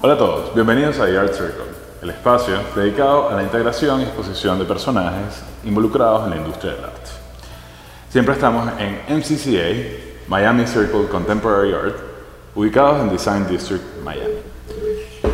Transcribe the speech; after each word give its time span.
Hola 0.00 0.14
a 0.14 0.16
todos, 0.18 0.54
bienvenidos 0.54 1.00
a 1.00 1.06
The 1.06 1.18
Art 1.18 1.32
Circle, 1.32 1.64
el 2.02 2.10
espacio 2.10 2.54
dedicado 2.76 3.30
a 3.30 3.34
la 3.34 3.42
integración 3.42 4.00
y 4.00 4.04
exposición 4.04 4.56
de 4.56 4.64
personajes 4.64 5.42
involucrados 5.64 6.22
en 6.22 6.30
la 6.30 6.36
industria 6.36 6.74
del 6.74 6.84
arte. 6.84 7.10
Siempre 8.08 8.34
estamos 8.34 8.70
en 8.78 9.00
MCCA, 9.08 10.28
Miami 10.28 10.68
Circle 10.68 11.08
Contemporary 11.08 11.72
Art, 11.72 11.96
ubicados 12.54 13.00
en 13.00 13.10
Design 13.10 13.48
District, 13.48 13.82
Miami. 14.04 14.36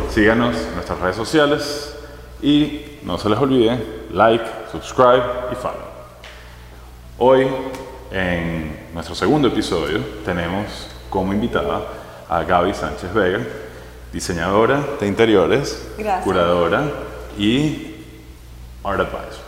Síganos 0.09 0.57
en 0.57 0.73
nuestras 0.73 0.99
redes 0.99 1.15
sociales 1.15 1.95
y 2.41 2.97
no 3.03 3.19
se 3.19 3.29
les 3.29 3.37
olvide 3.37 4.07
like, 4.13 4.45
subscribe 4.71 5.25
y 5.51 5.55
follow. 5.55 5.85
Hoy, 7.19 7.47
en 8.09 8.89
nuestro 8.95 9.13
segundo 9.13 9.47
episodio, 9.47 9.99
tenemos 10.25 10.87
como 11.11 11.33
invitada 11.33 11.81
a 12.27 12.41
Gaby 12.41 12.73
Sánchez 12.73 13.13
Vega, 13.13 13.41
diseñadora 14.13 14.81
de 14.99 15.07
interiores, 15.07 15.87
Gracias. 15.97 16.23
curadora 16.23 16.83
y 17.37 17.95
art 18.83 18.99
advisor. 19.01 19.45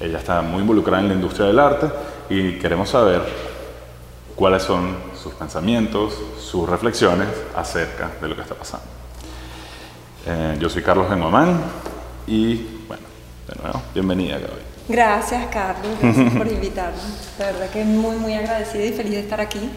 Ella 0.00 0.18
está 0.18 0.40
muy 0.42 0.60
involucrada 0.62 1.02
en 1.02 1.08
la 1.08 1.14
industria 1.14 1.46
del 1.46 1.58
arte 1.58 1.86
y 2.30 2.58
queremos 2.58 2.88
saber 2.88 3.22
cuáles 4.34 4.62
son 4.62 4.96
sus 5.20 5.34
pensamientos, 5.34 6.14
sus 6.40 6.68
reflexiones 6.68 7.28
acerca 7.54 8.10
de 8.20 8.28
lo 8.28 8.34
que 8.34 8.42
está 8.42 8.54
pasando. 8.54 8.86
Eh, 10.26 10.56
yo 10.58 10.68
soy 10.68 10.82
Carlos 10.82 11.08
Benguamán 11.10 11.60
y 12.26 12.56
bueno, 12.88 13.02
de 13.48 13.62
nuevo, 13.62 13.82
bienvenida 13.92 14.38
Gaby. 14.38 14.62
Gracias, 14.88 15.46
Carlos, 15.52 15.92
gracias 16.00 16.34
por 16.38 16.46
invitarnos. 16.48 17.36
De 17.38 17.44
verdad 17.44 17.70
que 17.70 17.84
muy, 17.84 18.16
muy 18.16 18.34
agradecida 18.34 18.84
y 18.84 18.92
feliz 18.92 19.12
de 19.12 19.20
estar 19.20 19.40
aquí. 19.40 19.70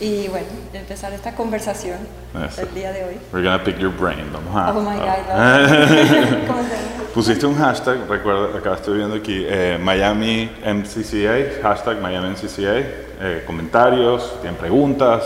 Y 0.00 0.26
bueno, 0.28 0.46
empezar 0.72 1.12
esta 1.12 1.34
conversación 1.34 1.98
Eso. 2.46 2.62
el 2.62 2.74
día 2.74 2.92
de 2.92 3.04
hoy. 3.04 3.14
We're 3.32 3.44
gonna 3.44 3.62
pick 3.62 3.78
your 3.78 3.92
brain. 3.92 4.30
Vamos 4.32 4.54
a. 4.56 4.72
Oh 4.76 4.80
my 4.80 4.96
God. 4.96 5.08
a- 5.30 5.58
no. 5.60 6.46
¿Cómo 6.46 6.62
se 6.62 6.68
llama? 6.70 7.02
Pusiste 7.14 7.46
un 7.46 7.56
hashtag, 7.56 8.08
recuerda, 8.08 8.58
acá 8.58 8.74
estoy 8.74 8.96
viendo 8.96 9.14
aquí, 9.16 9.44
eh, 9.46 9.78
Miami 9.80 10.50
MCCA, 10.64 11.60
hashtag 11.62 12.00
Miami 12.00 12.30
MCCA, 12.30 12.78
eh, 13.20 13.44
comentarios, 13.46 14.40
tienen 14.40 14.58
preguntas, 14.58 15.22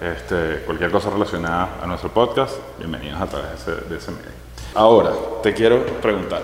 este, 0.00 0.62
cualquier 0.64 0.90
cosa 0.90 1.10
relacionada 1.10 1.74
a 1.82 1.86
nuestro 1.86 2.08
podcast, 2.10 2.54
bienvenidos 2.78 3.20
a 3.20 3.26
través 3.26 3.50
de 3.66 3.72
ese, 3.74 3.84
de 3.86 3.96
ese 3.98 4.10
medio. 4.12 4.30
Ahora, 4.74 5.12
te 5.42 5.52
quiero 5.52 5.84
preguntar 6.00 6.40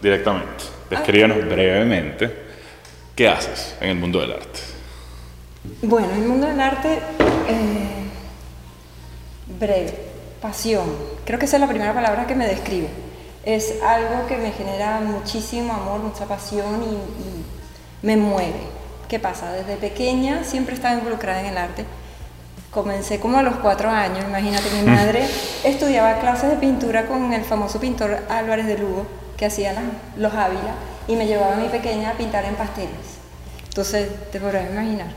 directamente, 0.00 0.64
descríbanos 0.90 1.38
brevemente, 1.48 2.42
¿qué 3.14 3.28
haces 3.28 3.76
en 3.80 3.90
el 3.90 3.96
mundo 3.96 4.20
del 4.20 4.32
arte? 4.32 4.71
Bueno, 5.82 6.08
el 6.14 6.22
mundo 6.26 6.46
del 6.48 6.60
arte, 6.60 6.98
eh, 7.48 8.04
breve, 9.58 9.96
pasión. 10.40 10.84
Creo 11.24 11.38
que 11.38 11.44
esa 11.46 11.56
es 11.56 11.60
la 11.60 11.68
primera 11.68 11.94
palabra 11.94 12.26
que 12.26 12.34
me 12.34 12.46
describe. 12.46 12.88
Es 13.44 13.74
algo 13.84 14.26
que 14.26 14.36
me 14.36 14.50
genera 14.52 15.00
muchísimo 15.00 15.72
amor, 15.72 16.00
mucha 16.00 16.26
pasión 16.26 16.82
y, 16.82 16.94
y 16.94 17.44
me 18.06 18.16
mueve. 18.16 18.60
¿Qué 19.08 19.18
pasa? 19.18 19.52
Desde 19.52 19.76
pequeña 19.76 20.42
siempre 20.44 20.74
estaba 20.74 20.94
involucrada 20.94 21.40
en 21.40 21.46
el 21.46 21.58
arte. 21.58 21.84
Comencé 22.70 23.20
como 23.20 23.38
a 23.38 23.42
los 23.42 23.56
cuatro 23.56 23.90
años, 23.90 24.24
imagínate, 24.26 24.70
mi 24.70 24.82
madre 24.90 25.28
estudiaba 25.62 26.18
clases 26.20 26.48
de 26.50 26.56
pintura 26.56 27.06
con 27.06 27.32
el 27.34 27.44
famoso 27.44 27.78
pintor 27.78 28.18
Álvarez 28.30 28.66
de 28.66 28.78
Lugo, 28.78 29.06
que 29.36 29.44
hacía 29.46 29.74
las- 29.74 29.84
los 30.16 30.32
Ávila, 30.32 30.74
y 31.06 31.16
me 31.16 31.26
llevaba 31.26 31.54
a 31.54 31.56
mi 31.58 31.68
pequeña 31.68 32.10
a 32.10 32.14
pintar 32.14 32.46
en 32.46 32.54
pasteles. 32.54 33.18
Entonces, 33.68 34.08
te 34.30 34.40
podrás 34.40 34.70
imaginar. 34.70 35.08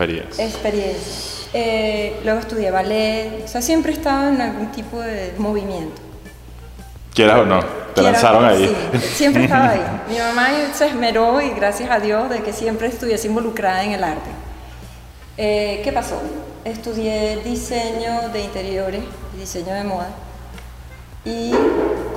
Experiencia. 0.00 0.44
Experiencia. 0.46 1.30
Eh, 1.52 2.20
luego 2.24 2.40
estudié 2.40 2.70
ballet, 2.70 3.42
o 3.44 3.48
sea, 3.48 3.60
siempre 3.60 3.92
he 3.92 3.94
estado 3.96 4.28
en 4.28 4.40
algún 4.40 4.72
tipo 4.72 4.98
de 5.00 5.34
movimiento. 5.36 6.00
¿Quieras 7.12 7.40
o 7.40 7.44
no? 7.44 7.60
Te 7.94 8.00
lanzaron 8.02 8.44
ahí. 8.44 8.74
sí, 8.92 8.98
siempre 9.00 9.44
estaba 9.44 9.70
ahí. 9.70 9.82
Mi 10.08 10.18
mamá 10.18 10.48
se 10.72 10.86
esmeró 10.86 11.40
y 11.40 11.50
gracias 11.50 11.90
a 11.90 11.98
Dios 11.98 12.30
de 12.30 12.40
que 12.40 12.52
siempre 12.52 12.86
estuviese 12.86 13.28
involucrada 13.28 13.84
en 13.84 13.92
el 13.92 14.04
arte. 14.04 14.30
Eh, 15.36 15.80
¿Qué 15.84 15.92
pasó? 15.92 16.22
Estudié 16.64 17.38
diseño 17.44 18.28
de 18.32 18.42
interiores 18.42 19.02
diseño 19.38 19.74
de 19.74 19.84
moda 19.84 20.10
y 21.24 21.52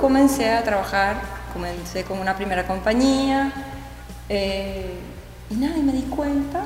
comencé 0.00 0.50
a 0.50 0.62
trabajar, 0.62 1.16
comencé 1.52 2.04
con 2.04 2.18
una 2.18 2.36
primera 2.36 2.66
compañía 2.66 3.52
eh, 4.28 4.94
y 5.50 5.54
nada, 5.54 5.76
y 5.76 5.82
me 5.82 5.92
di 5.92 6.02
cuenta 6.02 6.64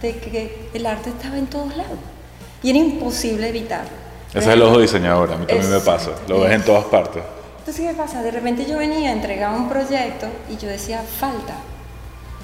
de 0.00 0.16
que 0.18 0.68
el 0.74 0.86
arte 0.86 1.10
estaba 1.10 1.36
en 1.38 1.46
todos 1.46 1.76
lados 1.76 1.98
y 2.62 2.70
era 2.70 2.78
imposible 2.78 3.48
evitarlo. 3.48 3.90
Ese 4.30 4.38
es 4.40 4.46
el 4.48 4.62
ojo 4.62 4.78
diseñador, 4.80 5.32
a 5.32 5.36
mí 5.36 5.46
también 5.46 5.70
me 5.70 5.80
pasa, 5.80 6.10
lo 6.28 6.40
ves 6.40 6.52
en 6.52 6.64
todas 6.64 6.84
partes. 6.86 7.22
entonces, 7.60 7.86
¿qué 7.88 7.94
pasa? 7.94 8.22
De 8.22 8.30
repente 8.30 8.66
yo 8.66 8.78
venía, 8.78 9.12
entregaba 9.12 9.56
un 9.56 9.68
proyecto 9.68 10.26
y 10.50 10.56
yo 10.56 10.68
decía, 10.68 11.02
falta. 11.20 11.54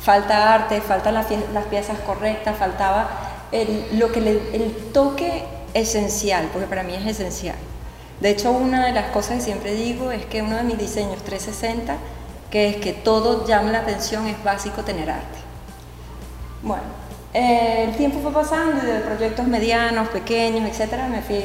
Falta 0.03 0.55
arte, 0.55 0.81
faltan 0.81 1.15
las, 1.15 1.27
las 1.53 1.65
piezas 1.67 1.99
correctas, 2.01 2.57
faltaba 2.57 3.11
el, 3.53 3.99
lo 3.99 4.11
que 4.13 4.21
le- 4.21 4.55
el 4.57 4.73
toque 4.93 5.45
esencial, 5.75 6.49
porque 6.53 6.67
para 6.69 6.83
mí 6.83 6.95
es 6.95 7.05
esencial. 7.07 7.57
De 8.21 8.31
hecho, 8.31 8.51
una 8.53 8.87
de 8.87 8.93
las 8.93 9.11
cosas 9.11 9.37
que 9.39 9.41
siempre 9.43 9.75
digo 9.75 10.11
es 10.13 10.25
que 10.27 10.43
uno 10.43 10.57
de 10.57 10.63
mis 10.63 10.79
diseños 10.79 11.23
360, 11.25 11.97
que 12.51 12.69
es 12.69 12.77
que 12.77 12.93
todo 12.93 13.47
llame 13.47 13.73
la 13.73 13.81
atención, 13.81 14.27
es 14.27 14.43
básico 14.45 14.83
tener 14.83 15.11
arte. 15.11 15.39
Bueno, 16.63 16.83
eh, 17.33 17.85
el 17.89 17.97
tiempo 17.97 18.21
fue 18.21 18.33
pasando 18.33 18.83
y 18.83 18.87
de 18.91 19.01
proyectos 19.01 19.47
medianos, 19.47 20.09
pequeños, 20.09 20.69
etcétera, 20.69 21.09
me 21.09 21.23
fui 21.23 21.41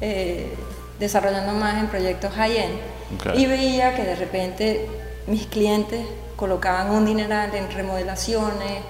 eh, 0.00 0.54
desarrollando 1.00 1.52
más 1.54 1.78
en 1.78 1.88
proyectos 1.88 2.32
high-end 2.34 2.74
Ok. 3.16 3.34
y 3.36 3.46
veía 3.46 3.94
que 3.94 4.02
de 4.04 4.14
repente 4.14 4.86
mis 5.26 5.46
clientes 5.46 6.00
colocaban 6.36 6.90
un 6.90 7.04
dineral 7.06 7.54
en 7.54 7.70
remodelaciones, 7.70 8.80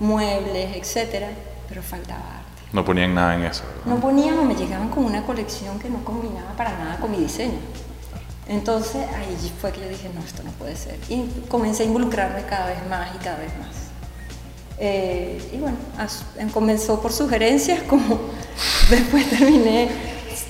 muebles, 0.00 0.76
etcétera, 0.76 1.28
pero 1.68 1.82
faltaba 1.82 2.20
arte. 2.20 2.62
No 2.72 2.84
ponían 2.84 3.14
nada 3.14 3.34
en 3.34 3.44
eso. 3.44 3.62
¿verdad? 3.66 3.94
No 3.94 4.00
ponían 4.00 4.38
o 4.38 4.42
me 4.44 4.54
llegaban 4.54 4.90
con 4.90 5.04
una 5.04 5.22
colección 5.24 5.78
que 5.78 5.88
no 5.88 6.04
combinaba 6.04 6.52
para 6.52 6.76
nada 6.78 6.96
con 6.98 7.10
mi 7.10 7.18
diseño. 7.18 7.58
Entonces 8.46 9.06
ahí 9.14 9.52
fue 9.60 9.72
que 9.72 9.80
yo 9.80 9.88
dije, 9.88 10.10
no, 10.14 10.20
esto 10.20 10.42
no 10.42 10.50
puede 10.52 10.76
ser. 10.76 10.98
Y 11.08 11.24
comencé 11.48 11.82
a 11.84 11.86
involucrarme 11.86 12.42
cada 12.44 12.66
vez 12.66 12.78
más 12.88 13.10
y 13.14 13.18
cada 13.18 13.38
vez 13.38 13.52
más. 13.58 13.87
Eh, 14.80 15.40
y 15.52 15.56
bueno, 15.58 15.76
as- 15.98 16.24
comenzó 16.52 17.00
por 17.02 17.12
sugerencias, 17.12 17.82
como 17.82 18.20
después 18.90 19.28
terminé 19.28 19.88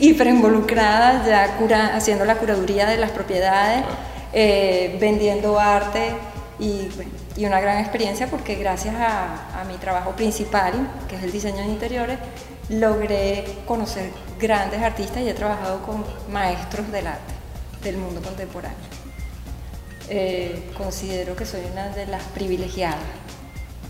hiper 0.00 0.26
involucrada, 0.28 1.26
ya 1.26 1.56
cura, 1.56 1.96
haciendo 1.96 2.24
la 2.24 2.36
curaduría 2.36 2.86
de 2.86 2.98
las 2.98 3.10
propiedades, 3.10 3.84
eh, 4.32 4.96
vendiendo 5.00 5.58
arte 5.58 6.10
y, 6.58 6.88
bueno, 6.94 7.10
y 7.36 7.46
una 7.46 7.60
gran 7.60 7.78
experiencia 7.78 8.26
porque 8.28 8.54
gracias 8.56 8.94
a, 8.96 9.60
a 9.60 9.64
mi 9.64 9.74
trabajo 9.76 10.12
principal, 10.12 10.74
que 11.08 11.16
es 11.16 11.22
el 11.22 11.32
diseño 11.32 11.58
de 11.58 11.68
interiores, 11.68 12.18
logré 12.68 13.44
conocer 13.66 14.10
grandes 14.38 14.82
artistas 14.82 15.22
y 15.22 15.28
he 15.28 15.34
trabajado 15.34 15.82
con 15.82 16.04
maestros 16.30 16.90
del 16.92 17.06
arte, 17.06 17.32
del 17.82 17.96
mundo 17.96 18.20
contemporáneo. 18.20 18.76
Eh, 20.10 20.70
considero 20.76 21.34
que 21.36 21.44
soy 21.44 21.60
una 21.72 21.88
de 21.88 22.06
las 22.06 22.22
privilegiadas 22.24 22.98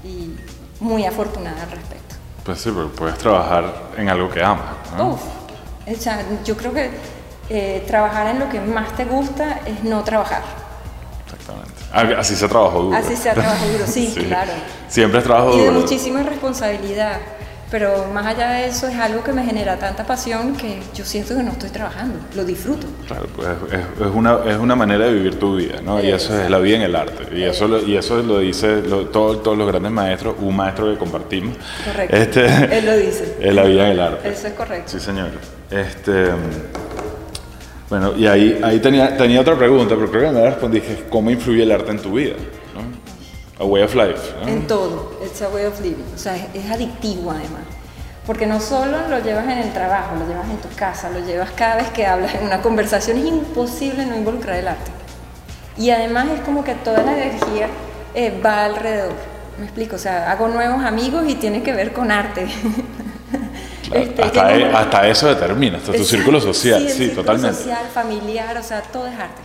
y 0.05 0.35
muy 0.81 1.05
afortunada 1.07 1.63
al 1.63 1.71
respecto. 1.71 2.15
Pues 2.45 2.61
sí, 2.61 2.71
porque 2.71 2.97
puedes 2.97 3.19
trabajar 3.19 3.73
en 3.97 4.09
algo 4.09 4.31
que 4.31 4.43
amas. 4.43 4.65
¿no? 4.97 5.11
Uf, 5.11 5.21
o 5.87 6.01
sea, 6.01 6.25
yo 6.45 6.57
creo 6.57 6.73
que 6.73 6.91
eh, 7.51 7.85
trabajar 7.87 8.27
en 8.29 8.39
lo 8.39 8.49
que 8.49 8.61
más 8.61 8.95
te 8.97 9.05
gusta 9.05 9.61
es 9.67 9.83
no 9.85 10.03
trabajar. 10.05 10.43
Exactamente. 11.25 11.73
Ah, 11.93 12.21
Así 12.21 12.37
se 12.37 12.49
trabajó 12.49 12.83
duro. 12.83 12.97
Así 12.97 13.17
sea 13.17 13.35
trabajo 13.35 13.67
duro, 13.67 13.85
sí, 13.87 14.15
claro. 14.27 14.53
Siempre 14.89 15.19
es 15.21 15.25
trabajo 15.25 15.55
Y 15.55 15.59
de 15.61 15.67
duro. 15.67 15.81
muchísima 15.81 16.23
responsabilidad. 16.23 17.19
Pero 17.71 18.07
más 18.15 18.25
allá 18.27 18.51
de 18.53 18.67
eso 18.69 18.89
es 18.89 18.97
algo 18.97 19.23
que 19.23 19.31
me 19.33 19.45
genera 19.45 19.77
tanta 19.79 20.05
pasión 20.05 20.57
que 20.57 20.79
yo 20.95 21.05
siento 21.05 21.37
que 21.37 21.43
no 21.43 21.51
estoy 21.53 21.69
trabajando, 21.69 22.19
lo 22.35 22.45
disfruto. 22.47 22.87
Claro, 23.07 23.27
pues 23.37 23.47
es, 23.73 24.07
es 24.07 24.15
una, 24.15 24.39
es 24.47 24.57
una 24.57 24.75
manera 24.75 25.05
de 25.05 25.13
vivir 25.13 25.39
tu 25.39 25.57
vida, 25.57 25.81
¿no? 25.85 26.03
Y 26.03 26.09
eso 26.11 26.41
es 26.41 26.49
la 26.49 26.59
vida 26.61 26.77
en 26.77 26.83
el 26.83 26.97
arte. 26.97 27.37
Y 27.37 27.43
eso 27.43 27.69
lo, 27.69 27.79
y 27.87 27.97
eso 27.97 28.23
lo 28.23 28.39
dice 28.39 28.81
lo- 28.83 29.07
todo- 29.09 29.39
todos 29.41 29.59
los 29.59 29.69
grandes 29.69 29.93
maestros, 29.93 30.37
un 30.41 30.57
maestro 30.57 30.91
que 30.91 30.99
compartimos. 30.99 31.57
Correcto. 31.85 32.17
Este, 32.17 32.47
Él 32.79 32.87
lo 32.87 32.97
dice. 32.97 33.37
Es 33.41 33.55
la 33.55 33.65
vida 33.65 33.85
en 33.87 33.93
el 33.93 34.01
arte. 34.01 34.29
Eso 34.31 34.47
es 34.47 34.53
correcto. 34.55 34.91
Sí, 34.93 35.01
señor. 35.01 35.29
Este, 35.71 36.29
bueno, 37.91 38.15
y 38.17 38.27
ahí, 38.27 38.59
ahí 38.63 38.81
tenía, 38.81 39.17
tenía 39.17 39.41
otra 39.41 39.57
pregunta, 39.57 39.95
pero 39.95 40.11
creo 40.11 40.23
que 40.31 40.37
me 40.37 40.43
la 40.43 40.49
es 40.51 40.99
cómo 41.09 41.31
influye 41.31 41.63
el 41.63 41.73
arte 41.73 41.91
en 41.91 41.99
tu 41.99 42.13
vida, 42.13 42.35
¿no? 42.75 42.81
A 43.61 43.65
way 43.65 43.83
of 43.83 43.95
life, 43.95 44.35
¿no? 44.41 44.49
En 44.49 44.67
todo, 44.67 45.19
it's 45.25 45.43
a 45.43 45.49
way 45.49 45.65
of 45.65 45.81
living. 45.81 46.05
O 46.15 46.19
sea, 46.19 46.37
es, 46.37 46.45
es 46.55 46.71
adictivo 46.71 47.31
además. 47.31 47.63
Porque 48.27 48.47
no 48.47 48.61
solo 48.61 49.09
lo 49.09 49.19
llevas 49.21 49.45
en 49.45 49.59
el 49.59 49.73
trabajo, 49.73 50.15
lo 50.17 50.27
llevas 50.29 50.49
en 50.51 50.59
tu 50.59 50.69
casa, 50.77 51.09
lo 51.11 51.21
llevas 51.21 51.51
cada 51.53 51.77
vez 51.77 51.89
que 51.91 52.07
hablas 52.07 52.35
en 52.35 52.45
una 52.45 52.61
conversación. 52.63 53.17
Es 53.19 53.25
imposible 53.27 54.05
no 54.07 54.17
involucrar 54.17 54.57
el 54.57 54.69
arte. 54.69 54.91
Y 55.77 55.91
además 55.91 56.27
es 56.35 56.41
como 56.43 56.63
que 56.63 56.75
toda 56.75 57.03
la 57.03 57.13
energía 57.17 57.69
eh, 58.15 58.39
va 58.45 58.65
alrededor. 58.67 59.15
Me 59.59 59.65
explico, 59.65 59.97
o 59.97 59.99
sea, 59.99 60.31
hago 60.31 60.47
nuevos 60.49 60.85
amigos 60.85 61.25
y 61.27 61.35
tiene 61.37 61.63
que 61.63 61.73
ver 61.73 61.93
con 61.93 62.11
arte. 62.11 62.47
Este, 63.91 64.23
hasta, 64.23 64.55
e- 64.55 64.71
hasta 64.71 65.09
eso 65.09 65.29
determina, 65.29 65.79
hasta 65.79 65.93
tu 65.93 65.93
Exacto, 65.99 66.17
círculo 66.17 66.41
social, 66.43 66.83
el 66.83 66.91
sí, 66.91 66.99
círculo 67.07 67.23
totalmente. 67.23 67.57
social, 67.57 67.87
familiar, 67.93 68.55
o 68.59 68.63
sea, 68.63 68.83
todo 68.83 69.07
es 69.07 69.15
arte. 69.19 69.41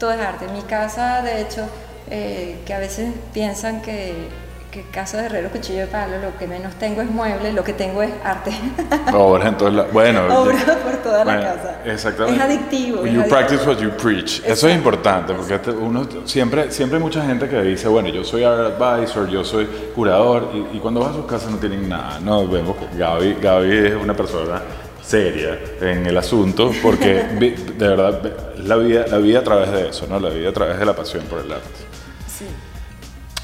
Todo 0.00 0.10
es 0.12 0.20
arte. 0.20 0.46
En 0.46 0.52
mi 0.54 0.62
casa, 0.62 1.22
de 1.22 1.42
hecho, 1.42 1.68
eh, 2.10 2.56
que 2.66 2.74
a 2.74 2.78
veces 2.78 3.12
piensan 3.32 3.82
que, 3.82 4.14
que 4.70 4.82
casa 4.90 5.18
de 5.18 5.26
herrero, 5.26 5.48
cuchillo 5.50 5.80
de 5.80 5.86
palo, 5.86 6.18
lo 6.18 6.36
que 6.38 6.46
menos 6.46 6.74
tengo 6.74 7.00
es 7.02 7.10
mueble, 7.10 7.52
lo 7.52 7.64
que 7.64 7.72
tengo 7.72 8.02
es 8.02 8.10
arte. 8.22 8.50
Obras 9.14 9.48
en 9.48 9.56
todos 9.56 9.74
lados. 9.74 9.92
Bueno, 9.92 10.26
Obras 10.42 10.64
por 10.64 10.96
toda 10.98 11.24
la 11.24 11.40
casa. 11.40 11.80
Exactamente. 11.84 12.36
Es 12.36 12.44
adictivo. 12.44 13.04
es 13.04 13.12
You 13.12 13.20
adictivo. 13.20 13.28
practice 13.28 13.66
what 13.66 13.78
you 13.78 13.90
preach. 13.90 14.42
Eso 14.44 14.68
es 14.68 14.76
importante 14.76 15.32
porque 15.34 15.58
uno 15.70 16.06
siempre, 16.24 16.70
siempre 16.70 16.98
hay 16.98 17.02
mucha 17.02 17.24
gente 17.24 17.48
que 17.48 17.60
dice, 17.62 17.88
bueno, 17.88 18.08
yo 18.08 18.24
soy 18.24 18.44
art 18.44 18.80
advisor, 18.80 19.28
yo 19.28 19.44
soy 19.44 19.66
curador, 19.94 20.50
y, 20.54 20.76
y 20.76 20.80
cuando 20.80 21.00
vas 21.00 21.10
a 21.10 21.14
sus 21.14 21.26
casas 21.26 21.50
no 21.50 21.58
tienen 21.58 21.88
nada. 21.88 22.20
No, 22.20 22.46
vemos 22.46 22.76
que 22.76 22.98
Gaby, 22.98 23.36
Gaby 23.40 23.76
es 23.88 23.94
una 23.94 24.14
persona 24.14 24.60
seria 25.08 25.58
en 25.80 26.04
el 26.04 26.18
asunto 26.18 26.70
porque 26.82 27.14
de 27.78 27.88
verdad 27.88 28.20
la 28.58 28.76
vida, 28.76 29.06
la 29.08 29.16
vida 29.16 29.38
a 29.38 29.42
través 29.42 29.72
de 29.72 29.88
eso, 29.88 30.06
¿no? 30.06 30.20
La 30.20 30.28
vida 30.28 30.50
a 30.50 30.52
través 30.52 30.78
de 30.78 30.84
la 30.84 30.94
pasión 30.94 31.24
por 31.24 31.40
el 31.40 31.50
arte. 31.50 31.87
Sí. 32.38 32.44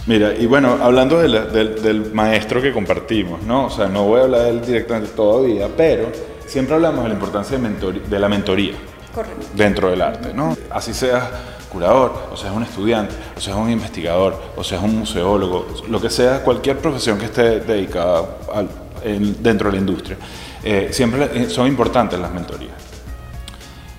Mira, 0.07 0.35
y 0.35 0.45
bueno, 0.47 0.79
hablando 0.83 1.19
de 1.19 1.29
la- 1.29 1.47
del, 1.47 1.81
del 1.83 2.13
maestro 2.13 2.61
que 2.61 2.73
compartimos, 2.73 3.43
¿no? 3.43 3.67
O 3.67 3.71
sea, 3.71 3.87
no 3.89 4.05
voy 4.05 4.21
a 4.21 4.25
hablar 4.25 4.43
de 4.43 4.51
él 4.51 4.61
directamente 4.61 5.11
todavía, 5.17 5.69
pero 5.75 6.09
siempre 6.47 6.75
hablamos 6.75 7.05
de 7.05 7.09
la 7.09 7.15
importancia 7.15 7.57
de, 7.59 8.19
la 8.19 8.29
mentoría 8.29 8.75
Correcto. 9.15 9.47
dentro 9.55 9.89
del 9.91 10.03
arte, 10.03 10.35
¿no? 10.35 10.57
Así 10.71 10.93
seas 10.93 11.25
curador, 11.73 12.13
o 12.31 12.37
seas 12.37 12.55
un 12.55 12.63
estudiante, 12.63 13.15
o 13.37 13.41
seas 13.41 13.57
un 13.57 13.71
investigador, 13.71 14.41
o 14.57 14.63
seas 14.63 14.83
un 14.83 14.95
museólogo, 14.99 15.67
lo 15.89 16.01
que 16.01 16.11
sea, 16.11 16.43
cualquier 16.43 16.79
profesión 16.79 17.19
que 17.19 17.25
esté 17.25 17.61
dedicada 17.61 18.23
al- 18.55 18.69
en- 19.03 19.43
dentro 19.43 19.71
de 19.71 19.77
la 19.77 19.81
industria, 19.81 20.17
eh, 20.63 20.89
siempre 20.93 21.49
son 21.49 21.67
importantes 21.67 22.19
las 22.21 22.31
mentorías 22.31 22.73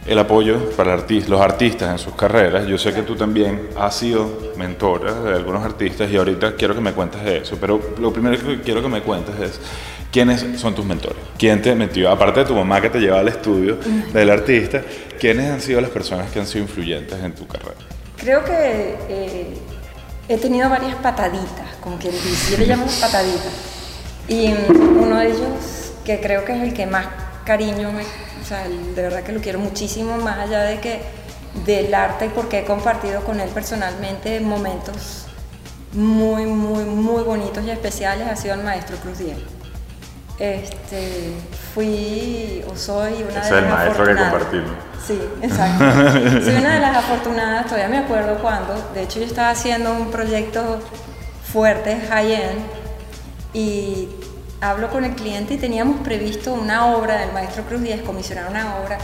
el 0.06 0.20
apoyo 0.20 0.70
para 0.72 0.96
los 0.96 1.42
artistas 1.42 1.92
en 1.92 1.98
sus 1.98 2.16
carreras. 2.16 2.68
Yo 2.68 2.78
sé 2.78 2.94
que 2.94 3.02
tú 3.02 3.16
también 3.16 3.70
has 3.76 3.96
sido 3.96 4.54
mentora 4.56 5.14
de 5.14 5.34
algunos 5.34 5.64
artistas 5.64 6.10
y 6.12 6.18
ahorita 6.18 6.56
quiero 6.56 6.76
que 6.76 6.82
me 6.82 6.94
cuentes 6.94 7.24
de 7.24 7.38
eso, 7.38 7.58
pero 7.60 7.80
lo 8.00 8.14
primero 8.14 8.38
que 8.38 8.62
quiero 8.62 8.82
que 8.82 8.88
me 8.88 9.02
cuentes 9.02 9.36
es 9.40 9.60
quiénes 10.12 10.46
son 10.60 10.76
tus 10.76 10.86
mentores, 10.86 11.18
quién 11.38 11.62
te 11.62 11.74
metió, 11.76 12.10
aparte 12.10 12.42
de 12.42 12.46
tu 12.46 12.56
mamá 12.56 12.80
que 12.82 12.90
te 12.90 13.00
lleva 13.00 13.20
al 13.20 13.28
estudio 13.28 13.78
del 14.14 14.30
artista, 14.30 14.82
quiénes 15.20 15.50
han 15.50 15.62
sido 15.62 15.82
las 15.82 15.90
personas 15.90 16.32
que 16.32 16.40
han 16.40 16.48
sido 16.48 16.64
influyentes 16.64 17.22
en 17.24 17.34
tu 17.34 17.48
carrera. 17.48 17.76
Creo 18.18 18.44
que 18.44 18.96
eh, 19.10 19.58
he 20.30 20.38
tenido 20.38 20.70
varias 20.70 20.96
pataditas, 20.96 21.76
como 21.82 21.98
quien 21.98 22.14
dice, 22.14 22.52
yo 22.52 22.58
le 22.58 22.68
llamo 22.68 22.86
pataditas. 23.02 23.54
Y 24.28 24.50
mm, 24.50 24.98
uno 25.04 25.18
de 25.18 25.28
ellos, 25.28 25.94
que 26.06 26.20
creo 26.20 26.46
que 26.46 26.54
es 26.54 26.62
el 26.62 26.74
que 26.74 26.86
más 26.86 27.08
cariño 27.46 27.92
me, 27.92 28.04
o 28.46 28.48
sea, 28.48 28.68
de 28.68 29.02
verdad 29.02 29.24
que 29.24 29.32
lo 29.32 29.42
quiero 29.42 29.58
muchísimo, 29.58 30.18
más 30.18 30.38
allá 30.38 30.62
de 30.62 30.80
que 30.80 31.02
del 31.66 31.92
arte, 31.96 32.30
porque 32.30 32.60
he 32.60 32.64
compartido 32.64 33.22
con 33.22 33.40
él 33.40 33.50
personalmente 33.50 34.40
momentos 34.40 35.26
muy, 35.94 36.46
muy, 36.46 36.84
muy 36.84 37.24
bonitos 37.24 37.64
y 37.66 37.72
especiales, 37.72 38.28
ha 38.28 38.36
sido 38.36 38.54
el 38.54 38.62
maestro 38.64 38.98
Cruz 38.98 39.18
Diez. 39.18 39.38
Este, 40.38 41.34
fui 41.74 42.64
o 42.70 42.76
soy 42.76 43.24
una 43.24 43.42
Ese 43.42 43.56
de 43.56 43.60
es 43.62 43.64
el 43.64 43.64
las 43.64 43.74
maestro 43.74 44.06
que 44.06 44.12
afortunadas. 44.12 44.32
compartimos. 44.32 44.72
Sí, 45.08 45.22
exacto. 45.42 46.42
Soy 46.46 46.56
una 46.56 46.74
de 46.76 46.80
las 46.82 46.98
afortunadas, 46.98 47.66
todavía 47.66 47.88
me 47.88 47.98
acuerdo 48.00 48.38
cuando, 48.42 48.76
de 48.94 49.04
hecho 49.04 49.20
yo 49.20 49.26
estaba 49.26 49.50
haciendo 49.52 49.92
un 49.92 50.12
proyecto 50.12 50.80
fuerte, 51.52 52.00
high-end, 52.10 52.60
y 53.54 54.10
hablo 54.70 54.90
con 54.90 55.06
el 55.06 55.16
cliente 55.16 55.54
y 55.54 55.58
teníamos 55.58 56.00
previsto 56.02 56.54
una 56.54 56.88
obra 56.96 57.18
del 57.20 57.32
maestro 57.32 57.64
Cruz 57.64 57.82
Díaz, 57.82 58.02
comisionar 58.02 58.50
una 58.50 58.78
obra 58.78 58.98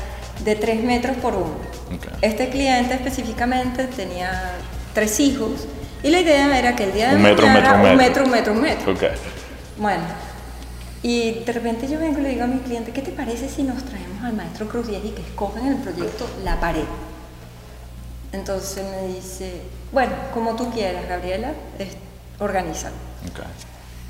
de 0.43 0.55
3 0.55 0.83
metros 0.83 1.17
por 1.17 1.35
uno. 1.35 1.55
Ok. 1.95 2.07
Este 2.21 2.49
cliente 2.49 2.93
específicamente 2.93 3.85
tenía 3.87 4.53
tres 4.93 5.19
hijos 5.19 5.67
y 6.03 6.09
la 6.09 6.19
idea 6.19 6.57
era 6.57 6.75
que 6.75 6.85
el 6.85 6.93
día 6.93 7.09
de 7.09 7.15
Un 7.17 7.21
metro, 7.23 7.45
mañana, 7.47 7.73
metro, 7.73 7.75
un 7.75 7.81
metro. 7.97 7.97
metro, 7.97 8.23
un 8.23 8.31
metro, 8.31 8.53
un 8.53 8.61
metro. 8.61 8.93
Ok. 8.93 9.03
Bueno, 9.77 10.03
y 11.03 11.43
de 11.45 11.51
repente 11.51 11.87
yo 11.87 11.99
vengo 11.99 12.19
y 12.19 12.23
le 12.23 12.29
digo 12.29 12.43
a 12.43 12.47
mi 12.47 12.59
cliente, 12.59 12.91
¿qué 12.91 13.01
te 13.01 13.11
parece 13.11 13.49
si 13.49 13.63
nos 13.63 13.83
traemos 13.83 14.23
al 14.23 14.33
maestro 14.33 14.67
Cruz 14.67 14.87
Díaz 14.87 15.01
y 15.05 15.09
que 15.09 15.21
escogen 15.21 15.65
en 15.67 15.73
el 15.73 15.77
proyecto 15.79 16.27
la 16.43 16.59
pared? 16.59 16.83
Entonces 18.31 18.83
me 18.89 19.13
dice, 19.13 19.61
bueno, 19.91 20.13
como 20.33 20.55
tú 20.55 20.71
quieras, 20.71 21.07
Gabriela, 21.07 21.51
es- 21.79 21.97
organízalo. 22.39 22.95
ok. 23.31 23.41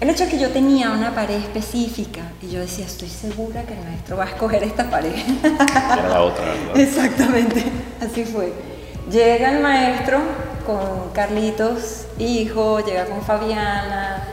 El 0.02 0.10
hecho 0.10 0.24
es 0.24 0.32
que 0.32 0.40
yo 0.40 0.50
tenía 0.50 0.90
una 0.90 1.14
pared 1.14 1.36
específica 1.36 2.22
y 2.42 2.50
yo 2.50 2.60
decía, 2.60 2.88
estoy 2.88 3.08
segura 3.08 3.62
que 3.62 3.76
el 3.76 3.82
maestro 3.82 4.18
va 4.18 4.24
a 4.24 4.30
escoger 4.30 4.64
esta 4.64 4.90
pared. 4.90 5.14
Era 5.44 6.10
la 6.10 6.24
otra, 6.24 6.44
¿verdad? 6.44 6.76
Exactamente, 6.80 7.64
así 8.02 8.26
fue. 8.26 8.52
Llega 9.12 9.52
el 9.52 9.62
maestro 9.62 10.18
con 10.66 11.12
Carlitos, 11.14 12.08
hijo, 12.18 12.84
llega 12.84 13.06
con 13.06 13.22
Fabiana, 13.22 14.24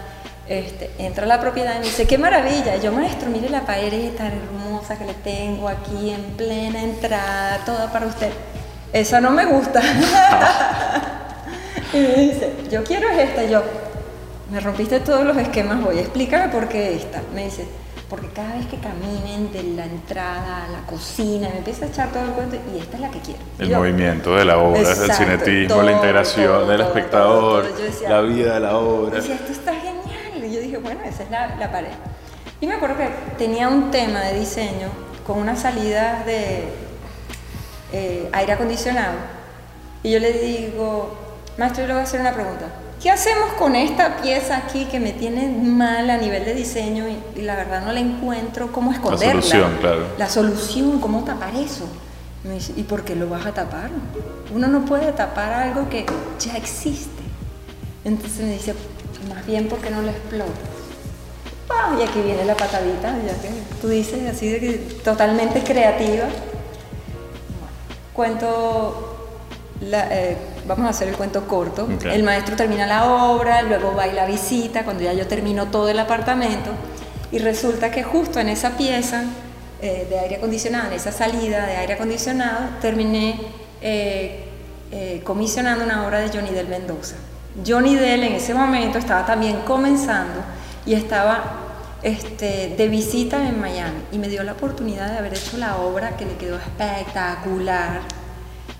este, 0.49 0.91
entra 0.99 1.25
a 1.25 1.29
la 1.29 1.38
propiedad 1.38 1.75
y 1.76 1.81
me 1.81 1.85
dice, 1.85 2.06
qué 2.06 2.17
maravilla. 2.17 2.76
Y 2.76 2.81
yo, 2.81 2.91
maestro, 2.91 3.29
mire 3.29 3.50
la 3.50 3.67
pared 3.67 4.12
tan 4.12 4.32
hermosa 4.32 4.97
que 4.97 5.05
le 5.05 5.12
tengo 5.12 5.69
aquí 5.69 6.09
en 6.09 6.23
plena 6.38 6.82
entrada, 6.82 7.59
toda 7.67 7.93
para 7.93 8.06
usted. 8.06 8.31
Esa 8.94 9.20
no 9.20 9.32
me 9.32 9.44
gusta. 9.44 9.82
y 11.93 11.99
me 11.99 12.15
dice, 12.15 12.55
yo 12.70 12.82
quiero 12.85 13.11
es 13.11 13.19
esta. 13.19 13.44
Y 13.44 13.50
yo, 13.50 13.62
me 14.50 14.60
rompiste 14.60 15.00
todos 15.00 15.24
los 15.24 15.36
esquemas 15.36 15.84
hoy, 15.84 15.98
explícame 15.98 16.48
por 16.52 16.68
qué 16.68 16.94
esta. 16.96 17.22
Me 17.34 17.44
dice, 17.44 17.66
porque 18.08 18.28
cada 18.28 18.54
vez 18.56 18.66
que 18.66 18.78
caminen 18.78 19.52
de 19.52 19.62
la 19.74 19.84
entrada 19.84 20.64
a 20.64 20.68
la 20.68 20.80
cocina, 20.86 21.48
me 21.50 21.58
empieza 21.58 21.84
a 21.84 21.88
echar 21.88 22.08
todo 22.10 22.24
el 22.24 22.30
cuento 22.30 22.56
y 22.74 22.78
esta 22.78 22.96
es 22.96 23.02
la 23.02 23.10
que 23.10 23.20
quiero. 23.20 23.40
El 23.58 23.68
yo, 23.68 23.78
movimiento 23.78 24.34
de 24.34 24.44
la 24.44 24.58
obra, 24.58 24.80
el 24.80 25.12
cinetismo, 25.12 25.74
todo, 25.74 25.82
la 25.84 25.92
integración 25.92 26.46
todo, 26.46 26.66
del 26.66 26.78
todo, 26.78 26.88
espectador, 26.88 27.76
decía- 27.76 28.08
la 28.08 28.20
vida 28.22 28.54
de 28.54 28.60
la 28.60 28.76
obra. 28.78 29.16
Decía, 29.16 29.34
esto 29.34 29.52
está 29.52 29.74
genial. 29.74 30.44
Y 30.44 30.54
yo 30.54 30.60
dije, 30.60 30.78
bueno, 30.78 31.00
esa 31.04 31.24
es 31.24 31.30
la, 31.30 31.56
la 31.56 31.70
pared. 31.70 31.90
Y 32.60 32.66
me 32.66 32.74
acuerdo 32.74 32.96
que 32.96 33.08
tenía 33.36 33.68
un 33.68 33.90
tema 33.90 34.20
de 34.22 34.38
diseño 34.40 34.88
con 35.26 35.38
una 35.38 35.54
salida 35.56 36.22
de 36.24 36.64
eh, 37.92 38.28
aire 38.32 38.52
acondicionado. 38.54 39.14
Y 40.02 40.10
yo 40.12 40.18
le 40.20 40.32
digo, 40.32 41.14
maestro, 41.58 41.82
yo 41.82 41.88
le 41.88 41.92
voy 41.94 42.00
a 42.00 42.04
hacer 42.04 42.20
una 42.20 42.32
pregunta. 42.32 42.66
¿Qué 43.02 43.10
hacemos 43.10 43.52
con 43.52 43.76
esta 43.76 44.17
pieza 44.17 44.56
aquí 44.56 44.86
que 44.86 44.98
me 44.98 45.12
tiene 45.12 45.46
mal 45.48 46.10
a 46.10 46.17
nivel 46.17 46.44
de 46.44 46.55
diseño 46.55 47.05
y, 47.08 47.38
y 47.38 47.43
la 47.43 47.55
verdad 47.55 47.84
no 47.84 47.93
la 47.93 48.00
encuentro 48.00 48.72
cómo 48.72 48.93
esconderla? 48.93 49.40
solución, 49.40 49.76
claro. 49.81 50.06
La 50.19 50.28
solución, 50.28 50.98
¿cómo 50.98 51.22
tapar 51.22 51.55
eso? 51.55 51.86
Me 52.43 52.55
dice, 52.55 52.72
¿y 52.76 52.82
por 52.82 53.05
qué 53.05 53.14
lo 53.14 53.28
vas 53.28 53.46
a 53.46 53.52
tapar? 53.52 53.90
Uno 54.52 54.67
no 54.67 54.84
puede 54.84 55.12
tapar 55.12 55.52
algo 55.52 55.88
que 55.88 56.06
ya 56.40 56.56
existe. 56.56 57.22
Entonces 58.05 58.40
me 58.40 58.52
dice, 58.55 58.74
más 59.32 59.46
bien 59.46 59.69
porque 59.69 59.90
no 59.90 60.02
lo 60.02 60.08
explotas. 60.10 60.55
Ah, 61.70 61.94
y 61.98 62.02
aquí 62.02 62.20
viene 62.20 62.44
la 62.44 62.56
patadita, 62.56 63.14
ya 63.24 63.40
que 63.40 63.48
tú 63.81 63.88
dices 63.88 64.28
así 64.28 64.48
de 64.48 64.58
que 64.58 64.72
totalmente 65.05 65.62
creativa. 65.62 66.24
Cuento, 68.12 69.17
la- 69.82 70.08
eh, 70.10 70.36
vamos 70.69 70.87
a 70.87 70.91
hacer 70.91 71.08
el 71.08 71.17
cuento 71.17 71.48
corto. 71.48 71.84
Ok. 71.84 72.05
El 72.05 72.22
maestro 72.22 72.55
termina 72.55 72.87
la 72.87 73.13
obra, 73.13 73.63
luego 73.63 73.94
va 73.96 74.06
y 74.06 74.13
la 74.13 74.27
visita, 74.27 74.84
cuando 74.84 75.03
ya 75.03 75.15
yo 75.15 75.27
termino 75.27 75.67
todo 75.67 75.89
el 75.89 75.98
apartamento, 75.98 76.70
y 77.32 77.39
resulta 77.39 77.91
que 77.91 78.03
justo 78.03 78.39
en 78.39 78.48
esa 78.48 78.77
pieza 78.77 79.25
eh, 79.81 80.06
de 80.08 80.19
aire 80.19 80.37
acondicionado, 80.37 80.89
en 80.89 80.93
esa 80.93 81.10
salida 81.10 81.67
de 81.67 81.77
aire 81.77 81.94
acondicionado, 81.94 82.69
terminé 82.81 83.41
eh, 83.81 84.44
eh, 84.93 85.22
comisionando 85.25 85.84
una 85.84 86.06
obra 86.06 86.20
de 86.20 86.29
Johnny 86.29 86.51
Del 86.51 86.69
Mendoza. 86.69 87.17
Johnny 87.67 87.96
Dell 87.96 88.22
en 88.22 88.34
ese 88.34 88.55
momento 88.55 88.98
estaba 88.98 89.27
también 89.27 89.60
comenzando 89.67 90.41
y 90.87 90.94
estaba 90.94 91.65
este, 92.03 92.75
de 92.77 92.89
visita 92.89 93.48
en 93.48 93.60
Miami 93.60 93.98
y 94.13 94.19
me 94.19 94.29
dio 94.29 94.44
la 94.44 94.53
oportunidad 94.53 95.10
de 95.10 95.19
haber 95.19 95.34
hecho 95.34 95.56
la 95.56 95.77
obra 95.79 96.17
que 96.17 96.25
le 96.25 96.37
quedó 96.37 96.56
espectacular 96.56 98.18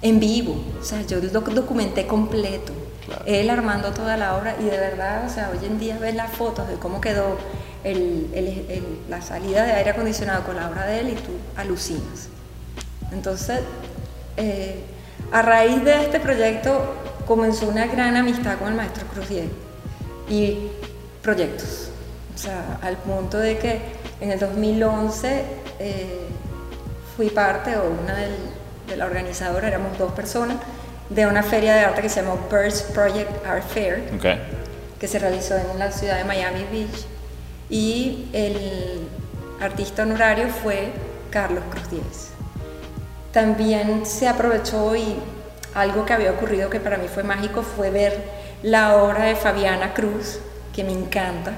en 0.03 0.21
vivo. 0.21 0.57
O 0.81 0.85
sea, 0.85 1.03
yo 1.03 1.19
lo 1.21 1.29
documenté 1.29 2.07
completo. 2.07 2.73
Claro. 3.07 3.23
Él 3.27 3.49
armando 3.51 3.93
toda 3.93 4.17
la 4.17 4.37
obra 4.37 4.57
y 4.61 4.65
de 4.65 4.77
verdad, 4.79 5.25
o 5.27 5.31
sea, 5.31 5.51
hoy 5.51 5.65
en 5.67 5.79
día 5.79 5.99
ves 5.99 6.15
las 6.15 6.31
fotos 6.33 6.69
de 6.69 6.75
cómo 6.75 7.01
quedó 7.01 7.37
el- 7.85 8.29
el- 8.35 8.67
el- 8.69 8.99
la 9.09 9.23
salida 9.23 9.65
de 9.65 9.73
aire 9.73 9.91
acondicionado 9.91 10.45
con 10.45 10.57
la 10.57 10.69
obra 10.69 10.85
de 10.87 11.01
él 11.01 11.09
y 11.11 11.15
tú 11.15 11.31
alucinas. 11.57 12.29
Entonces, 13.13 13.61
eh, 14.37 14.81
a 15.33 15.41
raíz 15.43 15.83
de 15.85 16.03
este 16.03 16.21
proyecto 16.21 16.95
comenzó 17.27 17.69
una 17.69 17.87
gran 17.87 18.17
amistad 18.17 18.59
con 18.59 18.69
el 18.69 18.75
maestro 18.75 19.07
Cruzier 19.07 19.49
y 20.29 20.69
proyectos. 21.23 21.89
O 22.35 22.39
sea, 22.39 22.79
al 22.83 22.97
punto 22.99 23.39
de 23.39 23.59
que 23.59 23.81
en 24.21 24.31
el 24.33 24.39
2011 24.39 25.45
eh, 25.79 26.21
fui 27.17 27.31
parte 27.31 27.77
o 27.77 27.85
una 28.03 28.15
del- 28.17 28.58
de 28.89 28.97
la 28.97 29.07
organizadora, 29.07 29.69
éramos 29.69 29.97
dos 29.99 30.13
personas, 30.13 30.57
de 31.11 31.27
una 31.27 31.43
feria 31.43 31.75
de 31.75 31.81
arte 31.81 32.03
que 32.03 32.09
se 32.09 32.23
llamó 32.23 32.39
Birds 32.51 32.83
Project 32.83 33.47
Art 33.47 33.65
Fair 33.69 34.11
Ok. 34.17 34.27
que 35.01 35.09
se 35.09 35.19
realizó 35.19 35.57
en 35.57 35.79
la 35.79 35.91
ciudad 35.91 36.19
de 36.19 36.25
Miami 36.25 36.65
Beach 36.71 37.07
y 37.71 38.29
el, 38.33 39.09
artista 39.61 40.03
honorario 40.03 40.49
fue 40.49 40.93
Carlos 41.31 41.65
Cruz 41.71 41.91
Díez. 41.91 42.31
También 43.33 44.07
se 44.07 44.29
aprovechó 44.29 44.95
y 44.95 45.17
algo 45.75 46.07
que 46.07 46.13
había 46.13 46.31
ocurrido 46.31 46.71
que 46.71 46.81
para 46.81 46.97
mí 46.97 47.09
fue 47.09 47.23
mágico 47.23 47.63
fue 47.63 47.91
ver 47.91 48.17
la 48.63 48.97
obra 48.97 49.25
de 49.25 49.37
Fabiana 49.37 49.95
Cruz, 49.95 50.39
que 50.73 50.85
me 50.85 50.93
encanta. 50.93 51.53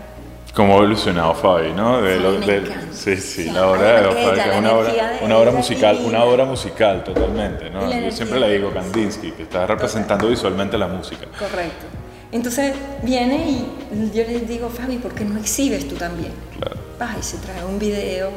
Cómo 0.54 0.74
ha 0.74 0.76
evolucionado 0.78 1.32
Fabi, 1.34 1.72
¿no? 1.72 2.02
De 2.02 2.16
Fabi 2.16 2.22
lo- 2.22 2.40
de- 2.40 2.62
sí, 2.92 3.16
sí, 3.16 3.44
Sí, 3.44 3.50
la 3.50 3.68
obra 3.68 4.00
de 4.02 4.08
Fabi, 4.08 4.40
que 4.40 4.50
es 4.50 4.56
una 4.58 4.72
obra, 4.74 4.92
una 5.22 5.38
obra 5.38 5.50
musical, 5.52 5.96
divina. 5.98 6.18
una 6.18 6.24
obra 6.30 6.44
musical 6.44 7.04
totalmente, 7.04 7.70
¿no? 7.70 7.88
Yo 7.90 8.10
siempre 8.10 8.40
le 8.40 8.52
digo. 8.58 8.72
Kandinsky, 8.72 9.30
que 9.32 9.44
está 9.44 9.66
representando 9.66 10.28
visualmente 10.28 10.76
la 10.76 10.88
música. 10.88 11.26
Correcto. 11.38 11.86
Entonces 12.32 12.74
viene 13.02 13.36
y 13.48 14.10
yo 14.14 14.22
le 14.24 14.40
digo, 14.40 14.68
Fabi, 14.70 14.96
¿por 14.98 15.12
qué 15.14 15.24
no 15.24 15.38
exhibes 15.38 15.86
tú 15.88 15.94
también? 15.94 16.32
Claro. 16.58 16.76
Y 17.18 17.22
se 17.22 17.38
trae 17.38 17.64
un 17.64 17.78
video. 17.78 18.30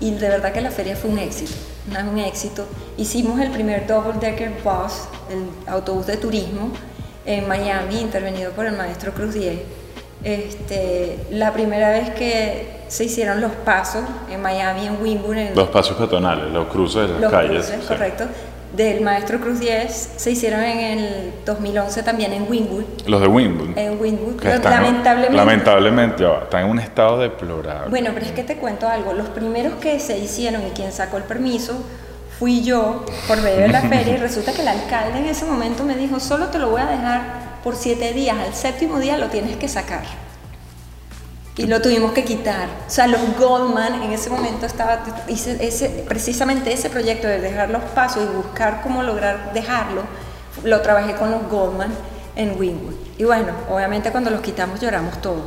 Y 0.00 0.10
de 0.10 0.28
verdad 0.28 0.52
que 0.52 0.60
la 0.60 0.70
feria 0.72 0.96
fue 0.96 1.10
un 1.10 1.18
éxito, 1.20 1.52
un 2.10 2.18
éxito. 2.18 2.66
Hicimos 2.98 3.40
el 3.40 3.50
primer 3.52 3.86
Double 3.86 4.14
Decker 4.20 4.50
Bus, 4.64 5.04
el 5.30 5.44
autobús 5.72 6.06
de 6.08 6.16
turismo, 6.16 6.72
en 7.24 7.46
Miami, 7.46 8.00
intervenido 8.00 8.50
por 8.50 8.66
el 8.66 8.76
maestro 8.76 9.12
Cruz 9.12 9.34
Diez. 9.34 9.60
Este, 10.24 11.18
la 11.30 11.52
primera 11.52 11.90
vez 11.90 12.10
que 12.10 12.82
se 12.88 13.04
hicieron 13.04 13.40
los 13.40 13.52
pasos 13.52 14.02
en 14.30 14.40
Miami, 14.42 14.86
en 14.86 15.00
Wynwood, 15.02 15.36
en 15.36 15.54
Los 15.54 15.68
pasos 15.68 15.96
peatonales, 15.96 16.52
los 16.52 16.66
cruces 16.68 17.02
de 17.08 17.12
las 17.14 17.20
los 17.22 17.30
calles. 17.32 17.66
cruces, 17.66 17.80
sí. 17.82 17.88
correcto, 17.88 18.24
del 18.76 19.00
maestro 19.02 19.38
Cruz 19.40 19.60
10, 19.60 20.12
se 20.16 20.30
hicieron 20.30 20.60
en 20.62 20.78
el 20.98 21.32
2011 21.44 22.02
también 22.02 22.32
en 22.32 22.48
Wynwood. 22.50 22.84
Los 23.06 23.20
de 23.20 23.26
Wynwood. 23.26 23.76
En 23.76 24.00
Wynwood, 24.00 24.36
que 24.40 24.52
están- 24.52 24.72
lamentablemente. 24.82 25.36
lamentablemente, 25.36 26.24
están 26.44 26.64
en 26.64 26.70
un 26.70 26.78
estado 26.78 27.18
deplorable. 27.18 27.90
Bueno, 27.90 28.10
pero 28.14 28.24
es 28.26 28.32
que 28.32 28.44
te 28.44 28.56
cuento 28.56 28.88
algo. 28.88 29.12
Los 29.12 29.28
primeros 29.28 29.74
que 29.74 29.98
se 30.00 30.18
hicieron 30.18 30.62
y 30.66 30.70
quien 30.70 30.92
sacó 30.92 31.16
el 31.18 31.24
permiso 31.24 31.74
fui 32.38 32.62
yo 32.62 33.04
por 33.28 33.40
medio 33.42 33.60
de 33.60 33.68
la 33.68 33.80
feria 33.88 34.14
y 34.14 34.16
resulta 34.16 34.52
que 34.52 34.62
el 34.62 34.68
alcalde 34.68 35.18
en 35.18 35.26
ese 35.26 35.44
momento 35.44 35.84
me 35.84 35.96
dijo, 35.96 36.18
solo 36.20 36.46
te 36.46 36.58
lo 36.58 36.70
voy 36.70 36.80
a 36.80 36.86
dejar 36.86 37.51
por 37.62 37.76
siete 37.76 38.12
días, 38.12 38.36
al 38.38 38.54
séptimo 38.54 38.98
día 38.98 39.18
lo 39.18 39.28
tienes 39.28 39.56
que 39.56 39.68
sacar. 39.68 40.02
Y 41.56 41.66
lo 41.66 41.82
tuvimos 41.82 42.12
que 42.12 42.24
quitar. 42.24 42.66
O 42.86 42.90
sea, 42.90 43.06
los 43.06 43.20
Goldman 43.38 44.02
en 44.02 44.12
ese 44.12 44.30
momento 44.30 44.64
estaba, 44.64 45.00
hice 45.28 45.58
ese, 45.60 46.04
precisamente 46.08 46.72
ese 46.72 46.88
proyecto 46.88 47.26
de 47.28 47.40
dejar 47.40 47.68
los 47.68 47.82
pasos 47.82 48.24
y 48.24 48.36
buscar 48.36 48.80
cómo 48.82 49.02
lograr 49.02 49.52
dejarlo, 49.52 50.02
lo 50.64 50.80
trabajé 50.80 51.14
con 51.14 51.30
los 51.30 51.46
Goldman 51.48 51.92
en 52.36 52.58
Wynwood. 52.58 52.94
Y 53.18 53.24
bueno, 53.24 53.52
obviamente 53.68 54.10
cuando 54.10 54.30
los 54.30 54.40
quitamos 54.40 54.80
lloramos 54.80 55.20
todos. 55.20 55.42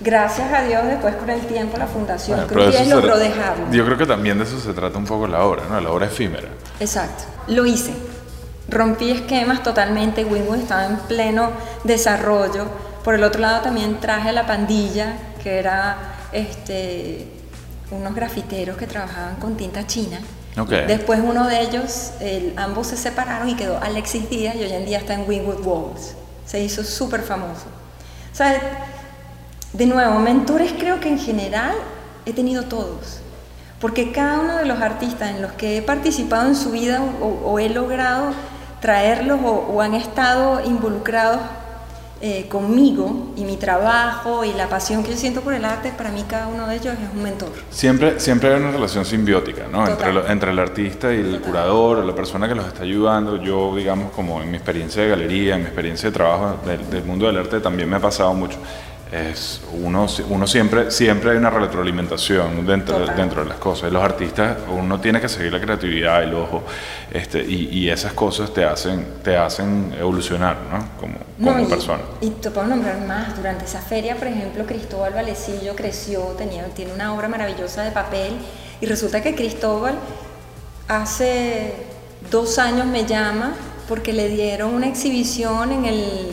Gracias 0.00 0.52
a 0.52 0.62
Dios, 0.62 0.84
después 0.84 1.16
con 1.16 1.28
el 1.28 1.40
tiempo 1.40 1.76
la 1.76 1.88
Fundación 1.88 2.36
Bueno, 2.36 2.52
Cruz 2.52 2.66
pero 2.66 2.70
de 2.70 2.84
10 2.84 2.88
eso 2.88 3.00
se 3.00 3.06
logró 3.06 3.18
dejarlo. 3.18 3.72
Yo 3.72 3.84
creo 3.84 3.98
que 3.98 4.06
también 4.06 4.38
de 4.38 4.44
eso 4.44 4.60
se 4.60 4.72
trata 4.72 4.96
un 4.96 5.06
poco 5.06 5.26
la 5.26 5.42
obra, 5.42 5.64
¿no? 5.68 5.80
La 5.80 5.90
obra 5.90 6.06
efímera. 6.06 6.48
Exacto, 6.78 7.24
lo 7.48 7.66
hice. 7.66 7.92
Rompí 8.68 9.10
esquemas 9.10 9.62
totalmente, 9.62 10.24
Wynwood 10.24 10.58
estaba 10.58 10.84
en 10.86 10.96
pleno 10.96 11.50
desarrollo. 11.84 12.66
Por 13.02 13.14
el 13.14 13.24
otro 13.24 13.40
lado 13.40 13.62
también 13.62 13.98
traje 14.00 14.28
a 14.28 14.32
la 14.32 14.46
pandilla, 14.46 15.14
que 15.42 15.58
era 15.58 15.96
este, 16.32 17.26
unos 17.90 18.14
grafiteros 18.14 18.76
que 18.76 18.86
trabajaban 18.86 19.36
con 19.36 19.56
tinta 19.56 19.86
china. 19.86 20.18
Ok. 20.58 20.70
Después 20.86 21.20
uno 21.24 21.46
de 21.46 21.60
ellos, 21.62 22.10
el- 22.20 22.52
ambos 22.56 22.88
se 22.88 22.96
separaron 22.96 23.48
y 23.48 23.54
quedó 23.54 23.78
Alexis 23.82 24.28
Díaz 24.28 24.56
y 24.56 24.62
hoy 24.64 24.72
en 24.72 24.84
día 24.84 24.98
está 24.98 25.14
en 25.14 25.26
Wynwood 25.26 25.64
Walls. 25.64 26.14
Se 26.44 26.60
hizo 26.60 26.84
súper 26.84 27.22
famoso. 27.22 27.66
O 28.32 28.36
sea, 28.36 28.60
de 29.72 29.86
nuevo, 29.86 30.18
mentores 30.18 30.72
creo 30.78 31.00
que 31.00 31.08
en 31.08 31.18
general 31.18 31.72
he 32.26 32.32
tenido 32.32 32.64
todos. 32.64 33.20
Porque 33.80 34.10
cada 34.12 34.40
uno 34.40 34.56
de 34.56 34.64
los 34.64 34.80
artistas 34.80 35.30
en 35.30 35.40
los 35.40 35.52
que 35.52 35.78
he 35.78 35.82
participado 35.82 36.46
en 36.48 36.56
su 36.56 36.70
vida 36.72 37.00
o, 37.22 37.26
o 37.50 37.58
he 37.60 37.68
logrado 37.68 38.32
traerlos 38.80 39.40
o, 39.44 39.50
o 39.74 39.80
han 39.80 39.94
estado 39.94 40.60
involucrados 40.64 41.40
eh, 42.20 42.48
conmigo 42.48 43.28
y 43.36 43.44
mi 43.44 43.56
trabajo 43.56 44.44
y 44.44 44.52
la 44.52 44.68
pasión 44.68 45.04
que 45.04 45.12
yo 45.12 45.16
siento 45.16 45.40
por 45.40 45.54
el 45.54 45.64
arte, 45.64 45.92
para 45.96 46.10
mí 46.10 46.24
cada 46.28 46.48
uno 46.48 46.66
de 46.66 46.74
ellos 46.74 46.94
es 46.94 47.14
un 47.14 47.22
mentor. 47.22 47.48
Siempre, 47.70 48.18
siempre 48.18 48.52
hay 48.52 48.60
una 48.60 48.72
relación 48.72 49.04
simbiótica, 49.04 49.68
¿no? 49.70 49.86
Entre, 49.86 50.12
lo- 50.12 50.26
entre 50.28 50.50
el 50.50 50.58
artista 50.58 51.12
y 51.12 51.18
el 51.18 51.26
Total. 51.36 51.42
curador, 51.42 52.04
la 52.04 52.14
persona 52.16 52.48
que 52.48 52.56
los 52.56 52.66
está 52.66 52.82
ayudando. 52.82 53.36
Yo, 53.36 53.74
digamos, 53.76 54.10
como 54.10 54.42
en 54.42 54.50
mi 54.50 54.56
experiencia 54.56 55.02
de 55.04 55.10
galería, 55.10 55.54
en 55.54 55.60
mi 55.60 55.66
experiencia 55.66 56.08
de 56.10 56.12
trabajo 56.14 56.56
del, 56.66 56.90
del 56.90 57.04
mundo 57.04 57.26
del 57.26 57.36
arte, 57.38 57.60
también 57.60 57.88
me 57.88 57.96
ha 57.96 58.00
pasado 58.00 58.34
mucho. 58.34 58.58
Es 59.10 59.62
uno, 59.72 60.06
uno 60.28 60.46
siempre, 60.46 60.90
siempre 60.90 61.30
hay 61.30 61.38
una 61.38 61.48
retroalimentación 61.48 62.66
dentro, 62.66 62.98
Total. 62.98 63.16
dentro 63.16 63.42
de 63.42 63.48
las 63.48 63.58
cosas. 63.58 63.90
Los 63.90 64.02
artistas, 64.02 64.58
uno 64.68 65.00
tiene 65.00 65.18
que 65.18 65.30
seguir 65.30 65.50
la 65.50 65.60
creatividad, 65.60 66.22
el 66.22 66.34
ojo, 66.34 66.62
este, 67.10 67.42
y, 67.42 67.70
y 67.70 67.88
esas 67.88 68.12
cosas 68.12 68.52
te 68.52 68.66
hacen, 68.66 69.06
te 69.24 69.34
hacen 69.34 69.94
evolucionar, 69.98 70.58
¿no? 70.70 70.88
Como, 71.00 71.14
No, 71.38 71.52
como 71.52 71.64
y, 71.64 71.70
persona. 71.70 72.02
Y 72.20 72.30
te 72.30 72.50
puedo 72.50 72.66
nombrar 72.66 73.00
más. 73.06 73.34
Durante 73.34 73.64
esa 73.64 73.80
feria, 73.80 74.14
por 74.16 74.26
ejemplo, 74.26 74.66
Cristóbal 74.66 75.14
Valecillo 75.14 75.74
creció, 75.74 76.20
tenía, 76.36 76.66
tiene 76.66 76.92
una 76.92 77.14
obra 77.14 77.28
maravillosa 77.28 77.84
de 77.84 77.92
papel. 77.92 78.34
Y 78.82 78.86
resulta 78.86 79.22
que 79.22 79.34
Cristóbal 79.34 79.94
hace 80.86 81.72
dos 82.30 82.58
años 82.58 82.86
me 82.86 83.06
llama 83.06 83.54
porque 83.88 84.12
le 84.12 84.28
dieron 84.28 84.74
una 84.74 84.86
exhibición 84.86 85.72
en 85.72 85.84
el, 85.86 86.28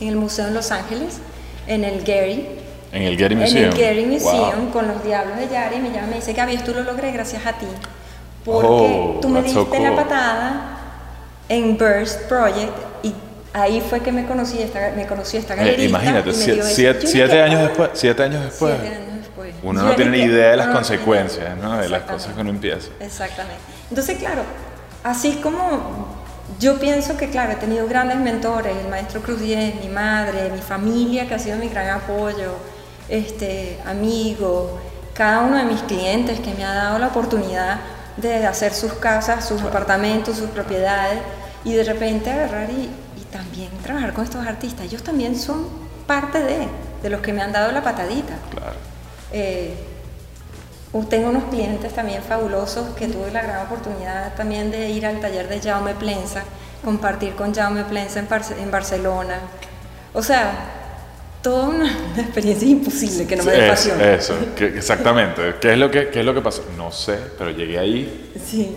en 0.00 0.08
el 0.08 0.16
Museo 0.16 0.46
en 0.48 0.54
Los 0.54 0.70
Ángeles, 0.70 1.18
en 1.68 1.84
el 1.84 2.02
Gary. 2.02 2.46
En 2.92 3.02
el 3.02 3.20
En 3.22 3.38
Museum. 3.38 3.70
el 3.72 3.78
Gary 3.78 4.06
Museum 4.06 4.62
Wow. 4.64 4.70
con 4.72 4.88
los 4.88 5.04
Diablos 5.04 5.36
de 5.38 5.48
Yari 5.48 5.76
me 5.78 5.90
llama 5.90 6.06
y 6.06 6.10
me 6.10 6.16
dice, 6.16 6.32
Gaby, 6.32 6.54
esto 6.54 6.72
lo 6.72 6.82
logré 6.82 7.12
gracias 7.12 7.44
a 7.46 7.52
ti. 7.52 7.66
Porque 8.44 8.66
Oh, 8.70 9.18
tú 9.20 9.28
me 9.28 9.40
that's 9.42 9.52
so 9.52 9.64
diste 9.64 9.78
la 9.80 9.88
cool. 9.90 9.96
patada 9.98 10.78
en 11.50 11.76
Burst 11.76 12.22
Project 12.22 12.72
y 13.02 13.12
ahí 13.52 13.82
fue 13.88 14.00
que 14.00 14.10
me 14.10 14.24
conocí 14.26 14.60
esta, 14.62 14.92
me 14.96 15.06
conocí 15.06 15.36
esta 15.36 15.52
Eh, 15.52 15.56
galerista. 15.58 15.84
imagínate, 15.88 16.32
dio 16.32 16.62
ese- 16.62 16.74
siete, 16.74 17.00
yo 17.02 17.08
siete 17.08 17.26
dije, 17.34 17.42
años 17.42 17.60
después, 17.62 17.90
siete 17.92 18.22
años 18.22 18.42
después. 18.44 18.74
Siete 18.80 18.96
años 18.96 19.16
después. 19.20 19.54
Uno 19.62 19.82
no 19.82 19.94
tiene 19.94 20.10
ni 20.12 20.22
idea 20.24 20.50
de 20.52 20.56
las 20.56 20.66
"No, 20.68 20.72
tenía 20.72 20.88
consecuencias, 20.88 21.40
idea". 21.44 21.56
¿no? 21.60 21.76
De 21.78 21.88
las 21.90 22.02
cosas 22.02 22.34
que 22.34 22.40
uno 22.40 22.50
empieza. 22.50 22.88
Exactamente. 23.00 23.60
Entonces, 23.90 24.16
claro, 24.18 24.42
así 25.04 25.32
como 25.42 26.17
yo 26.58 26.78
pienso 26.78 27.16
que, 27.16 27.30
claro, 27.30 27.52
he 27.52 27.56
tenido 27.56 27.86
grandes 27.86 28.18
mentores, 28.18 28.76
el 28.76 28.88
maestro 28.88 29.20
Cruz 29.22 29.40
Diez, 29.40 29.74
mi 29.82 29.88
madre, 29.88 30.50
mi 30.50 30.60
familia, 30.60 31.28
que 31.28 31.34
ha 31.34 31.38
sido 31.38 31.56
mi 31.58 31.68
gran 31.68 31.88
apoyo, 31.90 32.52
este, 33.08 33.78
amigos, 33.86 34.70
cada 35.14 35.42
uno 35.42 35.56
de 35.56 35.64
mis 35.64 35.82
clientes 35.82 36.40
que 36.40 36.54
me 36.54 36.64
ha 36.64 36.74
dado 36.74 36.98
la 36.98 37.08
oportunidad 37.08 37.80
de 38.16 38.46
hacer 38.46 38.72
sus 38.72 38.94
casas, 38.94 39.46
sus 39.46 39.62
apartamentos, 39.62 40.36
sus 40.36 40.50
propiedades, 40.50 41.20
y 41.64 41.72
de 41.72 41.84
repente 41.84 42.30
agarrar 42.30 42.70
y, 42.70 42.90
y 43.20 43.24
también 43.30 43.70
trabajar 43.82 44.12
con 44.12 44.24
estos 44.24 44.46
artistas. 44.46 44.86
Ellos 44.86 45.02
también 45.02 45.38
son 45.38 45.66
parte 46.06 46.42
de, 46.42 46.68
de 47.02 47.10
los 47.10 47.20
que 47.20 47.32
me 47.32 47.42
han 47.42 47.52
dado 47.52 47.72
la 47.72 47.82
patadita. 47.82 48.34
Claro. 48.50 48.76
Eh, 49.32 49.76
tengo 51.08 51.28
unos 51.30 51.44
clientes 51.44 51.92
también 51.94 52.22
fabulosos 52.22 52.94
que 52.96 53.08
tuve 53.08 53.30
la 53.30 53.42
gran 53.42 53.66
oportunidad 53.66 54.34
también 54.34 54.70
de 54.70 54.88
ir 54.90 55.04
al 55.06 55.20
taller 55.20 55.48
de 55.48 55.60
Jaume 55.60 55.94
Plensa, 55.94 56.44
compartir 56.84 57.34
con 57.34 57.54
Jaume 57.54 57.84
Plensa 57.84 58.18
en, 58.20 58.28
Barce- 58.28 58.56
en 58.58 58.70
Barcelona. 58.70 59.38
O 60.14 60.22
sea, 60.22 60.50
toda 61.42 61.68
una, 61.68 61.84
una 62.14 62.22
experiencia 62.22 62.66
imposible 62.66 63.26
que 63.26 63.36
no 63.36 63.44
me 63.44 63.52
dé 63.52 63.64
Es- 63.66 63.70
pasión. 63.70 64.00
Eso, 64.00 64.34
que- 64.56 64.66
exactamente. 64.78 65.54
¿Qué 65.60 65.72
es, 65.72 65.78
lo 65.78 65.90
que, 65.90 66.08
¿Qué 66.08 66.20
es 66.20 66.24
lo 66.26 66.34
que 66.34 66.40
pasó? 66.40 66.64
No 66.76 66.90
sé, 66.90 67.18
pero 67.36 67.50
llegué 67.50 67.78
ahí. 67.78 68.32
Sí. 68.44 68.74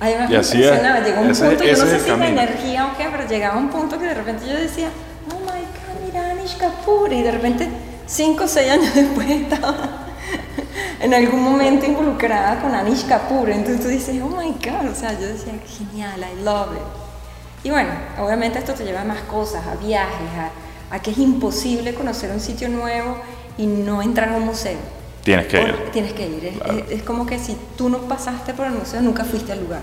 Además 0.00 0.30
Y 0.30 0.32
me 0.32 0.38
así 0.38 0.62
es. 0.64 0.72
llegó 1.04 1.20
un 1.20 1.30
Ese- 1.30 1.44
punto, 1.44 1.64
yo 1.64 1.70
ese 1.70 1.84
no 1.84 1.90
es 1.90 1.92
sé 1.92 2.00
si 2.00 2.10
la 2.10 2.16
camino. 2.18 2.40
energía 2.42 2.86
o 2.86 2.96
qué, 2.96 3.08
pero 3.12 3.28
llegaba 3.28 3.56
un 3.58 3.68
punto 3.68 3.98
que 3.98 4.06
de 4.06 4.14
repente 4.14 4.46
yo 4.48 4.54
decía, 4.56 4.88
oh 5.30 5.38
my 5.40 5.60
god, 5.60 6.04
mira 6.06 6.30
Anish 6.30 6.56
Kapoor, 6.56 7.12
y 7.12 7.22
de 7.22 7.30
repente 7.30 7.68
cinco 8.06 8.44
o 8.44 8.48
seis 8.48 8.70
años 8.72 8.92
después 8.94 9.30
estaba 9.30 10.01
en 11.02 11.12
algún 11.14 11.42
momento 11.42 11.84
involucrada 11.84 12.60
con 12.62 12.74
Anish 12.74 13.06
Kapoor, 13.06 13.50
entonces 13.50 13.82
tú 13.82 13.88
dices, 13.88 14.22
oh 14.22 14.28
my 14.28 14.52
god, 14.64 14.90
o 14.90 14.94
sea, 14.94 15.12
yo 15.18 15.26
decía, 15.26 15.52
genial, 15.66 16.20
I 16.20 16.42
love 16.42 16.68
it. 16.76 16.82
Y 17.64 17.70
bueno, 17.70 17.90
obviamente 18.20 18.58
esto 18.58 18.72
te 18.72 18.84
lleva 18.84 19.02
a 19.02 19.04
más 19.04 19.20
cosas, 19.22 19.66
a 19.66 19.74
viajes, 19.76 20.28
a, 20.90 20.94
a 20.94 21.02
que 21.02 21.10
es 21.10 21.18
imposible 21.18 21.94
conocer 21.94 22.30
un 22.30 22.40
sitio 22.40 22.68
nuevo 22.68 23.16
y 23.58 23.66
no 23.66 24.00
entrar 24.02 24.30
a 24.30 24.36
un 24.36 24.44
museo. 24.46 24.78
Tienes 25.22 25.46
que 25.46 25.60
ir. 25.62 25.74
Por- 25.76 25.90
Tienes 25.92 26.12
que 26.14 26.26
ir. 26.28 26.44
Es, 26.46 26.56
Claro. 26.58 26.78
es- 26.78 26.90
es 26.90 27.02
como 27.02 27.26
que 27.26 27.38
si 27.38 27.56
tú 27.76 27.88
no 27.88 27.98
pasaste 27.98 28.54
por 28.54 28.66
el 28.66 28.72
museo, 28.72 29.00
nunca 29.02 29.24
fuiste 29.24 29.52
al 29.52 29.60
lugar. 29.60 29.82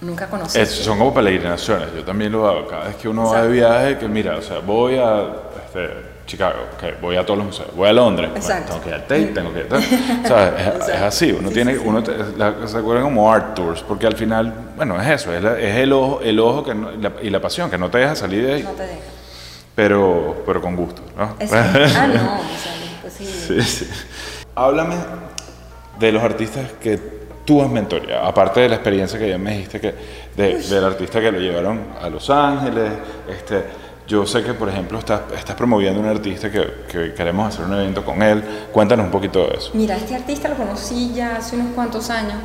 Nunca 0.00 0.28
conociste. 0.28 0.62
Es- 0.62 0.70
son 0.70 0.98
como 0.98 1.12
peregrinaciones, 1.14 1.88
yo 1.94 2.04
también 2.04 2.32
lo 2.32 2.46
hago. 2.48 2.66
Cada 2.68 2.84
vez 2.84 2.96
que 2.96 3.08
uno 3.08 3.24
va 3.30 3.42
de 3.42 3.58
Exacto. 3.58 3.78
viaje, 3.80 3.98
que 3.98 4.08
mira, 4.08 4.36
o 4.36 4.42
sea, 4.42 4.58
voy 4.60 4.96
a 4.96 5.22
este, 5.66 5.88
Chicago, 6.28 6.56
ok, 6.76 7.00
voy 7.00 7.16
a 7.16 7.24
todos 7.24 7.38
los 7.38 7.46
museos, 7.46 7.74
voy 7.74 7.88
a 7.88 7.92
Londres, 7.92 8.30
bueno, 8.30 8.64
tengo 8.66 8.80
que 8.82 8.88
ir 8.90 8.94
al 8.94 9.02
Tate, 9.02 9.26
tengo 9.28 9.52
que 9.52 9.60
ir. 9.60 9.66
¿Sabes? 10.28 10.52
Es, 10.82 10.88
es 10.90 11.00
así, 11.00 11.32
uno 11.32 11.48
Sí, 11.48 11.54
tiene, 11.54 11.74
sí, 11.74 11.80
uno 11.84 12.02
la- 12.36 12.68
se 12.68 12.76
acuerdan 12.78 13.04
como 13.04 13.32
art 13.32 13.54
tours, 13.54 13.82
porque 13.82 14.06
al 14.06 14.14
final, 14.14 14.52
bueno, 14.76 15.00
es 15.00 15.08
eso, 15.08 15.32
es, 15.34 15.42
la- 15.42 15.58
es 15.58 15.74
el 15.76 15.92
ojo, 15.92 16.20
el 16.22 16.38
ojo 16.38 16.62
que 16.62 16.74
no- 16.74 16.92
y 16.92 16.98
la, 16.98 17.12
y 17.22 17.30
la 17.30 17.40
pasión, 17.40 17.70
que 17.70 17.78
no 17.78 17.90
te 17.90 17.98
deja 17.98 18.14
salir 18.14 18.46
de 18.46 18.54
ahí, 18.54 18.62
No 18.62 18.70
te 18.72 18.82
deja. 18.82 18.98
pero, 19.74 20.42
pero 20.46 20.60
con 20.60 20.76
gusto, 20.76 21.02
¿no? 21.16 21.34
Es- 21.38 21.52
ah, 21.52 21.64
no, 21.72 21.74
o 21.74 21.88
sea, 21.88 22.74
es 22.74 22.90
imposible. 22.92 23.62
Sí, 23.64 23.86
sí. 23.86 23.90
Háblame 24.54 24.96
de 25.98 26.12
los 26.12 26.22
artistas 26.22 26.66
que 26.80 26.98
tú 27.46 27.62
has 27.62 27.70
mentoreado, 27.70 28.26
aparte 28.26 28.60
de 28.60 28.68
la 28.68 28.74
experiencia 28.74 29.18
que 29.18 29.30
ya 29.30 29.38
me 29.38 29.52
dijiste 29.52 29.80
que 29.80 29.94
de- 30.36 30.58
del 30.58 30.84
artista 30.84 31.20
que 31.20 31.32
lo 31.32 31.38
llevaron 31.38 31.80
a 32.02 32.10
Los 32.10 32.28
Ángeles, 32.28 32.92
este, 33.28 33.64
yo 34.08 34.26
sé 34.26 34.42
que 34.42 34.54
por 34.54 34.68
ejemplo 34.70 34.98
estás, 34.98 35.20
estás 35.36 35.54
promoviendo 35.54 36.00
un 36.00 36.06
artista 36.06 36.50
que, 36.50 36.86
que 36.90 37.12
queremos 37.12 37.54
hacer 37.54 37.66
un 37.66 37.74
evento 37.74 38.04
con 38.04 38.22
él, 38.22 38.42
cuéntanos 38.72 39.04
un 39.04 39.12
poquito 39.12 39.46
de 39.46 39.58
eso. 39.58 39.70
Mira, 39.74 39.96
este 39.96 40.14
artista 40.14 40.48
lo 40.48 40.56
conocí 40.56 41.12
ya 41.14 41.36
hace 41.36 41.56
unos 41.56 41.74
cuantos 41.74 42.08
años 42.08 42.38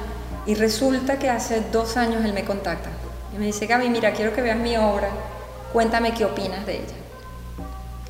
y 0.46 0.55
resulta 0.55 1.17
que 1.17 1.29
hace 1.29 1.63
dos 1.72 1.96
años 1.96 2.24
él 2.25 2.34
me 2.34 2.43
contacta 2.43 2.89
y 3.34 3.39
me 3.39 3.46
dice, 3.46 3.65
Gaby, 3.65 3.89
mira, 3.89 4.12
quiero 4.12 4.34
que 4.34 4.41
veas 4.41 4.58
mi 4.58 4.75
obra, 4.75 5.08
cuéntame 5.72 6.13
qué 6.13 6.25
opinas 6.25 6.65
de 6.65 6.75
ella. 6.75 7.02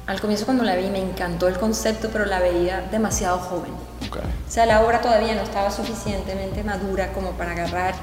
Al 0.05 0.19
comienzo 0.19 0.43
cuando 0.43 0.63
la 0.63 0.75
vi 0.75 0.89
me 0.89 0.99
encantó 0.99 1.47
el 1.47 1.57
concepto, 1.57 2.09
pero 2.11 2.25
la 2.25 2.39
veía 2.39 2.81
demasiado 2.91 3.39
joven. 3.39 3.71
Ok. 4.07 4.17
O 4.17 4.51
sea, 4.51 4.65
la 4.65 4.81
obra 4.81 4.99
todavía 4.99 5.33
no 5.33 5.41
estaba 5.41 5.71
suficientemente 5.71 6.61
madura 6.63 7.13
como 7.13 7.31
para 7.31 7.51
agarrar 7.51 7.93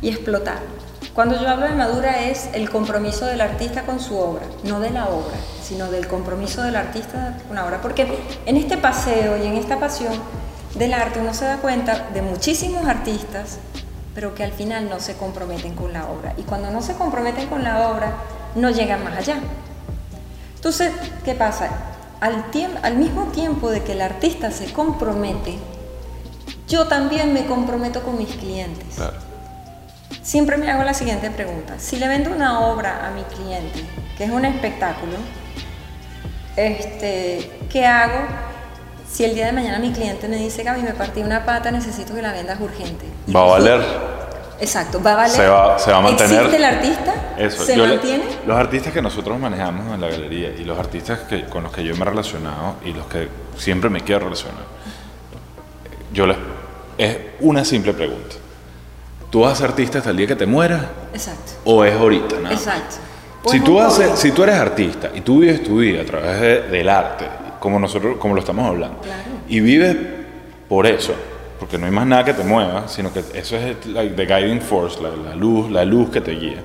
y 0.00 0.08
explotar. 0.08 0.58
Cuando 1.14 1.40
yo 1.40 1.48
hablo 1.48 1.66
de 1.66 1.74
madura 1.74 2.28
es 2.28 2.48
el 2.52 2.70
compromiso 2.70 3.26
del 3.26 3.40
artista 3.40 3.82
con 3.82 3.98
su 3.98 4.16
obra, 4.16 4.46
no 4.62 4.78
de 4.78 4.90
la 4.90 5.08
obra, 5.08 5.36
sino 5.60 5.90
del 5.90 6.06
compromiso 6.06 6.62
del 6.62 6.76
artista 6.76 7.36
con 7.48 7.56
la 7.56 7.66
obra. 7.66 7.80
Porque 7.80 8.06
en 8.46 8.56
este 8.56 8.76
paseo 8.76 9.36
y 9.36 9.44
en 9.48 9.56
esta 9.56 9.80
pasión 9.80 10.12
del 10.76 10.94
arte 10.94 11.18
uno 11.18 11.34
se 11.34 11.44
da 11.44 11.56
cuenta 11.56 12.06
de 12.14 12.22
muchísimos 12.22 12.86
artistas, 12.86 13.58
pero 14.14 14.32
que 14.32 14.44
al 14.44 14.52
final 14.52 14.88
no 14.88 15.00
se 15.00 15.16
comprometen 15.16 15.74
con 15.74 15.92
la 15.92 16.06
obra. 16.08 16.34
Y 16.36 16.42
cuando 16.42 16.70
no 16.70 16.82
se 16.82 16.94
comprometen 16.94 17.48
con 17.48 17.64
la 17.64 17.90
obra, 17.90 18.12
no 18.54 18.70
llegan 18.70 19.02
más 19.02 19.16
allá. 19.16 19.40
Entonces, 20.58 20.90
¿qué 21.24 21.36
pasa? 21.36 21.70
Al, 22.20 22.96
mismo 22.96 23.26
tiempo 23.26 23.70
de 23.70 23.84
que 23.84 23.92
el 23.92 24.00
artista 24.00 24.50
se 24.50 24.72
compromete, 24.72 25.56
yo 26.66 26.88
también 26.88 27.32
me 27.32 27.46
comprometo 27.46 28.02
con 28.02 28.18
mis 28.18 28.34
clientes. 28.34 28.96
Claro. 28.96 29.14
Siempre 30.20 30.56
me 30.56 30.68
hago 30.68 30.82
la 30.82 30.94
siguiente 30.94 31.30
pregunta. 31.30 31.78
Si 31.78 31.94
le 31.94 32.08
vendo 32.08 32.32
una 32.32 32.60
obra 32.60 33.06
a 33.06 33.10
mi 33.12 33.22
cliente, 33.22 33.84
que 34.16 34.24
es 34.24 34.30
un 34.30 34.44
espectáculo, 34.44 35.12
este, 36.56 37.52
¿qué 37.70 37.86
hago 37.86 38.26
si 39.08 39.24
el 39.24 39.36
día 39.36 39.46
de 39.46 39.52
mañana 39.52 39.78
mi 39.78 39.92
cliente 39.92 40.26
me 40.26 40.38
dice, 40.38 40.64
Gaby, 40.64 40.82
me 40.82 40.92
partí 40.92 41.22
una 41.22 41.44
pata, 41.44 41.70
necesito 41.70 42.16
que 42.16 42.20
la 42.20 42.32
vendas 42.32 42.60
urgente? 42.60 43.06
¿Va 43.34 43.42
a 43.42 43.44
valer? 43.44 43.80
Exacto, 44.60 45.00
va 45.02 45.12
a 45.12 45.16
valer. 45.16 45.30
Se 45.36 45.46
va- 45.46 45.78
se 45.78 45.90
va 45.92 45.98
a 45.98 46.00
mantener. 46.00 46.32
¿Existe 46.42 46.56
el 46.56 46.64
artista? 46.64 47.14
Eso, 47.38 47.64
¿Se 47.64 47.76
yo 47.76 47.86
le- 47.86 47.94
mantiene? 47.94 48.24
los 48.46 48.56
artistas 48.58 48.92
que 48.92 49.00
nosotros 49.02 49.38
manejamos 49.38 49.94
en 49.94 50.00
la 50.00 50.08
galería 50.08 50.50
y 50.50 50.64
los 50.64 50.78
artistas 50.78 51.20
que, 51.20 51.44
con 51.44 51.62
los 51.62 51.72
que 51.72 51.84
yo 51.84 51.94
me 51.94 52.02
he 52.02 52.04
relacionado 52.04 52.74
y 52.84 52.92
los 52.92 53.06
que 53.06 53.28
siempre 53.56 53.88
me 53.88 54.00
quiero 54.00 54.24
relacionar, 54.24 54.64
yo 56.12 56.26
les, 56.26 56.36
es 56.96 57.16
una 57.40 57.64
simple 57.64 57.92
pregunta. 57.92 58.36
¿Tú 59.30 59.40
vas 59.42 59.52
a 59.52 59.56
ser 59.56 59.66
artista 59.70 59.98
hasta 59.98 60.10
el 60.10 60.16
día 60.16 60.26
que 60.26 60.36
te 60.36 60.46
mueras 60.46 60.82
Exacto. 61.12 61.52
o 61.64 61.84
es 61.84 61.94
ahorita? 61.94 62.36
nada? 62.40 62.54
Exacto. 62.54 62.96
Si 63.44 63.60
Pues 63.60 63.64
tú, 63.64 63.78
un 63.78 63.84
haces, 63.84 64.18
si 64.18 64.32
tú 64.32 64.42
eres 64.42 64.56
artista 64.56 65.10
y 65.14 65.20
tú 65.20 65.40
vives 65.40 65.62
tu 65.62 65.76
vida 65.78 66.02
a 66.02 66.04
través 66.04 66.40
de- 66.40 66.62
del 66.62 66.88
arte, 66.88 67.26
como 67.60 67.78
nosotros 67.78 68.16
como 68.18 68.34
lo 68.34 68.40
estamos 68.40 68.66
hablando, 68.66 68.98
Claro. 69.00 69.22
y 69.48 69.60
vives 69.60 69.96
por 70.68 70.86
eso, 70.86 71.14
porque 71.58 71.78
no 71.78 71.86
hay 71.86 71.92
más 71.92 72.06
nada 72.06 72.24
que 72.24 72.34
te 72.34 72.44
mueva, 72.44 72.88
sino 72.88 73.12
que 73.12 73.22
eso 73.34 73.56
es 73.56 73.84
like, 73.86 74.14
the 74.14 74.26
guiding 74.26 74.60
force, 74.60 75.00
la, 75.02 75.10
la 75.10 75.34
luz, 75.34 75.70
la 75.70 75.84
luz 75.84 76.10
que 76.10 76.20
te 76.20 76.32
guía. 76.32 76.62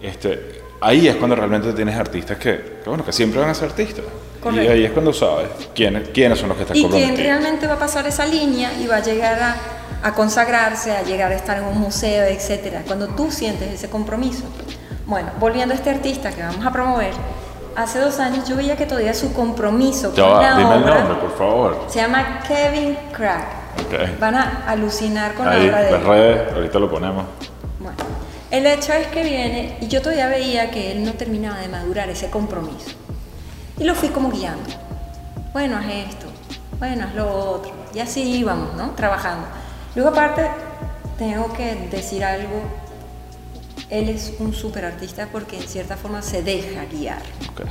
Este, 0.00 0.62
ahí 0.80 1.08
es 1.08 1.16
cuando 1.16 1.36
realmente 1.36 1.72
tienes 1.72 1.96
artistas 1.96 2.38
que, 2.38 2.80
que, 2.82 2.88
bueno, 2.88 3.04
que 3.04 3.12
siempre 3.12 3.40
van 3.40 3.50
a 3.50 3.54
ser 3.54 3.68
artistas. 3.68 4.04
Y 4.04 4.42
Correcto. 4.42 4.72
ahí 4.72 4.84
es 4.84 4.92
cuando 4.92 5.12
sabes 5.12 5.48
quiénes, 5.74 6.08
quiénes 6.08 6.38
son 6.38 6.48
los 6.48 6.56
que 6.56 6.62
están 6.62 6.76
Y 6.76 6.84
quién 6.88 7.14
realmente 7.16 7.66
va 7.66 7.74
a 7.74 7.78
pasar 7.78 8.06
esa 8.06 8.24
línea 8.24 8.72
y 8.80 8.86
va 8.86 8.96
a 8.96 9.00
llegar 9.02 9.38
a, 9.38 9.56
a 10.02 10.14
consagrarse, 10.14 10.92
a 10.92 11.02
llegar 11.02 11.30
a 11.30 11.34
estar 11.34 11.58
en 11.58 11.64
un 11.64 11.78
museo, 11.78 12.24
etcétera, 12.24 12.82
cuando 12.86 13.08
tú 13.08 13.30
sientes 13.30 13.70
ese 13.70 13.90
compromiso. 13.90 14.44
Bueno, 15.04 15.28
volviendo 15.38 15.74
a 15.74 15.76
este 15.76 15.90
artista 15.90 16.30
que 16.30 16.42
vamos 16.42 16.64
a 16.64 16.72
promover, 16.72 17.12
hace 17.76 17.98
dos 17.98 18.18
años 18.18 18.48
yo 18.48 18.56
veía 18.56 18.76
que 18.76 18.86
todavía 18.86 19.12
su 19.12 19.34
compromiso 19.34 20.14
Ya 20.14 20.22
con 20.22 20.32
va, 20.32 20.42
la 20.42 20.56
dime 20.56 20.74
el 20.76 20.82
obra 20.84 20.98
nombre, 21.00 21.16
por 21.18 21.36
favor. 21.36 21.84
se 21.88 22.00
llama 22.00 22.40
Kevin 22.48 22.96
Crack. 23.12 23.59
Ok. 23.92 24.18
Van 24.20 24.34
a 24.36 24.64
alucinar 24.68 25.34
con 25.34 25.48
Ahí, 25.48 25.66
la 25.66 25.72
obra 25.72 25.82
de 25.82 25.90
las 25.92 26.00
él. 26.02 26.06
redes, 26.06 26.52
ahorita 26.54 26.78
lo 26.78 26.90
ponemos. 26.90 27.24
Bueno, 27.78 27.96
el 28.50 28.66
hecho 28.66 28.92
es 28.92 29.06
que 29.08 29.22
viene 29.24 29.78
y 29.80 29.88
yo 29.88 30.00
todavía 30.00 30.28
veía 30.28 30.70
que 30.70 30.92
él 30.92 31.04
no 31.04 31.14
terminaba 31.14 31.58
de 31.58 31.68
madurar 31.68 32.08
ese 32.08 32.30
compromiso. 32.30 32.90
Y 33.78 33.84
lo 33.84 33.94
fui 33.94 34.10
como 34.10 34.30
guiando. 34.30 34.68
Bueno, 35.52 35.76
haz 35.78 35.86
esto, 35.88 36.26
bueno, 36.78 37.06
haz 37.06 37.14
lo 37.14 37.28
otro. 37.34 37.72
Y 37.94 37.98
así 37.98 38.22
íbamos, 38.22 38.74
¿no? 38.74 38.90
Trabajando. 38.90 39.46
Luego 39.96 40.10
aparte, 40.10 40.46
tengo 41.18 41.52
que 41.54 41.74
decir 41.90 42.22
algo. 42.24 42.62
Él 43.88 44.08
es 44.08 44.34
un 44.38 44.54
super 44.54 44.84
artista 44.84 45.26
porque 45.32 45.56
en 45.56 45.66
cierta 45.66 45.96
forma 45.96 46.22
se 46.22 46.42
deja 46.42 46.84
guiar. 46.84 47.22
Ok. 47.52 47.62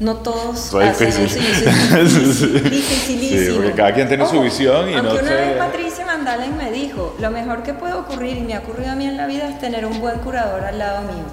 No 0.00 0.16
todos 0.16 0.58
Fue 0.70 0.88
hacen 0.88 1.08
difícil. 1.10 1.42
eso 1.44 1.64
y 1.64 1.68
eso 2.06 2.46
es 2.46 2.62
dificilísimo. 2.70 3.40
Sí, 3.40 3.52
porque 3.54 3.72
cada 3.72 3.92
quien 3.94 4.08
tiene 4.08 4.26
su 4.26 4.40
visión 4.40 4.88
y 4.90 4.94
aunque 4.94 5.12
no 5.12 5.20
una 5.20 5.28
se- 5.28 5.34
vez 5.34 5.56
Patricia 5.58 6.06
Mandalen 6.06 6.56
me 6.56 6.70
dijo, 6.72 7.14
lo 7.20 7.30
mejor 7.30 7.62
que 7.62 7.74
puede 7.74 7.92
ocurrir 7.92 8.38
y 8.38 8.40
me 8.40 8.54
ha 8.54 8.60
ocurrido 8.60 8.90
a 8.92 8.94
mí 8.94 9.04
en 9.06 9.16
la 9.18 9.26
vida 9.26 9.46
es 9.48 9.58
tener 9.58 9.84
un 9.84 10.00
buen 10.00 10.18
curador 10.20 10.64
al 10.64 10.78
lado 10.78 11.02
mío. 11.02 11.24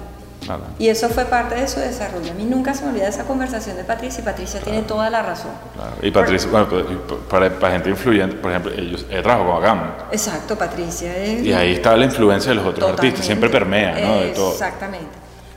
Nada. 0.46 0.64
Y 0.78 0.88
eso 0.88 1.08
fue 1.08 1.24
parte 1.24 1.54
de 1.56 1.66
su 1.66 1.80
desarrollo. 1.80 2.30
A 2.30 2.34
mí 2.34 2.44
nunca 2.44 2.72
se 2.74 2.84
me 2.84 2.90
olvida 2.90 3.08
esa 3.08 3.24
conversación 3.24 3.76
de 3.76 3.84
Patricia 3.84 4.20
y 4.20 4.24
Patricia 4.24 4.60
tiene 4.60 4.82
toda 4.82 5.10
la 5.10 5.22
razón. 5.22 5.50
Claro. 5.74 5.92
Y 6.02 6.10
Patricia, 6.10 6.48
bueno, 6.50 6.68
pues, 6.68 6.84
para, 7.28 7.50
para 7.58 7.72
gente 7.74 7.90
influyente, 7.90 8.36
por 8.36 8.50
ejemplo, 8.50 8.72
ellos, 8.72 9.04
ella 9.10 9.22
trabajó 9.22 9.50
con 9.54 9.62
Agam. 9.64 9.90
Exacto, 10.12 10.56
Patricia. 10.56 11.14
es- 11.16 11.42
Y 11.42 11.52
ahí 11.52 11.72
está 11.72 11.96
la 11.96 12.04
influencia 12.04 12.50
de 12.50 12.54
los 12.56 12.66
otros 12.66 12.90
artistas, 12.90 13.24
siempre 13.26 13.48
permea, 13.50 13.98
¿no? 13.98 14.20
De 14.20 14.28
todo. 14.28 14.52
Exactamente. 14.52 15.08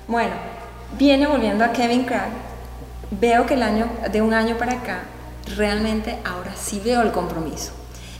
Bueno, 0.07 0.31
viene 0.97 1.27
volviendo 1.27 1.63
a 1.65 1.71
Kevin 1.73 2.03
Craig. 2.05 2.31
Veo 3.19 3.45
que 3.45 3.55
el 3.55 3.63
año, 3.63 3.89
de 4.09 4.21
un 4.21 4.33
año 4.33 4.57
para 4.57 4.71
acá, 4.71 5.01
realmente 5.57 6.19
ahora 6.23 6.55
sí 6.55 6.81
veo 6.83 7.01
el 7.01 7.11
compromiso. 7.11 7.73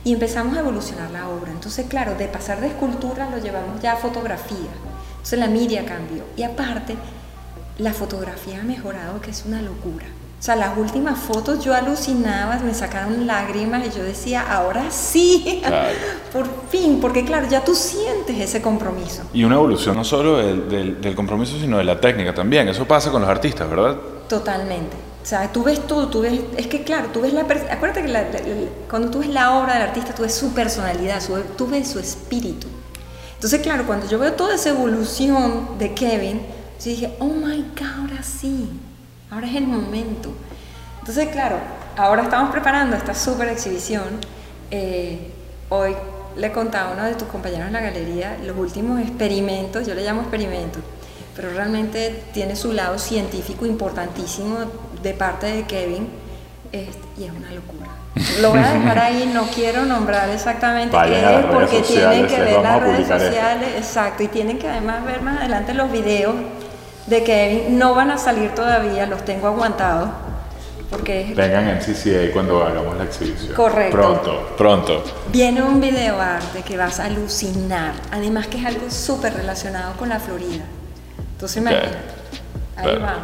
Y 0.03 0.11
empezamos 0.11 0.57
a 0.57 0.59
evolucionar 0.59 1.09
la 1.11 1.29
obra. 1.29 1.51
Entonces, 1.51 1.85
claro, 1.87 2.15
de 2.15 2.27
pasar 2.27 2.59
de 2.59 2.67
escultura 2.67 3.29
lo 3.29 3.37
llevamos 3.37 3.81
ya 3.81 3.93
a 3.93 3.95
fotografía. 3.95 4.69
Entonces 5.11 5.39
la 5.39 5.47
media 5.47 5.85
cambió. 5.85 6.25
Y 6.35 6.43
aparte, 6.43 6.97
la 7.77 7.93
fotografía 7.93 8.59
ha 8.59 8.63
mejorado, 8.63 9.21
que 9.21 9.31
es 9.31 9.45
una 9.45 9.61
locura. 9.61 10.07
O 10.41 10.43
sea, 10.43 10.55
las 10.55 10.75
últimas 10.75 11.19
fotos 11.19 11.63
yo 11.63 11.75
alucinaba, 11.75 12.57
me 12.65 12.73
sacaron 12.73 13.27
lágrimas 13.27 13.85
y 13.85 13.95
yo 13.95 14.03
decía, 14.03 14.41
ahora 14.51 14.89
sí, 14.89 15.61
Claro. 15.63 15.89
por 16.33 16.47
fin, 16.71 16.97
porque 16.99 17.23
claro, 17.23 17.47
ya 17.47 17.63
tú 17.63 17.75
sientes 17.75 18.39
ese 18.39 18.59
compromiso. 18.59 19.21
Y 19.33 19.43
una 19.43 19.53
evolución 19.55 19.95
no 19.95 20.03
solo 20.03 20.37
del, 20.37 20.67
del- 20.67 20.99
del 20.99 21.15
compromiso, 21.15 21.59
sino 21.59 21.77
de 21.77 21.83
la 21.83 22.01
técnica 22.01 22.33
también. 22.33 22.67
Eso 22.69 22.87
pasa 22.87 23.11
con 23.11 23.21
los 23.21 23.29
artistas, 23.29 23.69
¿verdad? 23.69 23.97
Totalmente. 24.27 24.97
O 25.21 25.25
sea, 25.27 25.51
tú 25.51 25.61
ves 25.61 25.85
todo, 25.85 26.07
tú 26.07 26.21
ves, 26.21 26.41
es 26.57 26.65
que 26.65 26.83
claro, 26.83 27.09
tú 27.13 27.21
ves 27.21 27.33
la, 27.33 27.41
acuérdate 27.41 28.01
que 28.01 28.07
la- 28.07 28.23
la- 28.23 28.39
cuando 28.89 29.11
tú 29.11 29.19
ves 29.19 29.29
la 29.29 29.59
obra 29.59 29.75
del 29.75 29.83
artista, 29.83 30.15
tú 30.15 30.23
ves 30.23 30.33
su 30.33 30.53
personalidad, 30.55 31.21
su- 31.21 31.39
tú 31.55 31.67
ves 31.67 31.87
su 31.87 31.99
espíritu. 31.99 32.65
Entonces, 33.35 33.61
claro, 33.61 33.85
cuando 33.85 34.07
yo 34.09 34.17
veo 34.17 34.33
toda 34.33 34.55
esa 34.55 34.69
evolución 34.69 35.77
de 35.77 35.93
Kevin, 35.93 36.39
yo 36.83 36.89
dije, 36.89 37.15
oh 37.19 37.25
my 37.27 37.63
God, 37.79 37.99
ahora 38.09 38.23
sí, 38.23 38.71
ahora 39.31 39.47
es 39.47 39.55
el 39.55 39.65
momento. 39.65 40.29
Entonces, 40.99 41.29
claro, 41.29 41.57
ahora 41.97 42.23
estamos 42.23 42.51
preparando 42.51 42.95
esta 42.95 43.15
super 43.15 43.47
exhibición. 43.47 44.03
Eh, 44.69 45.31
hoy 45.69 45.95
le 46.35 46.51
contaba 46.51 46.91
a 46.91 46.93
uno 46.93 47.03
de 47.05 47.15
tus 47.15 47.27
compañeros 47.27 47.67
en 47.67 47.73
la 47.73 47.81
galería 47.81 48.37
los 48.45 48.57
últimos 48.57 49.01
experimentos, 49.01 49.87
yo 49.87 49.93
le 49.95 50.03
llamo 50.03 50.21
experimentos, 50.21 50.81
pero 51.35 51.49
realmente 51.49 52.23
tiene 52.33 52.55
su 52.55 52.71
lado 52.71 52.97
científico 52.99 53.65
importantísimo 53.65 54.59
de 55.01 55.13
parte 55.13 55.47
de 55.47 55.63
Kevin 55.63 56.07
este, 56.71 57.01
y 57.17 57.25
es 57.25 57.31
una 57.31 57.51
locura. 57.51 57.87
Lo 58.41 58.51
voy 58.51 58.59
a 58.59 58.73
dejar 58.73 58.99
ahí, 58.99 59.29
no 59.33 59.43
quiero 59.43 59.85
nombrar 59.85 60.29
exactamente 60.29 60.95
Vayan 60.95 61.21
qué 61.21 61.39
es 61.39 61.45
porque 61.47 61.81
tienen 61.81 62.27
que 62.27 62.39
ver 62.39 62.61
las 62.61 62.81
redes 62.81 63.07
sociales, 63.07 63.69
exacto, 63.77 64.23
y 64.23 64.27
tienen 64.27 64.57
que 64.57 64.69
además 64.69 65.03
ver 65.05 65.21
más 65.21 65.39
adelante 65.39 65.73
los 65.73 65.91
videos 65.91 66.35
de 67.11 67.23
Kevin, 67.23 67.77
no 67.77 67.93
van 67.93 68.09
a 68.09 68.17
salir 68.17 68.55
todavía, 68.55 69.05
los 69.05 69.23
tengo 69.25 69.47
aguantados, 69.47 70.09
porque 70.89 71.33
Vengan 71.35 71.67
en 71.67 71.79
CCA 71.79 72.33
cuando 72.33 72.63
hagamos 72.63 72.97
la 72.97 73.03
exhibición. 73.03 73.53
Correcto. 73.53 73.97
Pronto, 73.97 74.49
pronto. 74.57 75.03
Viene 75.31 75.61
un 75.61 75.79
video 75.79 76.19
arte 76.19 76.63
que 76.63 76.75
vas 76.75 76.99
a 76.99 77.05
alucinar. 77.05 77.93
Además 78.11 78.47
que 78.47 78.57
es 78.57 78.65
algo 78.65 78.89
súper 78.89 79.33
relacionado 79.33 79.93
con 79.93 80.09
la 80.09 80.19
Florida. 80.19 80.63
Entonces 81.33 81.57
imagínate. 81.57 81.97
Ahí 82.75 82.85
Pero, 82.85 83.01
va. 83.01 83.15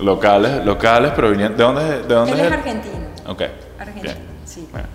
Locales, 0.00 0.64
locales 0.64 1.12
provenientes. 1.12 1.58
¿De 1.58 1.64
dónde, 1.64 1.84
de 2.02 2.14
dónde 2.14 2.32
Él 2.32 2.40
es 2.40 2.46
es 2.46 2.52
argentino. 2.52 2.98
Ok. 3.26 3.42
Argentino, 3.78 4.14
bien. 4.14 4.16
sí. 4.46 4.68
Bueno, 4.70 4.86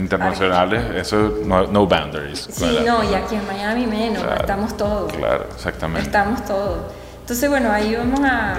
internacionales, 0.00 0.82
eso 0.96 1.38
no, 1.44 1.66
no 1.66 1.86
boundaries. 1.86 2.48
Sí, 2.50 2.78
no, 2.86 3.04
y 3.04 3.14
aquí 3.14 3.34
en 3.34 3.46
Miami 3.46 3.86
menos, 3.86 4.22
Claro, 4.22 4.40
estamos 4.40 4.76
todos. 4.76 5.12
Claro, 5.12 5.46
exactamente. 5.54 6.06
Estamos 6.06 6.42
todos. 6.46 6.78
Entonces, 7.24 7.48
bueno, 7.48 7.72
ahí 7.72 7.94
vamos 7.96 8.20
a, 8.20 8.52
a- 8.52 8.58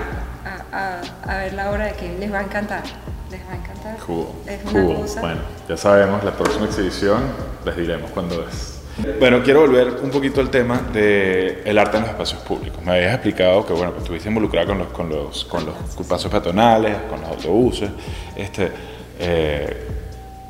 a- 0.71 1.31
a 1.31 1.37
ver 1.37 1.53
la 1.53 1.69
obra 1.69 1.85
de 1.85 1.93
que 1.93 2.17
les 2.17 2.33
va 2.33 2.39
a 2.39 2.43
encantar. 2.43 2.81
Les 3.29 3.39
va 3.47 3.51
a 3.53 3.55
encantar. 3.57 3.95
Cool. 4.05 4.25
es 4.47 4.59
una 4.63 4.71
cool. 4.71 4.95
cosa. 4.95 5.21
Bueno, 5.21 5.41
ya 5.69 5.77
sabemos, 5.77 6.23
la 6.23 6.31
próxima 6.31 6.65
exhibición 6.65 7.21
les 7.63 7.75
diremos 7.77 8.09
cuándo 8.09 8.43
es. 8.47 8.71
Bueno, 9.19 9.43
quiero 9.43 9.59
volver 9.61 9.99
un 10.01 10.09
poquito 10.09 10.41
al 10.41 10.49
tema 10.49 10.79
del 10.93 11.61
el 11.65 11.77
arte 11.77 11.97
en 11.97 12.03
los 12.03 12.11
espacios 12.11 12.41
públicos. 12.41 12.81
Me 12.83 12.93
habías 12.93 13.13
explicado 13.13 13.63
que, 13.65 13.73
bueno, 13.73 13.91
que 13.93 13.99
estuviste 13.99 14.29
involucrada 14.29 14.65
con 14.65 14.79
los, 14.79 14.87
con 14.87 15.09
los, 15.09 15.45
con 15.45 15.65
los 15.65 15.75
pasos 16.07 16.31
peatonales, 16.31 16.95
con 17.09 17.21
los 17.21 17.29
autobuses. 17.29 17.89
Este, 18.35 18.71
eh, 19.19 19.87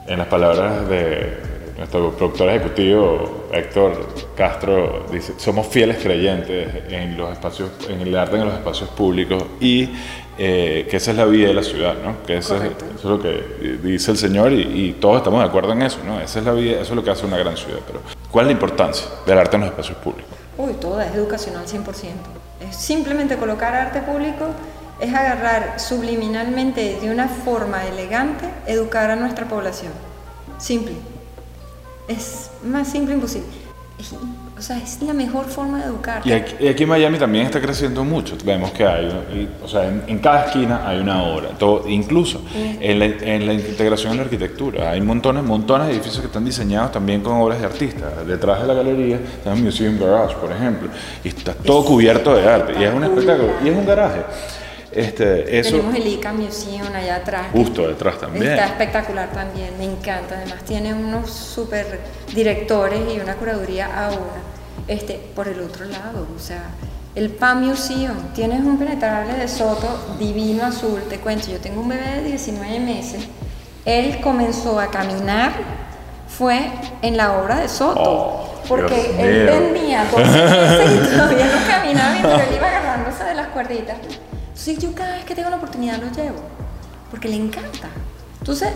en 0.08 0.18
las 0.20 0.28
palabras 0.28 0.88
de 0.88 1.38
nuestro 1.78 2.12
productor 2.12 2.50
ejecutivo, 2.50 3.48
Héctor 3.52 4.08
Castro, 4.36 5.06
dice, 5.12 5.34
somos 5.38 5.68
fieles 5.68 5.98
creyentes 6.02 6.70
en 6.90 7.18
los 7.18 7.32
espacios, 7.34 7.70
en 7.90 8.02
el 8.02 8.16
arte 8.16 8.38
en 8.38 8.46
los 8.46 8.54
espacios 8.54 8.90
públicos 8.90 9.44
y 9.60 9.90
eh, 10.38 10.88
que 10.90 10.98
esa 10.98 11.12
es 11.12 11.18
la 11.18 11.26
vida 11.26 11.48
de 11.48 11.54
la 11.54 11.64
ciudad, 11.64 11.96
¿no? 12.04 12.24
Que 12.26 12.38
eso 12.38 12.56
es, 12.58 12.64
eso 12.64 12.96
es 12.96 13.04
lo 13.04 13.22
que 13.22 13.78
dice 13.84 14.12
el 14.12 14.18
Señor 14.18 14.54
y, 14.54 14.62
y 14.62 14.92
todos 14.94 15.18
estamos 15.18 15.42
de 15.42 15.48
acuerdo 15.48 15.74
en 15.74 15.82
eso, 15.82 16.00
¿no? 16.06 16.20
Esa 16.20 16.40
es 16.40 16.46
la 16.46 16.54
vida, 16.54 16.74
eso 16.82 16.94
es 16.94 16.96
lo 16.96 17.04
que 17.04 17.12
hace 17.12 17.26
una 17.26 17.38
gran 17.38 17.58
ciudad. 17.58 17.80
Pero, 17.86 18.02
¿cuál 18.32 18.46
es 18.46 18.48
la 18.48 18.54
importancia 18.54 19.08
del 19.26 19.38
arte 19.38 19.56
en 19.56 19.62
los 19.62 19.70
espacios 19.70 19.98
públicos? 19.98 20.34
Uy, 20.58 20.74
toda 20.74 21.06
es 21.06 21.16
educacional 21.16 21.66
100%. 21.66 21.84
Es 22.70 22.76
simplemente 22.76 23.36
colocar 23.38 23.76
arte 23.76 24.02
público, 24.02 24.48
es 25.00 25.14
agarrar 25.14 25.80
subliminalmente 25.80 27.00
de 27.02 27.10
una 27.12 27.28
forma 27.28 27.86
elegante, 27.86 28.46
educar 28.66 29.12
a 29.12 29.16
nuestra 29.18 29.48
población. 29.48 29.92
Simple. 30.58 31.15
Es 32.08 32.50
más 32.64 32.88
simple 32.88 33.16
imposible. 33.16 33.48
O 34.58 34.62
sea, 34.62 34.78
es 34.78 35.02
la 35.02 35.14
mejor 35.14 35.46
forma 35.46 35.80
de 35.80 35.86
educar. 35.86 36.22
Y 36.26 36.32
aquí, 36.32 36.68
aquí 36.68 36.84
en 36.84 36.90
Miami 36.90 37.18
también 37.18 37.46
está 37.46 37.62
creciendo 37.62 38.04
mucho. 38.04 38.38
Vemos 38.44 38.72
que 38.72 38.86
hay, 38.86 39.50
o 39.64 39.68
sea, 39.68 39.88
en, 39.88 40.04
en 40.08 40.20
cada 40.20 40.46
esquina 40.46 40.88
hay 40.88 41.00
una 41.00 41.24
obra. 41.24 41.50
Todo, 41.58 41.88
incluso 41.88 42.42
en 42.54 43.00
la, 43.00 43.06
en 43.06 43.48
la 43.48 43.54
integración 43.54 44.12
en 44.12 44.18
la 44.18 44.24
arquitectura. 44.24 44.92
Hay 44.92 45.02
montones, 45.02 45.44
montones 45.44 45.88
de 45.88 45.94
edificios 45.94 46.20
que 46.22 46.28
están 46.28 46.46
diseñados 46.46 46.92
también 46.92 47.22
con 47.22 47.34
obras 47.34 47.60
de 47.60 47.66
artistas. 47.66 48.26
Detrás 48.26 48.62
de 48.62 48.68
la 48.68 48.74
galería 48.74 49.16
está 49.16 49.54
el 49.54 49.62
Museum 49.64 49.98
Garage, 50.00 50.36
por 50.36 50.52
ejemplo. 50.52 50.90
Y 51.24 51.30
está 51.30 51.54
todo 51.54 51.84
cubierto 51.84 52.36
de 52.36 52.48
arte. 52.48 52.74
Y 52.80 52.84
es 52.84 52.94
un 52.94 53.04
espectáculo. 53.04 53.50
Y 53.64 53.70
es 53.70 53.76
un 53.76 53.86
garaje. 53.86 54.22
Este, 54.96 55.60
eso 55.60 55.72
Tenemos 55.72 55.96
el 55.96 56.08
ICA 56.08 56.34
Museum 56.34 56.88
allá 56.96 57.18
atrás. 57.18 57.48
justo 57.52 57.88
detrás 57.88 58.18
también. 58.20 58.48
Está 58.52 58.66
espectacular 58.68 59.30
también, 59.32 59.78
me 59.78 59.84
encanta. 59.86 60.36
Además 60.36 60.64
tiene 60.66 60.94
unos 60.94 61.30
super 61.30 62.00
directores 62.34 63.02
y 63.14 63.20
una 63.20 63.36
curaduría 63.36 63.86
a 63.88 64.10
una. 64.12 64.42
Este, 64.88 65.14
por 65.36 65.48
el 65.48 65.60
otro 65.62 65.86
lado, 65.86 66.28
o 66.36 66.40
sea, 66.40 66.64
el 67.16 67.30
PAM 67.30 67.66
Museum, 67.66 68.16
tienes 68.34 68.60
un 68.62 68.78
penetrable 68.78 69.34
de 69.34 69.48
Soto 69.48 70.16
divino 70.20 70.66
azul, 70.66 71.02
te 71.10 71.18
cuento, 71.20 71.48
yo 71.50 71.60
tengo 71.60 71.82
un 71.82 71.90
bebé 71.90 72.22
de 72.22 72.24
19 72.24 72.80
meses, 72.82 73.26
él 73.86 74.20
comenzó 74.22 74.80
a 74.80 74.92
caminar, 74.92 75.54
fue 76.28 76.70
en 77.02 77.18
la 77.18 77.34
obra 77.40 77.60
de 77.62 77.68
Soto, 77.70 78.02
Oh, 78.04 78.54
porque 78.68 78.94
Dios 78.96 79.16
él 79.20 79.72
mío. 79.72 79.72
tenía 79.74 80.06
12 80.06 80.24
meses 80.24 81.14
y 81.14 81.16
todavía 81.18 81.46
no 81.46 81.68
caminaba 81.68 82.10
mientras 82.12 82.42
él 82.50 82.56
iba 82.56 82.68
agarrándose 82.68 83.24
de 83.24 83.34
las 83.36 83.48
cuerditas. 83.48 83.98
Entonces 84.56 84.78
yo 84.78 84.96
cada 84.96 85.16
vez 85.16 85.26
que 85.26 85.36
tengo 85.36 85.50
la 85.50 85.58
oportunidad 85.58 86.02
lo 86.02 86.10
llevo, 86.12 86.40
porque 87.12 87.28
le 87.28 87.36
encanta. 87.36 87.90
Entonces, 88.40 88.70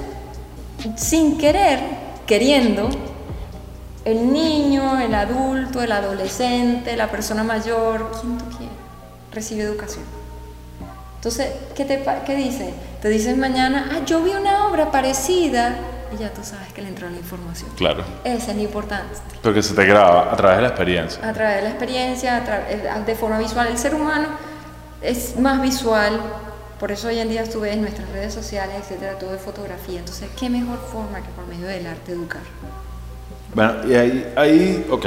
sin 0.98 1.38
querer, 1.38 1.80
queriendo, 2.28 2.90
el 4.04 4.34
niño, 4.34 5.00
el 5.00 5.16
adulto, 5.16 5.82
el 5.82 5.94
adolescente, 5.94 6.98
la 6.98 7.10
persona 7.10 7.44
mayor, 7.44 8.12
quien 8.20 8.38
tú 8.38 8.46
quieras, 8.58 8.76
recibe 9.32 9.64
educación. 9.64 10.04
Entonces, 11.16 11.48
¿qué, 11.76 11.86
te, 11.86 12.04
qué 12.26 12.36
dice? 12.36 12.74
Te 13.02 13.08
dicen 13.08 13.40
mañana, 13.40 13.90
ah, 13.94 14.06
yo 14.06 14.22
vi 14.22 14.32
una 14.32 14.68
obra 14.68 14.92
parecida, 14.92 15.78
y 16.14 16.18
ya 16.18 16.34
tú 16.34 16.42
sabes 16.44 16.74
que 16.74 16.82
le 16.82 16.90
entró 16.90 17.10
la 17.10 17.18
información. 17.18 17.70
Claro. 17.78 18.04
Esa 18.26 18.52
es 18.52 18.58
la 18.58 18.64
importancia. 18.64 19.24
Porque 19.42 19.64
se 19.64 19.74
te 19.74 19.86
graba 19.86 20.34
a 20.34 20.36
través 20.36 20.58
de 20.58 20.62
la 20.64 20.68
experiencia. 20.70 21.30
A 21.30 21.32
través 21.32 21.56
de 21.56 21.62
la 21.62 21.70
experiencia, 21.70 22.36
a 22.36 22.70
eh, 22.70 23.04
de 23.06 23.16
forma 23.16 23.40
visual. 23.40 23.68
El 23.68 23.78
ser 23.78 23.96
humano 23.96 24.49
es 25.02 25.38
más 25.40 25.62
visual, 25.62 26.20
por 26.80 26.92
eso 26.92 27.08
hoy 27.08 27.20
en 27.20 27.30
día 27.30 27.44
tú 27.50 27.60
ves 27.62 27.78
nuestras 27.78 28.10
redes 28.10 28.34
sociales, 28.34 28.76
etcétera, 28.82 29.18
todo 29.20 29.32
de 29.32 29.38
fotografía. 29.38 30.00
Entonces, 30.00 30.30
¿qué 30.40 30.50
mejor 30.50 30.78
forma 30.92 31.18
que 31.22 31.30
por 31.36 31.46
medio 31.48 31.68
del 31.68 31.86
arte 31.88 32.12
educar? 32.14 32.42
Bueno, 33.54 33.74
y 33.88 33.96
ahí, 33.96 34.34
ahí 34.36 34.88
ok. 34.90 35.06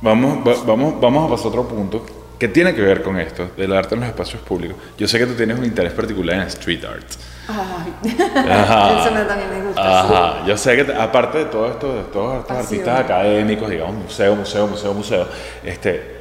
Vamos, 0.00 0.38
va- 0.46 0.62
vamos, 0.66 1.00
vamos 1.00 1.26
a 1.26 1.30
pasar 1.30 1.46
a 1.46 1.48
otro 1.48 1.68
punto 1.68 2.04
que 2.38 2.48
tiene 2.48 2.74
que 2.74 2.82
ver 2.82 3.02
con 3.02 3.18
esto, 3.18 3.48
del 3.56 3.72
arte 3.72 3.94
en 3.94 4.00
los 4.02 4.08
espacios 4.10 4.42
públicos. 4.42 4.76
Yo 4.98 5.08
sé 5.08 5.18
que 5.18 5.26
tú 5.26 5.34
tienes 5.34 5.56
un 5.58 5.64
interés 5.64 5.92
particular 5.92 6.36
en 6.36 6.42
street 6.48 6.84
art. 6.84 7.06
Ay, 7.48 8.16
Ajá. 8.50 9.00
eso 9.06 9.26
también 9.26 9.50
me 9.50 9.66
gusta. 9.66 10.00
Ajá, 10.00 10.46
yo 10.46 10.56
sé 10.58 10.76
que 10.76 10.84
te- 10.84 10.94
aparte 10.94 11.38
de 11.38 11.44
todo 11.46 11.70
esto, 11.70 11.94
de 11.94 12.02
todos 12.04 12.32
estos 12.40 12.46
Pasión. 12.48 12.60
artistas 12.66 13.00
académicos, 13.00 13.70
digamos, 13.70 13.94
museo, 13.94 14.36
museo, 14.36 14.66
museo, 14.66 14.92
museo, 14.94 15.28
este, 15.64 16.13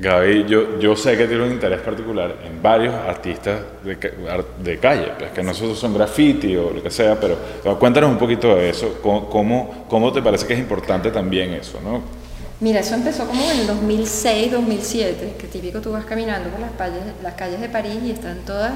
Gaby, 0.00 0.44
yo, 0.46 0.78
yo 0.78 0.94
sé 0.94 1.16
que 1.16 1.26
tiene 1.26 1.42
un 1.42 1.50
interés 1.50 1.80
particular 1.80 2.36
en 2.44 2.62
varios 2.62 2.94
artistas 2.94 3.60
de, 3.82 3.96
de 4.62 4.78
calle, 4.78 5.12
pues 5.18 5.32
que 5.32 5.42
no 5.42 5.52
son 5.52 5.92
graffiti 5.92 6.56
o 6.56 6.70
lo 6.70 6.82
que 6.82 6.90
sea, 6.90 7.18
pero 7.18 7.36
cuéntanos 7.78 8.10
un 8.10 8.18
poquito 8.18 8.54
de 8.54 8.70
eso, 8.70 9.00
cómo, 9.02 9.86
cómo, 9.88 10.12
te 10.12 10.22
parece 10.22 10.46
que 10.46 10.54
es 10.54 10.60
importante 10.60 11.10
también 11.10 11.52
eso, 11.52 11.80
¿no? 11.82 12.02
Mira, 12.60 12.80
eso 12.80 12.94
empezó 12.94 13.26
como 13.26 13.50
en 13.50 13.60
el 13.60 13.66
2006, 13.66 14.52
2007, 14.52 15.34
que 15.38 15.46
típico 15.48 15.80
tú 15.80 15.90
vas 15.90 16.04
caminando 16.04 16.48
por 16.50 16.60
las 16.60 16.72
calles, 16.72 17.02
las 17.22 17.34
calles 17.34 17.60
de 17.60 17.68
París 17.68 17.98
y 18.04 18.10
están 18.12 18.38
todas 18.44 18.72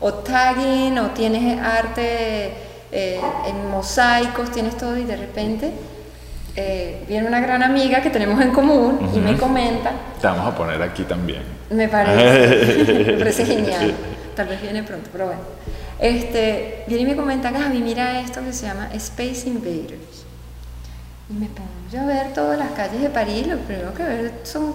o 0.00 0.12
tagging 0.14 0.98
o 0.98 1.10
tienes 1.10 1.60
arte 1.60 2.52
eh, 2.90 3.20
en 3.46 3.70
mosaicos, 3.70 4.50
tienes 4.50 4.76
todo 4.76 4.96
y 4.96 5.04
de 5.04 5.16
repente 5.16 5.72
eh, 6.56 7.04
viene 7.06 7.28
una 7.28 7.40
gran 7.40 7.62
amiga 7.62 8.00
que 8.00 8.10
tenemos 8.10 8.40
en 8.40 8.50
común 8.50 8.98
y 9.14 9.18
me 9.18 9.36
comenta, 9.36 9.92
Te 10.20 10.26
vamos 10.26 10.46
a 10.46 10.56
poner 10.56 10.80
aquí 10.82 11.02
también. 11.04 11.42
me 11.70 11.88
parece, 11.88 13.04
me 13.04 13.12
parece 13.18 13.44
genial, 13.44 13.94
tal 14.34 14.48
vez 14.48 14.62
viene 14.62 14.82
pronto, 14.82 15.08
pero 15.12 15.26
bueno. 15.26 15.40
Este, 15.98 16.84
viene 16.86 17.04
y 17.04 17.06
me 17.06 17.16
comenta, 17.16 17.50
Gaby, 17.50 17.78
mira 17.78 18.20
esto 18.20 18.42
que 18.42 18.52
se 18.52 18.66
llama 18.66 18.88
Space 18.94 19.48
Invaders. 19.48 20.24
Y 21.28 21.34
me 21.34 21.46
pongo 21.46 21.68
yo 21.92 22.00
a 22.00 22.06
ver 22.06 22.32
todas 22.34 22.58
las 22.58 22.70
calles 22.72 23.00
de 23.02 23.10
París, 23.10 23.46
lo 23.46 23.56
primero 23.58 23.92
que 23.94 24.02
veo 24.02 24.30
son 24.42 24.74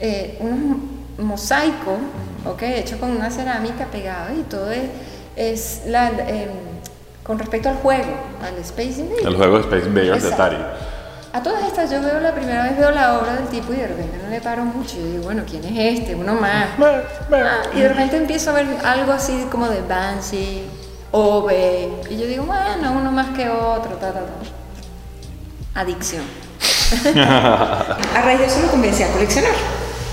eh, 0.00 0.36
unos 0.40 0.78
mosaicos, 1.18 1.98
¿ok? 2.46 2.62
Hechos 2.62 2.98
con 2.98 3.10
una 3.10 3.30
cerámica 3.30 3.86
pegada 3.86 4.32
y 4.34 4.42
todo 4.42 4.70
es, 4.72 4.82
es 5.36 5.82
la, 5.86 6.08
em, 6.08 6.50
con 7.22 7.38
respecto 7.38 7.68
al 7.68 7.76
juego, 7.76 8.12
al 8.42 8.56
Space 8.62 9.00
Invaders. 9.00 9.26
El 9.26 9.36
juego 9.36 9.58
Space 9.60 9.86
Invaders 9.86 10.22
de. 10.22 10.32
Atari. 10.32 10.56
A 11.34 11.42
todas 11.42 11.64
estas 11.64 11.90
yo 11.90 12.00
veo 12.00 12.20
la 12.20 12.32
primera 12.32 12.62
vez 12.62 12.78
veo 12.78 12.92
la 12.92 13.18
obra 13.18 13.34
del 13.34 13.48
tipo 13.48 13.72
y 13.72 13.76
de 13.78 13.88
repente 13.88 14.20
no 14.22 14.30
le 14.30 14.40
paro 14.40 14.64
mucho. 14.64 14.94
Yo 14.98 15.04
digo, 15.04 15.24
bueno, 15.24 15.42
¿quién 15.44 15.64
es 15.64 15.98
este? 15.98 16.14
Uno 16.14 16.34
más. 16.34 16.68
Ah, 16.78 17.62
y 17.74 17.80
de 17.80 17.88
repente 17.88 18.18
empiezo 18.18 18.50
a 18.50 18.52
ver 18.52 18.68
algo 18.84 19.10
así 19.10 19.44
como 19.50 19.68
de 19.68 19.80
Banshee, 19.80 20.62
Ove. 21.10 21.88
Y 22.08 22.18
yo 22.18 22.28
digo, 22.28 22.44
bueno, 22.44 22.92
uno 22.92 23.10
más 23.10 23.36
que 23.36 23.48
otro, 23.48 23.96
ta, 23.96 24.12
ta, 24.12 24.20
ta. 24.20 25.80
Adicción. 25.80 26.22
a 27.16 28.22
raíz 28.22 28.38
de 28.38 28.46
eso 28.46 28.60
lo 28.60 28.68
comencé 28.68 29.02
a 29.04 29.08
coleccionar. 29.12 29.52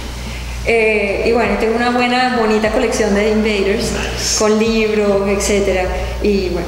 Eh, 0.66 1.24
y 1.26 1.32
bueno, 1.32 1.58
tengo 1.58 1.78
una 1.78 1.90
buena, 1.90 2.36
bonita 2.38 2.70
colección 2.70 3.16
de 3.16 3.32
Invaders 3.32 4.36
con 4.38 4.60
libros, 4.60 5.28
etcétera. 5.28 5.86
Y 6.22 6.50
bueno, 6.50 6.68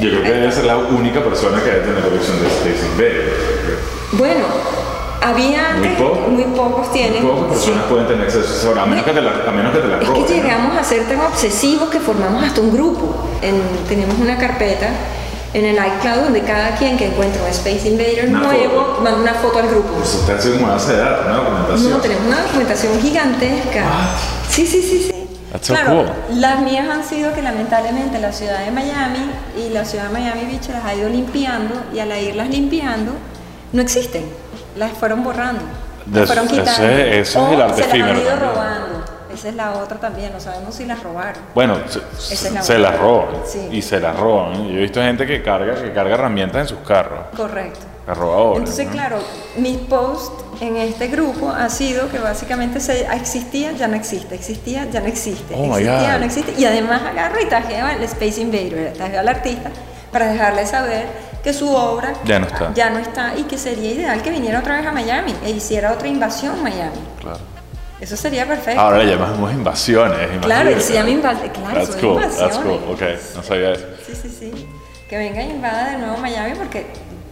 Yo 0.00 0.10
creo 0.10 0.22
que 0.22 0.30
debe 0.32 0.52
ser 0.52 0.64
la 0.64 0.76
única 0.76 1.20
persona 1.22 1.58
que 1.62 1.70
debe 1.70 1.80
tener 1.86 2.02
colección 2.02 2.36
de 2.40 2.46
Space 2.48 2.86
Invaders. 2.92 3.32
bueno, 4.12 4.44
había 5.22 5.76
Muy 5.78 5.88
poco. 5.96 6.28
muy 6.28 6.44
pocos 6.44 6.92
tienen. 6.92 7.22
Pocas 7.26 7.44
personas 7.52 7.78
Sí. 7.82 7.86
pueden 7.90 8.06
tener 8.06 8.24
acceso 8.26 8.80
a 8.80 8.86
menos 8.86 9.04
que 9.04 9.12
te 9.12 9.22
la, 9.22 9.30
a 9.46 9.50
menos 9.52 9.72
que 9.72 9.78
te 9.78 9.88
la 9.88 9.96
Es 10.00 10.06
roben, 10.06 10.24
que 10.26 10.36
¿no? 10.36 10.42
llegamos 10.42 10.76
a 10.76 10.84
ser 10.84 11.08
tan 11.08 11.20
obsesivos 11.20 11.88
que 11.90 11.98
formamos 12.00 12.44
hasta 12.44 12.60
un 12.60 12.72
grupo. 12.72 13.14
En- 13.42 13.62
tenemos 13.88 14.16
una 14.18 14.36
carpeta 14.38 14.88
en 15.54 15.64
el 15.64 15.76
iCloud 15.76 16.24
donde 16.24 16.42
cada 16.42 16.76
quien 16.76 16.98
que 16.98 17.06
encuentra 17.06 17.42
un 17.42 17.48
Space 17.48 17.88
Invader 17.88 18.26
Una 18.28 18.40
nuevo 18.40 18.74
foto. 18.74 19.00
manda 19.02 19.18
una 19.20 19.34
foto 19.34 19.58
al 19.58 19.68
grupo. 19.68 19.94
Pues 19.94 20.14
usted 20.14 20.34
hace 20.36 20.50
una 20.52 20.72
base 20.74 20.92
de 20.92 20.98
datos, 20.98 21.26
¿no? 21.26 21.36
Documentación. 21.36 21.90
No, 21.92 21.96
tenemos 21.98 22.26
una 22.26 22.42
documentación 22.42 23.00
gigantesca. 23.00 23.84
Sí, 24.50 24.66
sí, 24.66 24.82
sí, 24.82 25.04
sí. 25.08 25.12
So 25.60 25.74
claro, 25.74 26.04
cool. 26.28 26.40
las 26.40 26.60
mías 26.60 26.88
han 26.88 27.04
sido 27.04 27.32
que 27.34 27.42
lamentablemente 27.42 28.18
la 28.18 28.32
ciudad 28.32 28.64
de 28.64 28.70
Miami 28.70 29.30
y 29.56 29.70
la 29.70 29.84
ciudad 29.84 30.04
de 30.04 30.10
Miami 30.10 30.44
Beach 30.46 30.68
las 30.68 30.84
ha 30.84 30.94
ido 30.94 31.08
limpiando 31.08 31.74
y 31.94 31.98
al 31.98 32.10
irlas 32.20 32.48
limpiando 32.48 33.12
no 33.72 33.82
existen. 33.82 34.24
Las 34.76 34.92
fueron 34.92 35.22
borrando. 35.24 35.62
Las 36.12 36.26
fueron 36.26 36.46
quitando. 36.46 36.70
ese 36.70 37.20
es 37.20 37.36
O 37.36 37.52
el 37.52 37.60
arte 37.62 37.82
se 37.82 37.98
las 37.98 38.10
han 38.10 38.18
ido 38.20 38.36
robando. 38.36 39.04
Esa 39.32 39.48
es 39.50 39.54
la 39.54 39.72
otra 39.74 39.98
también, 39.98 40.32
no 40.32 40.40
sabemos 40.40 40.74
si 40.74 40.86
las 40.86 41.02
robaron. 41.02 41.42
Bueno, 41.54 41.76
se, 41.88 41.98
Esa 42.32 42.48
es 42.48 42.54
la 42.54 42.62
se 42.62 42.76
otra. 42.76 42.90
las 42.90 43.00
roban. 43.00 43.34
Sí. 43.46 43.68
Y 43.70 43.82
se 43.82 44.00
las 44.00 44.16
roban. 44.16 44.54
Yo 44.68 44.78
he 44.78 44.82
visto 44.82 45.00
gente 45.02 45.26
que 45.26 45.42
carga, 45.42 45.74
que 45.74 45.92
carga 45.92 46.14
herramientas 46.14 46.62
en 46.62 46.68
sus 46.68 46.86
carros. 46.86 47.20
Correcto. 47.36 47.80
Arroba 48.06 48.58
Entonces, 48.58 48.86
¿no? 48.86 48.92
claro, 48.92 49.18
mis 49.56 49.76
posts 49.78 50.44
en 50.60 50.76
este 50.76 51.08
grupo 51.08 51.50
ha 51.50 51.68
sido 51.68 52.08
que 52.08 52.18
básicamente 52.18 52.78
se, 52.80 53.06
existía, 53.12 53.72
ya 53.72 53.88
no 53.88 53.96
existe, 53.96 54.34
existía, 54.34 54.88
ya 54.90 55.00
no 55.00 55.06
existe, 55.06 55.54
Oh 55.54 55.64
my 55.66 55.70
existía, 55.72 56.02
ya 56.02 56.18
no 56.18 56.24
existe. 56.24 56.54
Y 56.56 56.64
además 56.64 57.02
agarro 57.02 57.40
y 57.40 57.46
tajeo 57.46 57.84
al 57.84 58.02
Space 58.04 58.40
Invader, 58.40 58.92
tajeo 58.96 59.20
al 59.20 59.28
artista 59.28 59.70
para 60.12 60.28
dejarle 60.32 60.64
saber 60.66 61.06
que 61.42 61.52
su 61.52 61.68
obra 61.74 62.12
Ya 62.24 62.38
no 62.38 62.46
está. 62.46 62.72
ya 62.74 62.90
no 62.90 62.98
está 62.98 63.36
y 63.36 63.42
que 63.42 63.58
sería 63.58 63.90
ideal 63.92 64.22
que 64.22 64.30
viniera 64.30 64.60
otra 64.60 64.76
vez 64.76 64.86
a 64.86 64.92
Miami 64.92 65.34
e 65.44 65.50
hiciera 65.50 65.92
otra 65.92 66.06
invasión 66.08 66.62
Miami. 66.62 66.96
Claro. 67.20 67.38
Eso 68.00 68.16
sería 68.16 68.46
perfecto. 68.46 68.80
Ahora 68.80 68.98
le 68.98 69.06
llamamos 69.10 69.52
invasiones. 69.52 70.18
Claro, 70.42 70.70
imagínate. 70.70 70.72
él 70.74 70.80
se 70.82 70.92
llama 70.92 71.08
invas- 71.10 71.50
claro, 71.52 71.80
That's 71.86 71.96
cool, 71.96 72.20
that's 72.20 72.36
invasiones. 72.36 72.80
cool. 72.82 72.92
Ok, 72.94 73.02
no 73.36 73.42
sabía 73.42 73.72
eso. 73.72 73.84
Sí, 74.06 74.12
sí, 74.22 74.36
sí. 74.38 74.68
Que 75.08 75.16
venga 75.18 75.40
e 75.40 75.46
invada 75.50 75.90
de 75.92 75.98
nuevo 75.98 76.16
Miami 76.18 76.54
porque 76.56 76.86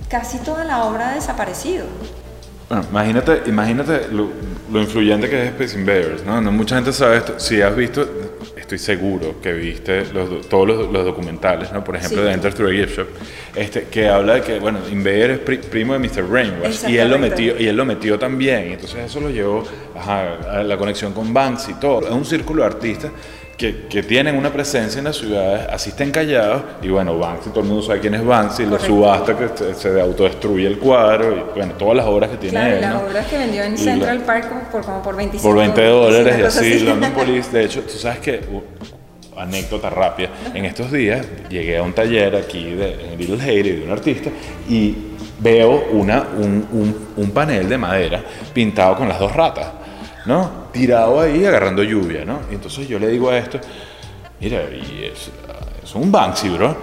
casi 0.09 0.39
toda 0.39 0.65
la 0.65 0.85
obra 0.85 1.11
ha 1.11 1.15
desaparecido. 1.15 1.85
Bueno, 2.69 2.85
imagínate, 2.91 3.43
imagínate 3.47 4.09
lo, 4.11 4.29
lo 4.73 4.81
influyente 4.81 5.29
que 5.29 5.43
es 5.43 5.49
Space 5.51 5.79
Invaders, 5.79 6.25
¿no? 6.25 6.41
No 6.41 6.51
mucha 6.51 6.77
gente 6.77 6.93
sabe 6.93 7.19
esto. 7.19 7.39
Si 7.39 7.61
has 7.61 7.77
visto, 7.77 8.09
estoy 8.57 8.79
seguro 8.79 9.39
que 9.43 9.53
viste 9.53 10.07
los 10.15 10.31
do- 10.31 10.41
todos 10.41 10.67
los, 10.69 10.91
los 10.91 11.05
documentales, 11.05 11.71
¿no? 11.73 11.85
Por 11.85 11.97
ejemplo, 11.97 12.19
Sí. 12.23 12.25
de 12.25 12.33
Enter 12.33 12.55
Through 12.55 12.71
a 12.71 12.73
Gift 12.73 12.97
Shop, 12.97 13.07
este, 13.55 13.85
que 13.85 14.09
habla 14.09 14.35
de 14.37 14.41
que, 14.41 14.59
bueno, 14.61 14.79
Invader 14.91 15.31
es 15.33 15.39
pri- 15.41 15.59
primo 15.59 15.93
de 15.93 15.99
Mr. 15.99 16.23
Brainwash 16.23 16.89
y 16.89 16.97
él, 16.97 17.11
lo 17.11 17.19
metió, 17.19 17.61
y 17.61 17.67
él 17.69 17.77
lo 17.77 17.85
metió 17.85 18.19
también. 18.19 18.73
Entonces 18.73 19.05
eso 19.05 19.21
lo 19.21 19.29
llevó 19.29 19.65
ajá, 19.95 20.39
a 20.51 20.63
la 20.63 20.79
conexión 20.79 21.13
con 21.13 21.35
Banksy 21.35 21.73
y 21.73 21.75
todo. 21.75 22.07
Es 22.07 22.13
un 22.13 22.25
círculo 22.25 22.63
de 22.63 22.69
artistas 22.69 23.11
que, 23.57 23.87
que 23.89 24.03
tienen 24.03 24.37
una 24.37 24.53
presencia 24.53 24.99
en 24.99 25.05
las 25.05 25.17
ciudades, 25.17 25.67
asisten 25.73 26.11
callados 26.11 26.63
y 26.83 26.89
bueno, 26.89 27.17
Banksy, 27.19 27.51
todo 27.51 27.61
el 27.61 27.67
mundo 27.67 27.83
sabe 27.83 28.01
quién 28.01 28.15
es 28.15 28.25
Banksy, 28.25 28.65
Correcto. 28.65 28.87
subasta 28.87 29.37
que 29.39 29.49
se, 29.57 29.75
se 29.75 30.01
autodestruye 30.01 30.67
el 30.67 30.79
cuadro 30.79 31.37
y 31.37 31.57
bueno, 31.59 31.73
todas 31.79 31.97
las 31.97 32.07
obras 32.07 32.31
que 32.31 32.37
tiene 32.39 32.59
Claro, 32.59 32.75
él, 32.75 32.81
las 32.81 32.95
¿no? 32.95 33.01
obras 33.09 33.27
que 33.27 33.39
vendió 33.39 33.63
en 33.63 33.75
Y 33.75 33.79
Central 33.79 34.19
la- 34.19 34.25
Park 34.27 34.71
por, 34.73 34.83
como 34.85 35.03
por 35.03 35.17
25 35.17 35.49
por 35.49 35.59
20 35.59 35.85
dólares 35.87 36.37
y 36.39 36.43
así, 36.43 36.79
London 36.81 37.13
Police. 37.17 37.51
De 37.53 37.65
hecho, 37.65 37.83
tú 37.83 37.97
sabes 37.97 38.19
que, 38.19 38.41
uh, 38.53 39.41
anécdota 39.41 39.91
rápida, 39.91 40.29
en 40.55 40.65
estos 40.65 40.91
días 40.93 41.27
llegué 41.49 41.77
a 41.79 41.83
un 41.83 41.93
taller 41.93 42.37
aquí 42.37 42.71
de, 42.71 43.13
en 43.13 43.19
Little 43.19 43.41
Haiti 43.43 43.71
de 43.71 43.83
un 43.85 43.91
artista 43.91 44.31
y 44.69 44.95
veo 45.41 45.87
una, 45.93 46.25
un, 46.39 46.67
un- 46.73 47.09
un 47.17 47.31
panel 47.31 47.69
de 47.69 47.77
madera 47.79 48.23
pintado 48.53 48.97
con 48.97 49.09
las 49.09 49.19
dos 49.19 49.33
ratas, 49.33 49.67
¿no? 50.27 50.51
Tirado 50.73 51.21
ahí 51.21 51.45
agarrando 51.45 51.83
lluvia, 51.83 52.25
¿no? 52.25 52.41
Y 52.51 52.55
entonces 52.55 52.89
yo 52.89 52.99
le 52.99 53.09
digo 53.09 53.31
a 53.31 53.39
esto, 53.39 53.59
mira, 54.41 54.63
y 54.71 55.05
es, 55.13 55.31
es 55.83 55.95
un 55.95 56.11
Banksy, 56.11 56.49
bro. 56.51 56.77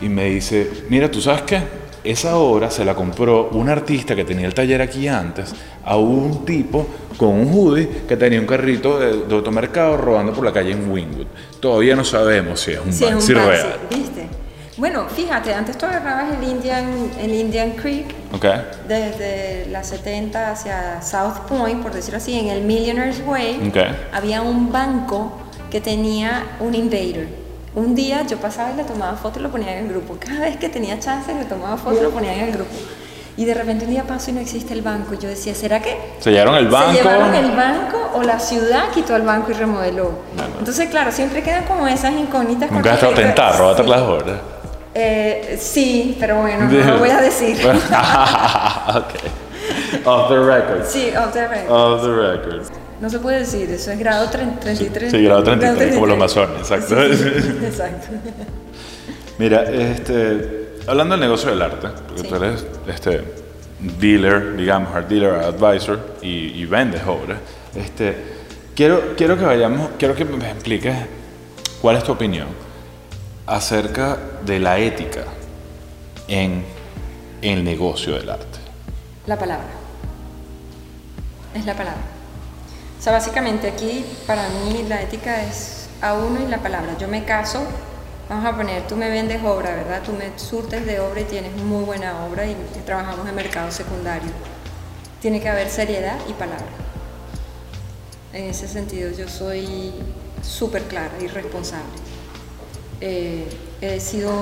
Y 0.00 0.08
me 0.08 0.26
dice, 0.26 0.70
mira, 0.88 1.10
¿tú 1.10 1.20
sabes 1.20 1.42
qué? 1.42 1.60
Esa 2.02 2.36
obra 2.36 2.70
se 2.70 2.84
la 2.84 2.94
compró 2.94 3.48
un 3.52 3.68
artista 3.70 4.14
que 4.14 4.24
tenía 4.24 4.46
el 4.46 4.52
taller 4.52 4.82
aquí 4.82 5.08
antes 5.08 5.54
a 5.84 5.96
un 5.96 6.44
tipo 6.44 6.86
con 7.16 7.30
un 7.30 7.50
hoodie 7.54 7.88
que 8.06 8.16
tenía 8.16 8.38
un 8.40 8.46
carrito 8.46 8.98
de, 8.98 9.22
de 9.24 9.34
automercado 9.34 9.96
robando 9.96 10.32
por 10.34 10.44
la 10.44 10.52
calle 10.52 10.72
en 10.72 10.90
Wingwood. 10.90 11.26
Todavía 11.60 11.96
no 11.96 12.04
sabemos 12.04 12.60
si 12.60 12.72
es 12.72 12.80
un 12.84 12.92
Sí, 12.92 13.04
es 13.04 13.10
Banksy 13.10 13.32
un 13.32 13.38
Banksy, 13.38 13.62
real. 13.62 13.78
¿viste? 13.88 14.26
Bueno, 14.76 15.06
fíjate, 15.08 15.54
antes 15.54 15.78
tú 15.78 15.86
agarrabas 15.86 16.26
el 16.36 16.48
Indian, 16.48 17.10
el 17.20 17.32
Indian 17.32 17.72
Creek 17.72 18.06
¿Ok? 18.32 18.44
desde 18.88 19.66
la 19.70 19.84
70 19.84 20.50
hacia 20.50 21.00
South 21.00 21.46
Point, 21.48 21.80
por 21.80 21.92
decirlo 21.92 22.16
así, 22.18 22.36
en 22.38 22.48
el 22.48 22.62
Millionaire's 22.62 23.22
Way, 23.24 23.68
Ok. 23.68 23.76
había 24.12 24.42
un 24.42 24.72
banco 24.72 25.32
que 25.70 25.80
tenía 25.80 26.44
un 26.58 26.74
invader. 26.74 27.28
Un 27.76 27.94
día 27.94 28.22
yo 28.26 28.38
pasaba 28.38 28.72
y 28.72 28.76
le 28.76 28.84
tomaba 28.84 29.16
foto 29.16 29.38
y 29.38 29.42
lo 29.42 29.50
ponía 29.50 29.76
en 29.78 29.86
el 29.86 29.90
grupo. 29.92 30.16
Cada 30.18 30.40
vez 30.40 30.56
que 30.56 30.68
tenía 30.68 30.98
chance 30.98 31.32
le 31.32 31.44
tomaba 31.44 31.76
foto 31.76 31.98
y 32.00 32.02
lo 32.02 32.10
ponía 32.10 32.34
en 32.34 32.40
el 32.48 32.52
grupo. 32.52 32.70
Y 33.36 33.44
de 33.44 33.54
repente 33.54 33.84
un 33.84 33.90
día 33.90 34.04
paso 34.04 34.30
y 34.30 34.34
no 34.34 34.40
existe 34.40 34.72
el 34.74 34.82
banco. 34.82 35.14
Yo 35.14 35.28
decía, 35.28 35.54
¿será 35.56 35.80
que 35.80 35.96
Sellaron 36.20 36.54
el 36.56 36.68
banco. 36.68 36.92
se 36.92 36.98
llevaron 36.98 37.34
el 37.34 37.50
banco 37.50 38.10
o 38.14 38.22
la 38.22 38.38
ciudad 38.38 38.90
quitó 38.94 39.16
el 39.16 39.22
banco 39.22 39.50
y 39.50 39.54
remodeló? 39.54 40.12
Bueno. 40.36 40.54
Entonces, 40.60 40.88
claro, 40.88 41.10
siempre 41.10 41.42
quedan 41.42 41.64
como 41.64 41.86
esas 41.88 42.12
incógnitas. 42.12 42.70
Nunca 42.70 42.90
has 42.90 42.96
estado 42.96 43.14
tentado, 43.14 43.76
Sí. 43.76 43.82
las 43.88 44.00
obras. 44.02 44.36
Eh, 44.94 45.56
sí, 45.60 46.16
pero 46.20 46.40
bueno, 46.40 46.66
no 46.70 46.84
lo 46.94 46.98
voy 46.98 47.10
a 47.10 47.20
decir. 47.20 47.56
ok. 47.66 49.14
Off 50.06 50.28
the 50.28 50.38
record. 50.38 50.84
sí, 50.86 51.10
off 51.16 51.32
the 51.32 51.48
record. 51.48 51.70
Off 51.70 52.02
the 52.02 52.08
record. 52.14 52.62
No 53.00 53.10
se 53.10 53.18
puede 53.18 53.40
decir, 53.40 53.68
eso 53.70 53.90
es 53.90 53.98
grado 53.98 54.30
30 54.30 54.60
33. 54.60 55.10
Sí, 55.10 55.22
grado 55.24 55.42
33, 55.42 55.94
como 55.94 56.06
los 56.06 56.18
masones, 56.18 56.58
exacto. 56.60 56.96
Sí, 57.08 57.16
sí, 57.16 57.30
sí, 57.42 57.48
exacto. 57.66 58.06
Mira, 59.38 59.64
este, 59.64 60.76
hablando 60.86 61.14
del 61.14 61.20
negocio 61.22 61.50
del 61.50 61.60
arte, 61.62 61.88
porque 62.06 62.22
Sí. 62.22 62.28
tú 62.28 62.34
eres 62.36 62.66
este, 62.86 63.24
dealer, 63.98 64.56
digamos, 64.56 64.94
art 64.94 65.08
dealer, 65.08 65.32
advisor 65.34 65.98
y, 66.22 66.60
y 66.62 66.66
vendes 66.66 67.02
obras, 67.06 67.38
este, 67.74 68.16
quiero, 68.76 69.14
quiero 69.16 69.36
que 69.36 69.44
vayamos, 69.44 69.90
quiero 69.98 70.14
que 70.14 70.24
me 70.24 70.50
expliques 70.50 70.94
cuál 71.82 71.96
es 71.96 72.04
tu 72.04 72.12
opinión 72.12 72.46
acerca 73.46 74.18
de 74.44 74.58
la 74.58 74.78
ética 74.78 75.24
en 76.28 76.64
el 77.42 77.62
negocio 77.62 78.14
del 78.14 78.30
arte. 78.30 78.58
La 79.26 79.38
palabra. 79.38 79.68
Es 81.54 81.66
la 81.66 81.74
palabra. 81.74 82.00
O 82.98 83.02
sea, 83.02 83.12
básicamente 83.12 83.68
aquí 83.68 84.04
para 84.26 84.48
mí 84.48 84.84
la 84.88 85.02
ética 85.02 85.42
es 85.42 85.88
a 86.00 86.14
uno 86.14 86.40
y 86.42 86.46
la 86.46 86.58
palabra. 86.58 86.96
Yo 86.98 87.06
me 87.06 87.24
caso, 87.24 87.62
vamos 88.28 88.46
a 88.46 88.56
poner, 88.56 88.86
tú 88.86 88.96
me 88.96 89.10
vendes 89.10 89.42
obra, 89.44 89.74
¿verdad? 89.74 90.02
Tú 90.02 90.12
me 90.12 90.38
surtes 90.38 90.86
de 90.86 91.00
obra 91.00 91.20
y 91.20 91.24
tienes 91.24 91.54
muy 91.56 91.84
buena 91.84 92.24
obra 92.24 92.46
y 92.46 92.56
trabajamos 92.86 93.28
en 93.28 93.34
mercado 93.34 93.70
secundario. 93.70 94.30
Tiene 95.20 95.40
que 95.40 95.48
haber 95.48 95.68
seriedad 95.68 96.16
y 96.28 96.32
palabra. 96.32 96.64
En 98.32 98.44
ese 98.44 98.66
sentido 98.66 99.10
yo 99.12 99.28
soy 99.28 99.92
súper 100.42 100.84
clara 100.84 101.12
y 101.20 101.26
responsable. 101.26 102.13
Eh, 103.06 103.44
he 103.82 104.00
sido 104.00 104.32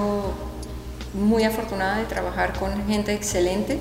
muy 1.14 1.42
afortunada 1.42 1.96
de 1.98 2.04
trabajar 2.04 2.52
con 2.56 2.86
gente 2.86 3.12
excelente, 3.12 3.80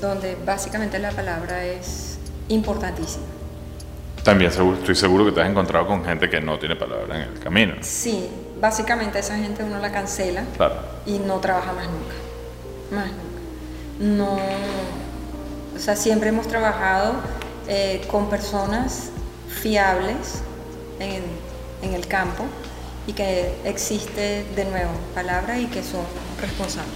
donde 0.00 0.36
básicamente 0.44 0.98
la 0.98 1.12
palabra 1.12 1.64
es 1.64 2.18
importantísima. 2.48 3.22
También 4.24 4.50
estoy 4.50 4.96
seguro 4.96 5.24
que 5.24 5.30
te 5.30 5.40
has 5.40 5.48
encontrado 5.48 5.86
con 5.86 6.04
gente 6.04 6.28
que 6.28 6.40
no 6.40 6.58
tiene 6.58 6.74
palabra 6.74 7.22
en 7.22 7.22
el 7.32 7.38
camino. 7.38 7.74
Sí, 7.82 8.28
básicamente 8.60 9.20
esa 9.20 9.36
gente 9.36 9.62
uno 9.62 9.78
la 9.78 9.92
cancela 9.92 10.42
Claro. 10.56 10.74
y 11.06 11.20
no 11.20 11.36
trabaja 11.38 11.72
más 11.72 11.86
nunca. 11.86 12.14
Más 12.90 13.06
nunca. 13.12 14.16
No. 14.24 14.34
O 15.76 15.78
sea, 15.78 15.94
siempre 15.94 16.30
hemos 16.30 16.48
trabajado 16.48 17.14
eh, 17.68 18.02
con 18.10 18.28
personas 18.28 19.10
fiables 19.62 20.42
en, 20.98 21.22
en 21.82 21.94
el 21.94 22.08
campo 22.08 22.42
y 23.10 23.12
que 23.12 23.52
existe 23.64 24.44
de 24.54 24.64
nuevo 24.66 24.90
palabra 25.14 25.58
y 25.58 25.66
que 25.66 25.82
son 25.82 26.02
responsables. 26.40 26.94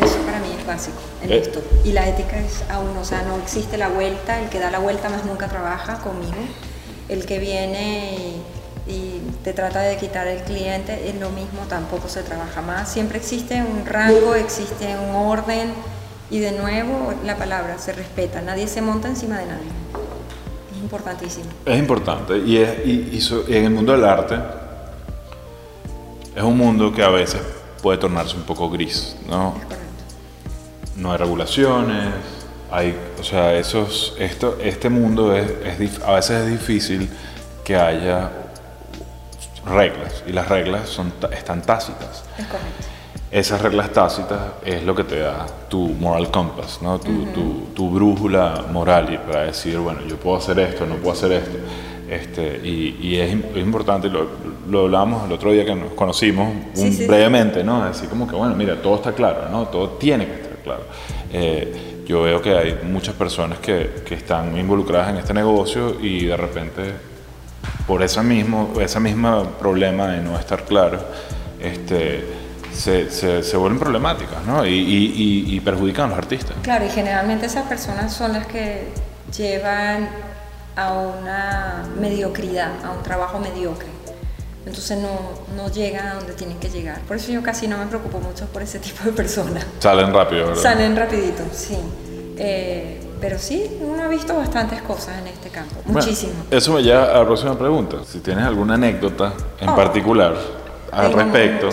Eso 0.00 0.18
para 0.24 0.38
mí 0.38 0.48
es 0.56 0.64
básico 0.66 0.98
en 1.24 1.32
Eh. 1.32 1.38
esto. 1.38 1.60
Y 1.84 1.90
la 1.92 2.08
ética 2.08 2.38
es 2.38 2.62
a 2.70 2.78
uno, 2.78 3.00
o 3.00 3.04
sea, 3.04 3.22
no 3.22 3.36
existe 3.42 3.76
la 3.76 3.88
vuelta, 3.88 4.40
el 4.40 4.48
que 4.48 4.60
da 4.60 4.70
la 4.70 4.78
vuelta 4.78 5.08
más 5.08 5.24
nunca 5.24 5.48
trabaja 5.48 5.98
conmigo. 5.98 6.36
El 7.08 7.26
que 7.26 7.38
viene 7.40 8.14
y, 8.86 8.92
y 8.92 9.20
te 9.42 9.52
trata 9.52 9.80
de 9.80 9.96
quitar 9.96 10.28
el 10.28 10.42
cliente 10.42 11.08
es 11.08 11.16
lo 11.16 11.30
mismo, 11.30 11.62
tampoco 11.68 12.08
se 12.08 12.22
trabaja 12.22 12.62
más. 12.62 12.88
Siempre 12.92 13.18
existe 13.18 13.60
un 13.62 13.84
rango, 13.86 14.34
existe 14.36 14.86
un 14.96 15.16
orden 15.16 15.72
y 16.30 16.38
de 16.38 16.52
nuevo 16.52 17.14
la 17.24 17.36
palabra 17.36 17.78
se 17.78 17.92
respeta, 17.94 18.42
nadie 18.42 18.68
se 18.68 18.80
monta 18.82 19.08
encima 19.08 19.38
de 19.38 19.46
nadie. 19.46 19.68
Es 20.76 20.78
importantísimo. 20.82 21.46
Es 21.66 21.78
importante 21.78 22.38
y, 22.38 22.58
es, 22.58 22.86
y, 22.86 23.08
y 23.14 23.20
so- 23.20 23.44
y 23.48 23.56
en 23.56 23.64
el 23.64 23.70
mundo 23.70 23.92
del 23.92 24.04
arte 24.04 24.36
es 26.38 26.44
un 26.44 26.56
mundo 26.56 26.92
que 26.92 27.02
a 27.02 27.08
veces 27.08 27.40
puede 27.82 27.98
tornarse 27.98 28.36
un 28.36 28.44
poco 28.44 28.70
gris, 28.70 29.16
¿no? 29.28 29.54
No 30.94 31.10
hay 31.10 31.18
regulaciones, 31.18 32.14
hay, 32.70 32.96
o 33.18 33.24
sea, 33.24 33.54
esos, 33.54 34.14
esto, 34.20 34.56
este 34.62 34.88
mundo 34.88 35.34
es, 35.34 36.00
a 36.00 36.12
veces 36.12 36.44
es 36.44 36.50
difícil 36.52 37.10
que 37.64 37.74
haya 37.74 38.30
reglas 39.66 40.22
y 40.28 40.32
las 40.32 40.48
reglas 40.48 40.88
son, 40.88 41.12
están 41.32 41.60
tácitas. 41.62 42.22
Es 42.38 42.46
correcto. 42.46 42.84
Esas 43.32 43.60
reglas 43.60 43.92
tácitas 43.92 44.40
es 44.64 44.84
lo 44.84 44.94
que 44.94 45.02
te 45.02 45.18
da 45.18 45.44
tu 45.68 45.88
moral 45.88 46.30
compass, 46.30 46.78
¿no? 46.82 47.00
tu, 47.00 47.26
tu, 47.26 47.66
tu 47.74 47.90
brújula 47.90 48.64
moral 48.70 49.12
y 49.12 49.18
para 49.18 49.42
decir, 49.46 49.76
bueno, 49.78 50.02
yo 50.06 50.16
puedo 50.16 50.36
hacer 50.36 50.60
esto, 50.60 50.86
no 50.86 50.94
puedo 50.98 51.14
hacer 51.14 51.32
esto. 51.32 51.58
Este, 52.08 52.60
y 52.64 52.96
y 53.02 53.16
es, 53.16 53.32
im- 53.34 53.44
es 53.54 53.58
importante, 53.62 54.08
lo, 54.08 54.26
lo 54.70 54.84
hablábamos 54.86 55.26
el 55.26 55.32
otro 55.32 55.52
día 55.52 55.64
que 55.64 55.74
nos 55.74 55.92
conocimos 55.92 56.48
un- 56.76 56.92
Sí, 56.92 57.06
brevemente, 57.06 57.62
¿no? 57.62 57.84
Decir 57.86 58.08
como 58.08 58.26
que, 58.26 58.34
bueno, 58.34 58.54
mira, 58.56 58.80
todo 58.80 58.96
está 58.96 59.12
claro, 59.12 59.48
¿no? 59.50 59.66
Todo 59.68 59.90
tiene 59.90 60.26
que 60.26 60.34
estar 60.34 60.56
claro. 60.64 60.82
Eh, 61.32 62.02
yo 62.06 62.22
veo 62.22 62.40
que 62.40 62.56
hay 62.56 62.78
muchas 62.84 63.14
personas 63.14 63.58
que, 63.58 64.02
que 64.06 64.14
están 64.14 64.56
involucradas 64.58 65.10
en 65.10 65.16
este 65.18 65.34
negocio 65.34 66.00
y 66.00 66.24
de 66.24 66.36
repente 66.38 66.82
por 67.86 68.02
ese 68.02 68.22
mismo, 68.22 68.72
ese 68.80 69.00
mismo 69.00 69.44
problema 69.58 70.08
de 70.08 70.22
no 70.22 70.38
estar 70.38 70.64
claro, 70.64 70.98
este, 71.60 72.24
se, 72.72 73.10
se, 73.10 73.42
se 73.42 73.56
vuelven 73.58 73.78
problemáticas, 73.78 74.44
¿no? 74.46 74.64
Y, 74.64 74.70
y- 74.70 75.44
y- 75.48 75.56
y 75.56 75.60
perjudican 75.60 76.06
a 76.06 76.08
los 76.10 76.18
artistas. 76.18 76.56
Claro, 76.62 76.86
y 76.86 76.88
generalmente 76.90 77.44
esas 77.46 77.66
personas 77.68 78.14
son 78.14 78.32
las 78.32 78.46
que 78.46 78.88
llevan 79.36 80.08
a 80.78 80.92
una 80.92 81.82
mediocridad, 81.98 82.70
a 82.84 82.92
un 82.92 83.02
trabajo 83.02 83.38
mediocre. 83.40 83.88
Entonces 84.64 84.98
no, 84.98 85.08
no 85.56 85.70
llegan 85.72 86.06
a 86.08 86.14
donde 86.14 86.34
tienen 86.34 86.58
que 86.58 86.68
llegar. 86.68 87.00
Por 87.00 87.16
eso 87.16 87.32
yo 87.32 87.42
casi 87.42 87.66
no 87.66 87.78
me 87.78 87.86
preocupo 87.86 88.20
mucho 88.20 88.46
por 88.46 88.62
ese 88.62 88.78
tipo 88.86 89.02
de 89.04 89.12
personas. 89.12 89.64
Salen 89.80 90.12
rápido, 90.14 90.48
¿verdad? 90.48 90.62
Salen 90.62 90.94
rapidito, 90.96 91.42
sí. 91.52 91.76
Eh, 92.36 93.00
pero 93.20 93.38
sí, 93.38 93.78
uno 93.80 94.04
ha 94.04 94.08
visto 94.08 94.36
bastantes 94.36 94.80
cosas 94.82 95.18
en 95.18 95.26
este 95.26 95.48
campo, 95.48 95.74
Bueno, 95.86 96.00
muchísimo. 96.00 96.32
eso 96.52 96.72
me 96.72 96.82
lleva 96.84 97.04
a 97.10 97.18
la 97.18 97.24
próxima 97.26 97.58
pregunta. 97.58 97.96
Si 98.06 98.20
tienes 98.20 98.44
alguna 98.44 98.74
anécdota 98.74 99.32
en 99.60 99.70
Oh. 99.70 99.74
particular 99.74 100.36
al 100.92 101.12
respecto. 101.12 101.68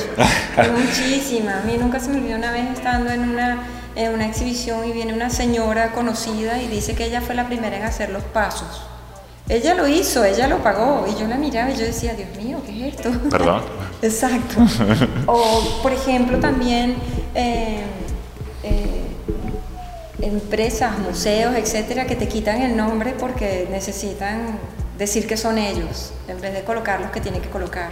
muchísimas. 0.74 1.64
A 1.64 1.66
mí 1.68 1.78
nunca 1.80 2.00
se 2.00 2.10
me 2.10 2.18
olvidó 2.18 2.38
una 2.38 2.52
vez 2.52 2.66
estando 2.74 3.12
en 3.12 3.30
una, 3.30 3.60
en 3.96 4.14
una 4.14 4.26
exhibición 4.26 4.86
y 4.88 4.92
viene 4.94 5.14
una 5.14 5.30
señora 5.30 5.92
conocida 5.92 6.62
y 6.62 6.68
dice 6.68 6.96
que 6.96 7.06
ella 7.06 7.22
fue 7.22 7.36
la 7.36 7.46
primera 7.46 7.78
en 7.78 7.84
hacer 7.84 8.10
los 8.10 8.24
pasos. 8.24 8.82
Ella 9.48 9.76
lo 9.76 9.88
hizo, 9.88 10.26
ella 10.26 10.48
lo 10.48 10.64
pagó 10.64 11.06
y 11.08 11.20
yo 11.20 11.28
la 11.28 11.38
miraba 11.38 11.70
y 11.70 11.76
yo 11.76 11.86
decía, 11.86 12.14
Dios 12.16 12.30
mío, 12.36 12.60
¿qué 12.66 12.88
es 12.88 12.96
esto? 12.96 13.12
Perdón. 13.30 13.62
Exacto. 14.02 14.56
O, 15.28 15.80
por 15.84 15.94
ejemplo, 15.94 16.40
también 16.40 16.96
eh, 17.36 17.84
eh, 18.64 19.06
empresas, 20.22 20.98
museos, 20.98 21.56
etcétera, 21.56 22.06
que 22.06 22.16
te 22.16 22.28
quitan 22.28 22.62
el 22.64 22.76
nombre 22.76 23.14
porque 23.18 23.68
necesitan 23.70 24.58
decir 24.98 25.28
que 25.28 25.38
son 25.38 25.60
ellos, 25.60 26.12
en 26.28 26.42
vez 26.42 26.54
de 26.54 26.64
colocar 26.64 27.00
los 27.00 27.12
que 27.12 27.22
tienen 27.22 27.42
que 27.42 27.50
colocar. 27.50 27.92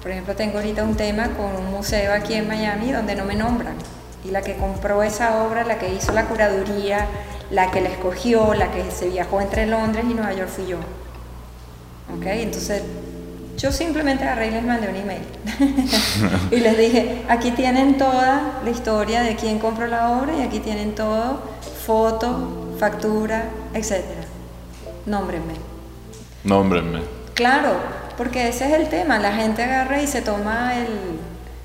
Por 0.00 0.12
ejemplo, 0.12 0.34
tengo 0.34 0.58
ahorita 0.58 0.82
un 0.82 0.96
tema 0.96 1.28
con 1.36 1.56
un 1.56 1.70
museo 1.70 2.14
aquí 2.14 2.32
en 2.32 2.48
Miami 2.48 2.92
donde 2.92 3.14
no 3.14 3.24
me 3.26 3.34
nombran. 3.34 3.74
Y 4.24 4.30
la 4.30 4.40
que 4.42 4.56
compró 4.56 5.02
esa 5.02 5.42
obra, 5.42 5.64
la 5.64 5.78
que 5.78 5.92
hizo 5.92 6.12
la 6.12 6.24
curaduría, 6.24 7.06
la 7.50 7.70
que 7.70 7.80
la 7.80 7.88
escogió, 7.88 8.54
la 8.54 8.70
que 8.70 8.90
se 8.90 9.08
viajó 9.08 9.40
entre 9.40 9.66
Londres 9.66 10.04
y 10.08 10.14
Nueva 10.14 10.32
York 10.34 10.48
fui 10.50 10.66
yo. 10.66 10.76
¿Ok? 12.14 12.24
Entonces, 12.26 12.82
yo 13.56 13.72
simplemente 13.72 14.24
agarré 14.24 14.48
y 14.48 14.50
les 14.52 14.64
mandé 14.64 14.88
un 14.88 14.96
email. 14.96 15.22
y 16.50 16.56
les 16.56 16.78
dije, 16.78 17.22
aquí 17.28 17.50
tienen 17.52 17.98
toda 17.98 18.60
la 18.64 18.70
historia 18.70 19.22
de 19.22 19.34
quién 19.36 19.58
compró 19.58 19.86
la 19.86 20.10
obra 20.18 20.34
y 20.36 20.42
aquí 20.42 20.60
tienen 20.60 20.94
todo, 20.94 21.40
foto, 21.86 22.74
factura, 22.78 23.44
etc. 23.74 24.04
Nómbrenme. 25.06 25.54
Nómbrenme. 26.44 27.00
Claro, 27.34 27.72
porque 28.16 28.48
ese 28.48 28.66
es 28.66 28.72
el 28.80 28.88
tema. 28.88 29.18
La 29.18 29.32
gente 29.32 29.62
agarra 29.62 30.00
y 30.02 30.06
se 30.06 30.22
toma 30.22 30.76
el, 30.76 30.86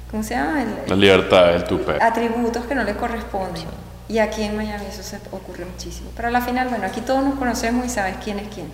¿cómo 0.10 0.24
se 0.24 0.34
llama? 0.36 0.62
El- 0.64 0.90
La 0.90 0.96
libertad, 0.96 1.56
el 1.56 1.64
tupe. 1.66 1.94
atributos 2.02 2.66
que 2.66 2.74
no 2.76 2.84
le 2.84 2.96
corresponden. 2.96 3.64
Y 4.10 4.18
aquí 4.20 4.44
en 4.44 4.56
Miami 4.58 4.86
eso 4.90 5.02
se 5.04 5.18
ocurre 5.32 5.66
muchísimo. 5.66 6.10
Pero 6.16 6.28
a 6.28 6.32
la 6.32 6.42
final, 6.42 6.68
bueno, 6.70 6.86
aquí 6.86 7.02
todos 7.02 7.24
nos 7.24 7.36
conocemos 7.36 7.86
y 7.86 7.90
sabes 7.90 8.16
quién 8.24 8.40
es 8.40 8.48
quién. 8.54 8.68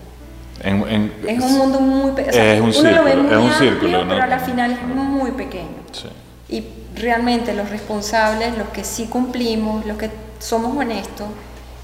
En- 0.62 0.88
en- 0.90 1.14
Es 1.28 1.42
un 1.44 1.58
mundo 1.58 1.80
muy 1.80 2.12
pequeño. 2.12 2.38
Es 2.68 2.78
un 2.78 2.86
uno 2.86 2.92
lo 2.96 3.04
ve 3.04 3.12
círculo, 3.12 3.24
muy 3.24 3.32
es 3.32 3.38
un 3.38 3.52
amplio, 3.52 3.70
círculo, 3.72 4.04
¿no? 4.06 4.10
pero 4.10 4.24
a 4.24 4.28
la 4.28 4.40
final 4.40 4.72
es 4.72 4.82
muy 4.84 5.32
pequeño. 5.32 5.78
Sí. 5.92 6.08
Y 6.50 6.66
realmente 7.00 7.54
los 7.54 7.70
responsables, 7.70 8.58
los 8.58 8.68
que 8.70 8.84
sí 8.84 9.06
cumplimos, 9.06 9.86
los 9.86 9.98
que 9.98 10.10
somos 10.40 10.76
honestos 10.76 11.28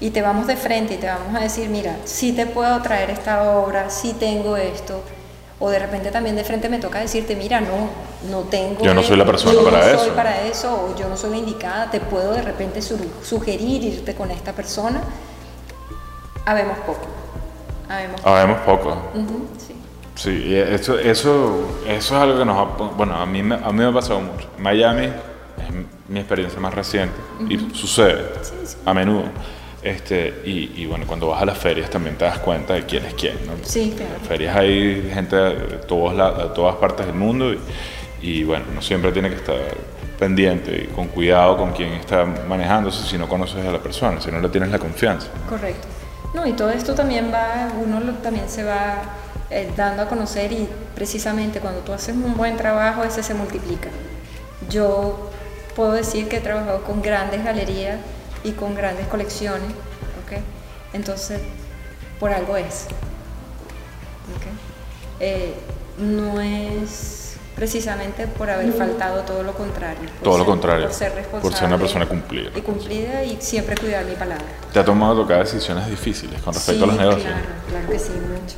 y 0.00 0.10
te 0.10 0.20
vamos 0.20 0.46
de 0.46 0.56
frente 0.56 0.94
y 0.94 0.96
te 0.98 1.06
vamos 1.06 1.34
a 1.34 1.40
decir, 1.40 1.70
mira, 1.70 1.96
sí 2.04 2.32
te 2.32 2.44
puedo 2.46 2.82
traer 2.82 3.08
esta 3.10 3.50
obra, 3.58 3.88
sí 3.88 4.14
tengo 4.18 4.56
esto. 4.58 5.02
O 5.58 5.70
de 5.70 5.78
repente 5.78 6.10
también 6.10 6.36
de 6.36 6.44
frente 6.44 6.68
me 6.68 6.78
toca 6.78 6.98
decirte, 7.00 7.34
mira, 7.34 7.60
no, 7.60 7.88
no 8.30 8.40
tengo. 8.42 8.82
Yo 8.84 8.92
no 8.92 9.02
soy 9.02 9.16
la 9.16 9.24
persona 9.24 9.54
yo 9.54 9.64
para 9.64 9.78
no 9.78 9.84
eso". 9.86 9.98
soy 10.00 10.10
para 10.10 10.42
eso, 10.42 10.74
o 10.92 10.96
yo 10.98 11.08
no 11.08 11.16
soy 11.16 11.30
la 11.30 11.36
indicada, 11.38 11.90
te 11.90 11.98
puedo 12.00 12.32
de 12.32 12.42
repente 12.42 12.82
su- 12.82 12.98
sugerir 13.22 13.82
irte 13.82 14.14
con 14.14 14.30
esta 14.30 14.52
persona. 14.52 15.00
Habemos 16.44 16.78
poco. 16.80 17.06
Habemos 17.88 18.20
poco. 18.20 18.30
Habemos 18.34 18.58
poco. 18.60 18.88
Ujú, 19.14 19.46
sí. 19.58 19.74
Sí, 20.14 20.54
eso, 20.56 20.98
eso, 20.98 21.60
eso 21.86 22.16
es 22.16 22.22
algo 22.22 22.38
que 22.38 22.44
nos 22.44 22.56
ha... 22.58 22.64
Bueno, 22.96 23.14
a 23.16 23.26
mí, 23.26 23.42
me- 23.42 23.54
a 23.56 23.70
mí 23.72 23.78
me 23.78 23.86
ha 23.86 23.92
pasado 23.92 24.20
mucho. 24.20 24.46
Miami 24.58 25.06
es 25.06 25.12
mi 26.08 26.20
experiencia 26.20 26.58
más 26.60 26.72
reciente 26.74 27.16
y 27.48 27.58
sucede 27.74 28.24
a 28.84 28.94
menudo. 28.94 29.24
Este, 29.82 30.42
y, 30.44 30.72
y 30.82 30.86
bueno, 30.86 31.06
cuando 31.06 31.28
vas 31.28 31.42
a 31.42 31.46
las 31.46 31.58
ferias 31.58 31.88
también 31.90 32.16
te 32.16 32.24
das 32.24 32.38
cuenta 32.38 32.74
de 32.74 32.84
quién 32.86 33.04
es 33.04 33.14
quién. 33.14 33.34
¿no? 33.46 33.52
Sí, 33.62 33.92
claro. 33.96 34.12
En 34.14 34.18
las 34.20 34.28
ferias 34.28 34.56
hay 34.56 35.10
gente 35.12 35.36
de, 35.36 35.54
todos 35.86 36.14
la- 36.14 36.32
de 36.32 36.48
todas 36.54 36.76
partes 36.76 37.06
del 37.06 37.14
mundo 37.14 37.52
y, 37.52 37.58
y 38.22 38.44
bueno, 38.44 38.64
uno 38.72 38.82
siempre 38.82 39.12
tiene 39.12 39.28
que 39.28 39.36
estar 39.36 39.56
pendiente 40.18 40.84
y 40.84 40.94
con 40.94 41.08
cuidado 41.08 41.56
con 41.58 41.72
quién 41.72 41.92
está 41.92 42.24
manejándose 42.24 43.06
si 43.06 43.18
no 43.18 43.28
conoces 43.28 43.64
a 43.66 43.70
la 43.70 43.78
persona, 43.78 44.20
si 44.20 44.30
no 44.32 44.40
le 44.40 44.48
tienes 44.48 44.70
la 44.70 44.78
confianza. 44.78 45.28
Correcto. 45.48 45.86
No, 46.34 46.46
y 46.46 46.52
todo 46.54 46.70
esto 46.70 46.94
también 46.94 47.30
va, 47.32 47.68
uno 47.80 48.00
lo- 48.00 48.14
también 48.14 48.48
se 48.48 48.64
va 48.64 49.02
eh, 49.50 49.70
dando 49.76 50.02
a 50.02 50.08
conocer 50.08 50.50
y 50.52 50.66
precisamente 50.94 51.60
cuando 51.60 51.80
tú 51.80 51.92
haces 51.92 52.16
un 52.16 52.34
buen 52.36 52.56
trabajo, 52.56 53.04
ese 53.04 53.22
se 53.22 53.34
multiplica. 53.34 53.90
Yo 54.70 55.30
puedo 55.76 55.92
decir 55.92 56.28
que 56.28 56.38
he 56.38 56.40
trabajado 56.40 56.82
con 56.82 57.02
grandes 57.02 57.44
galerías 57.44 57.98
y 58.46 58.52
con 58.52 58.74
grandes 58.74 59.06
colecciones, 59.08 59.70
¿ok? 60.24 60.38
Entonces, 60.92 61.40
por 62.20 62.32
algo 62.32 62.56
es. 62.56 62.84
¿ok? 64.36 64.46
Eh, 65.20 65.54
no 65.98 66.40
es 66.40 67.36
precisamente 67.54 68.26
por 68.26 68.50
haber 68.50 68.70
faltado 68.72 69.22
todo 69.22 69.42
lo 69.42 69.54
contrario. 69.54 70.08
por 70.20 70.22
Todo 70.22 70.38
lo 70.38 70.44
contrario, 70.44 70.86
Por 70.86 70.94
ser 70.94 71.10
por 71.12 71.18
responsable. 71.22 71.56
ser 71.56 71.66
una 71.68 71.78
persona 71.78 72.06
cumplida. 72.06 72.50
Y 72.54 72.60
cumplida 72.60 73.24
y 73.24 73.38
siempre 73.40 73.74
cuidar 73.76 74.04
mi 74.04 74.14
palabra. 74.14 74.44
¿Te 74.72 74.78
ha 74.78 74.84
tomado 74.84 75.22
tocar 75.22 75.38
decisiones 75.38 75.86
difíciles 75.88 76.40
con 76.42 76.52
respecto 76.54 76.84
a 76.84 76.86
los 76.86 76.96
Sí, 76.96 77.00
negocios? 77.02 77.24
Claro, 77.32 77.46
claro 77.70 77.88
que 77.90 77.98
sí, 77.98 78.10
muchas. 78.12 78.56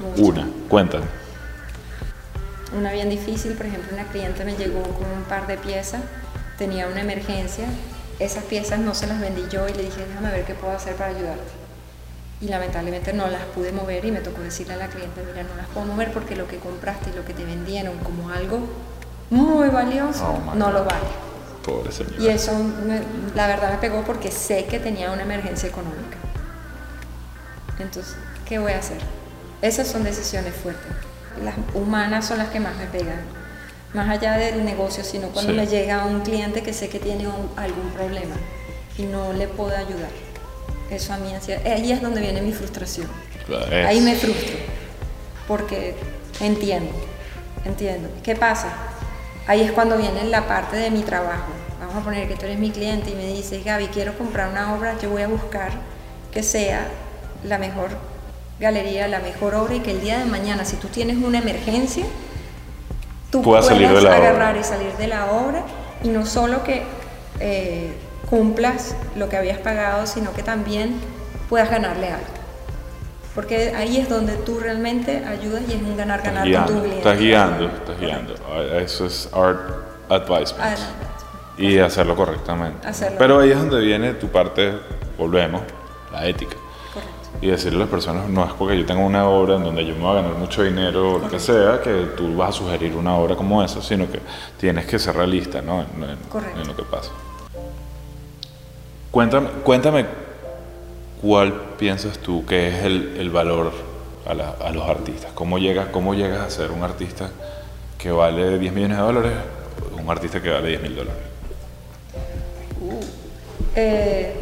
muchas. 0.00 0.20
Una, 0.28 0.48
cuéntame. 0.68 1.04
Una 2.78 2.92
bien 2.92 3.10
difícil, 3.10 3.52
por 3.54 3.66
ejemplo, 3.66 3.88
una 3.92 4.04
cliente 4.04 4.44
me 4.44 4.54
llegó 4.56 4.82
con 4.82 5.10
un 5.10 5.24
par 5.28 5.46
de 5.48 5.56
piezas, 5.58 6.00
tenía 6.56 6.86
una 6.86 7.00
emergencia, 7.02 7.66
esas 8.18 8.44
piezas 8.44 8.78
no 8.78 8.94
se 8.94 9.06
las 9.06 9.20
vendí 9.20 9.44
yo 9.50 9.68
y 9.68 9.72
le 9.74 9.82
dije, 9.84 10.04
déjame 10.06 10.30
ver 10.30 10.44
qué 10.44 10.54
puedo 10.54 10.72
hacer 10.74 10.94
para 10.96 11.10
ayudarte. 11.10 11.50
Y 12.40 12.48
lamentablemente 12.48 13.12
no 13.12 13.28
las 13.28 13.42
pude 13.54 13.70
mover 13.72 14.04
y 14.04 14.10
me 14.10 14.20
tocó 14.20 14.40
decirle 14.42 14.74
a 14.74 14.76
la 14.76 14.88
cliente, 14.88 15.22
mira, 15.26 15.42
no 15.44 15.54
las 15.56 15.66
puedo 15.68 15.86
mover 15.86 16.12
porque 16.12 16.34
lo 16.36 16.48
que 16.48 16.58
compraste 16.58 17.10
y 17.10 17.16
lo 17.16 17.24
que 17.24 17.34
te 17.34 17.44
vendieron 17.44 17.96
como 17.98 18.30
algo 18.30 18.60
muy 19.30 19.68
valioso 19.68 20.24
Oh, 20.26 20.54
no 20.54 20.66
God. 20.66 20.72
lo 20.74 20.84
vale. 20.84 21.06
Pobre 21.64 21.92
señora. 21.92 22.16
Y 22.18 22.26
eso 22.28 22.52
me- 22.54 23.02
la 23.36 23.46
verdad 23.46 23.70
me 23.70 23.78
pegó 23.78 24.02
porque 24.02 24.30
sé 24.32 24.64
que 24.64 24.80
tenía 24.80 25.12
una 25.12 25.22
emergencia 25.22 25.68
económica. 25.68 26.16
Entonces, 27.78 28.16
¿qué 28.46 28.58
voy 28.58 28.72
a 28.72 28.78
hacer? 28.78 28.98
Esas 29.62 29.86
son 29.88 30.04
decisiones 30.04 30.54
fuertes. 30.54 30.90
Las 31.42 31.54
humanas 31.74 32.26
son 32.26 32.38
las 32.38 32.48
que 32.50 32.60
más 32.60 32.76
me 32.76 32.86
pegan. 32.86 33.20
Más 33.94 34.08
allá 34.08 34.32
del 34.38 34.64
negocio, 34.64 35.04
sino 35.04 35.28
cuando 35.28 35.52
Sí. 35.52 35.58
me 35.58 35.66
llega 35.66 36.04
un 36.06 36.20
cliente 36.20 36.62
que 36.62 36.72
sé 36.72 36.88
que 36.88 36.98
tiene 36.98 37.26
un- 37.28 37.50
algún 37.56 37.90
problema 37.90 38.34
y 38.96 39.02
no 39.02 39.32
le 39.34 39.46
puedo 39.48 39.76
ayudar. 39.76 40.10
Eso 40.90 41.12
a 41.12 41.18
mí, 41.18 41.32
ahí 41.64 41.92
es 41.92 42.00
donde 42.02 42.20
viene 42.20 42.40
mi 42.42 42.52
frustración. 42.52 43.08
Es- 43.70 43.86
Ahí 43.86 44.00
me 44.00 44.14
frustro, 44.14 44.56
porque 45.48 45.94
entiendo, 46.40 46.92
entiendo. 47.64 48.08
¿Qué 48.22 48.34
pasa? 48.36 48.68
Ahí 49.46 49.60
es 49.62 49.72
cuando 49.72 49.96
viene 49.98 50.24
la 50.24 50.46
parte 50.46 50.76
de 50.76 50.90
mi 50.90 51.02
trabajo. 51.02 51.46
Vamos 51.80 51.96
a 51.96 52.00
poner 52.00 52.28
que 52.28 52.36
tú 52.36 52.44
eres 52.46 52.58
mi 52.58 52.70
cliente 52.70 53.10
y 53.10 53.14
me 53.14 53.26
dices, 53.26 53.64
Gaby, 53.64 53.86
quiero 53.88 54.16
comprar 54.16 54.48
una 54.50 54.74
obra, 54.74 54.96
yo 55.00 55.10
voy 55.10 55.22
a 55.22 55.28
buscar 55.28 55.72
que 56.32 56.42
sea 56.42 56.86
la 57.44 57.58
mejor 57.58 57.90
galería, 58.60 59.08
la 59.08 59.18
mejor 59.18 59.54
obra 59.56 59.74
y 59.74 59.80
que 59.80 59.90
el 59.90 60.00
día 60.00 60.18
de 60.18 60.24
mañana, 60.26 60.64
si 60.64 60.76
tú 60.76 60.86
tienes 60.88 61.16
una 61.16 61.38
emergencia, 61.38 62.04
tú 63.32 63.42
Puedas 63.42 63.66
salir 63.66 63.88
de 63.88 64.00
la 64.00 64.14
agarrar 64.14 64.52
obra. 64.52 64.60
y 64.60 64.64
salir 64.64 64.92
de 64.92 65.08
la 65.08 65.32
obra 65.32 65.64
y 66.04 66.08
no 66.08 66.24
solo 66.24 66.62
que 66.62 66.82
eh, 67.40 67.92
cumplas 68.30 68.94
lo 69.16 69.28
que 69.28 69.36
habías 69.36 69.58
pagado, 69.58 70.06
sino 70.06 70.32
que 70.32 70.42
también 70.44 71.00
puedas 71.48 71.68
ganarle 71.70 72.08
algo. 72.08 72.26
Porque 73.34 73.72
ahí 73.74 73.96
es 73.96 74.08
donde 74.10 74.34
tú 74.34 74.60
realmente 74.60 75.24
ayudas 75.24 75.62
y 75.68 75.72
es 75.72 75.82
un 75.82 75.96
ganar-ganar 75.96 76.44
con 76.52 76.66
tu 76.66 76.72
cliente. 76.82 76.98
estás 76.98 77.18
guiando, 77.18 77.66
estás 77.66 77.98
guiando. 77.98 78.34
Ah, 78.48 78.78
Eso 78.78 79.06
es 79.06 79.28
art 79.32 79.58
advisement. 80.10 80.78
Y 81.56 81.78
hacerlo 81.78 82.14
correctamente. 82.14 82.86
Hacerlo. 82.86 83.16
Pero 83.18 83.40
ahí 83.40 83.50
es 83.50 83.58
donde 83.58 83.80
viene 83.80 84.12
tu 84.14 84.28
parte, 84.28 84.74
volvemos, 85.16 85.62
la 86.12 86.26
ética. 86.26 86.56
Y 87.40 87.48
decirle 87.48 87.78
a 87.78 87.80
las 87.80 87.88
personas, 87.88 88.28
no 88.28 88.44
es 88.44 88.52
porque 88.52 88.78
yo 88.78 88.86
tengo 88.86 89.04
una 89.04 89.26
obra 89.28 89.56
en 89.56 89.64
donde 89.64 89.84
yo 89.84 89.94
me 89.96 90.02
voy 90.02 90.12
a 90.12 90.22
ganar 90.22 90.34
mucho 90.38 90.62
dinero 90.62 91.14
o 91.14 91.18
lo 91.18 91.28
que 91.28 91.40
sea, 91.40 91.80
que 91.82 91.90
tú 92.16 92.36
vas 92.36 92.50
a 92.50 92.52
sugerir 92.52 92.94
una 92.94 93.16
obra 93.16 93.34
como 93.34 93.62
esa, 93.64 93.82
sino 93.82 94.08
que 94.10 94.20
tienes 94.58 94.86
que 94.86 94.98
ser 94.98 95.16
realista 95.16 95.60
¿no? 95.60 95.80
en, 95.82 96.04
en- 96.10 96.16
Correcto. 96.28 96.60
en 96.60 96.68
lo 96.68 96.76
que 96.76 96.82
pasa. 96.84 97.10
Cuéntame, 99.10 99.48
cuéntame 99.64 100.06
cuál 101.20 101.52
piensas 101.78 102.18
tú 102.18 102.46
que 102.46 102.68
es 102.68 102.84
el, 102.84 103.16
el 103.18 103.30
valor 103.30 103.72
a, 104.26 104.34
la- 104.34 104.54
a 104.64 104.70
los 104.70 104.88
artistas. 104.88 105.32
¿Cómo 105.34 105.58
llegas, 105.58 105.88
¿Cómo 105.88 106.14
llegas 106.14 106.40
a 106.40 106.50
ser 106.50 106.70
un 106.70 106.82
artista 106.84 107.30
que 107.98 108.10
vale 108.12 108.58
10 108.58 108.72
millones 108.72 108.96
de 108.98 109.02
dólares? 109.02 109.32
un 110.00 110.08
artista 110.10 110.40
que 110.40 110.50
vale 110.50 110.68
10 110.68 110.82
mil 110.82 110.96
dólares? 110.96 111.22
Eh, 113.74 114.34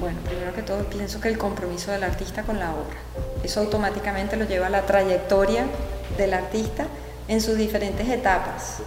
bueno, 0.00 0.18
primero 0.24 0.54
que 0.54 0.62
todo 0.62 0.84
pienso 0.84 1.20
que 1.20 1.28
el 1.28 1.36
compromiso 1.36 1.90
del 1.90 2.04
artista 2.04 2.42
con 2.42 2.58
la 2.58 2.70
obra, 2.70 2.96
eso 3.44 3.60
automáticamente 3.60 4.36
lo 4.36 4.46
lleva 4.46 4.68
a 4.68 4.70
la 4.70 4.86
trayectoria 4.86 5.66
del 6.16 6.32
artista 6.32 6.86
en 7.28 7.40
sus 7.42 7.56
diferentes 7.58 8.08
etapas. 8.08 8.78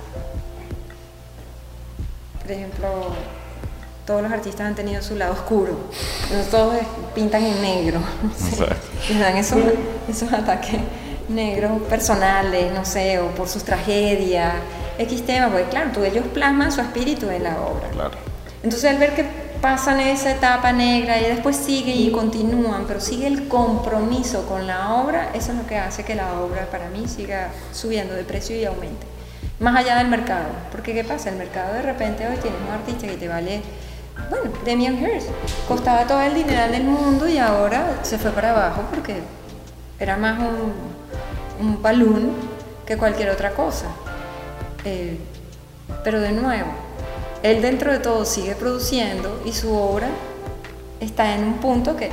Por 2.42 2.52
ejemplo, 2.52 2.88
todos 4.06 4.24
los 4.24 4.32
artistas 4.32 4.62
han 4.62 4.76
tenido 4.76 5.04
su 5.04 5.16
lado 5.16 5.34
oscuro, 5.34 5.78
no 6.34 6.44
todos 6.50 6.76
pintan 7.14 7.46
en 7.46 7.62
negro, 7.62 8.02
y 9.10 9.18
dan 9.20 9.38
esos, 9.38 9.60
esos 10.10 10.34
ataques 10.34 10.80
negros 11.30 11.82
personales, 11.84 12.74
no 12.74 12.84
sé, 12.86 13.20
o 13.20 13.28
por 13.28 13.48
sus 13.48 13.64
tragedias, 13.64 14.56
X 14.98 15.26
tema, 15.26 15.50
porque 15.50 15.70
claro, 15.70 15.92
tú, 15.94 16.04
ellos 16.04 16.26
plasman 16.34 16.72
su 16.72 16.82
espíritu 16.82 17.30
en 17.30 17.44
la 17.44 17.62
obra. 17.62 17.88
Claro. 17.92 18.18
Entonces 18.64 18.90
al 18.90 18.98
ver 18.98 19.16
que 19.16 19.41
pasan 19.62 20.00
esa 20.00 20.32
etapa 20.32 20.74
negra 20.74 21.20
y 21.20 21.26
después 21.26 21.56
siguen 21.56 21.98
y 21.98 22.12
continúan, 22.12 22.86
pero 22.88 23.00
sigue 23.00 23.28
el 23.28 23.48
compromiso 23.48 24.48
con 24.48 24.66
la 24.66 24.96
obra, 24.96 25.30
eso 25.34 25.52
es 25.52 25.58
lo 25.60 25.68
que 25.68 25.78
hace 25.78 26.04
que 26.04 26.16
la 26.16 26.42
obra 26.42 26.66
para 26.72 26.90
mí 26.90 27.08
siga 27.08 27.50
subiendo 27.72 28.16
de 28.16 28.24
precio 28.24 28.56
y 28.56 28.66
aumente. 28.66 29.06
Más 29.60 29.76
allá 29.76 29.98
del 29.98 30.08
mercado, 30.08 30.48
porque 30.72 30.94
¿qué 30.94 31.04
pasa? 31.04 31.30
El 31.30 31.36
mercado 31.36 31.76
de 31.76 31.84
repente 31.84 32.28
hoy 32.28 32.38
tienes 32.38 32.60
un 32.60 32.74
artista 32.74 33.06
que 33.06 33.18
te 33.18 33.28
vale, 33.28 33.62
bueno, 34.30 34.52
Damian 34.66 34.98
Hirst, 34.98 35.30
costaba 35.68 36.08
todo 36.08 36.22
el 36.22 36.34
dinero 36.34 36.72
del 36.72 36.84
mundo 36.84 37.30
y 37.30 37.38
ahora 37.38 38.00
se 38.02 38.18
fue 38.18 38.32
para 38.32 38.52
abajo 38.52 38.84
porque 38.90 39.18
era 40.00 40.18
más 40.18 40.40
un, 40.40 40.74
un 41.60 41.82
balloon 41.82 42.32
que 42.86 42.98
cualquier 42.98 43.30
otra 43.30 43.52
cosa. 43.52 43.86
Eh, 44.84 45.20
pero 46.04 46.20
de 46.20 46.32
nuevo, 46.32 46.72
él 47.44 47.62
dentro 47.62 47.92
de 47.92 48.00
todo 48.00 48.26
sigue 48.26 48.56
produciendo 48.56 49.42
y 49.46 49.52
su 49.54 49.76
obra 49.76 50.10
está 51.00 51.36
en 51.36 51.44
un 51.44 51.54
punto 51.56 51.96
que 51.96 52.12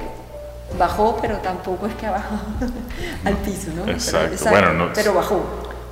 bajó, 0.78 1.18
pero 1.20 1.36
tampoco 1.38 1.86
es 1.86 1.94
que 1.94 2.06
ha 2.06 2.12
bajado 2.12 2.40
al 3.24 3.34
piso, 3.36 3.70
¿no? 3.74 3.90
Exacto. 3.90 4.36
Pero, 4.38 4.50
bueno, 4.50 4.90
pero 4.94 5.14
bajó, 5.14 5.40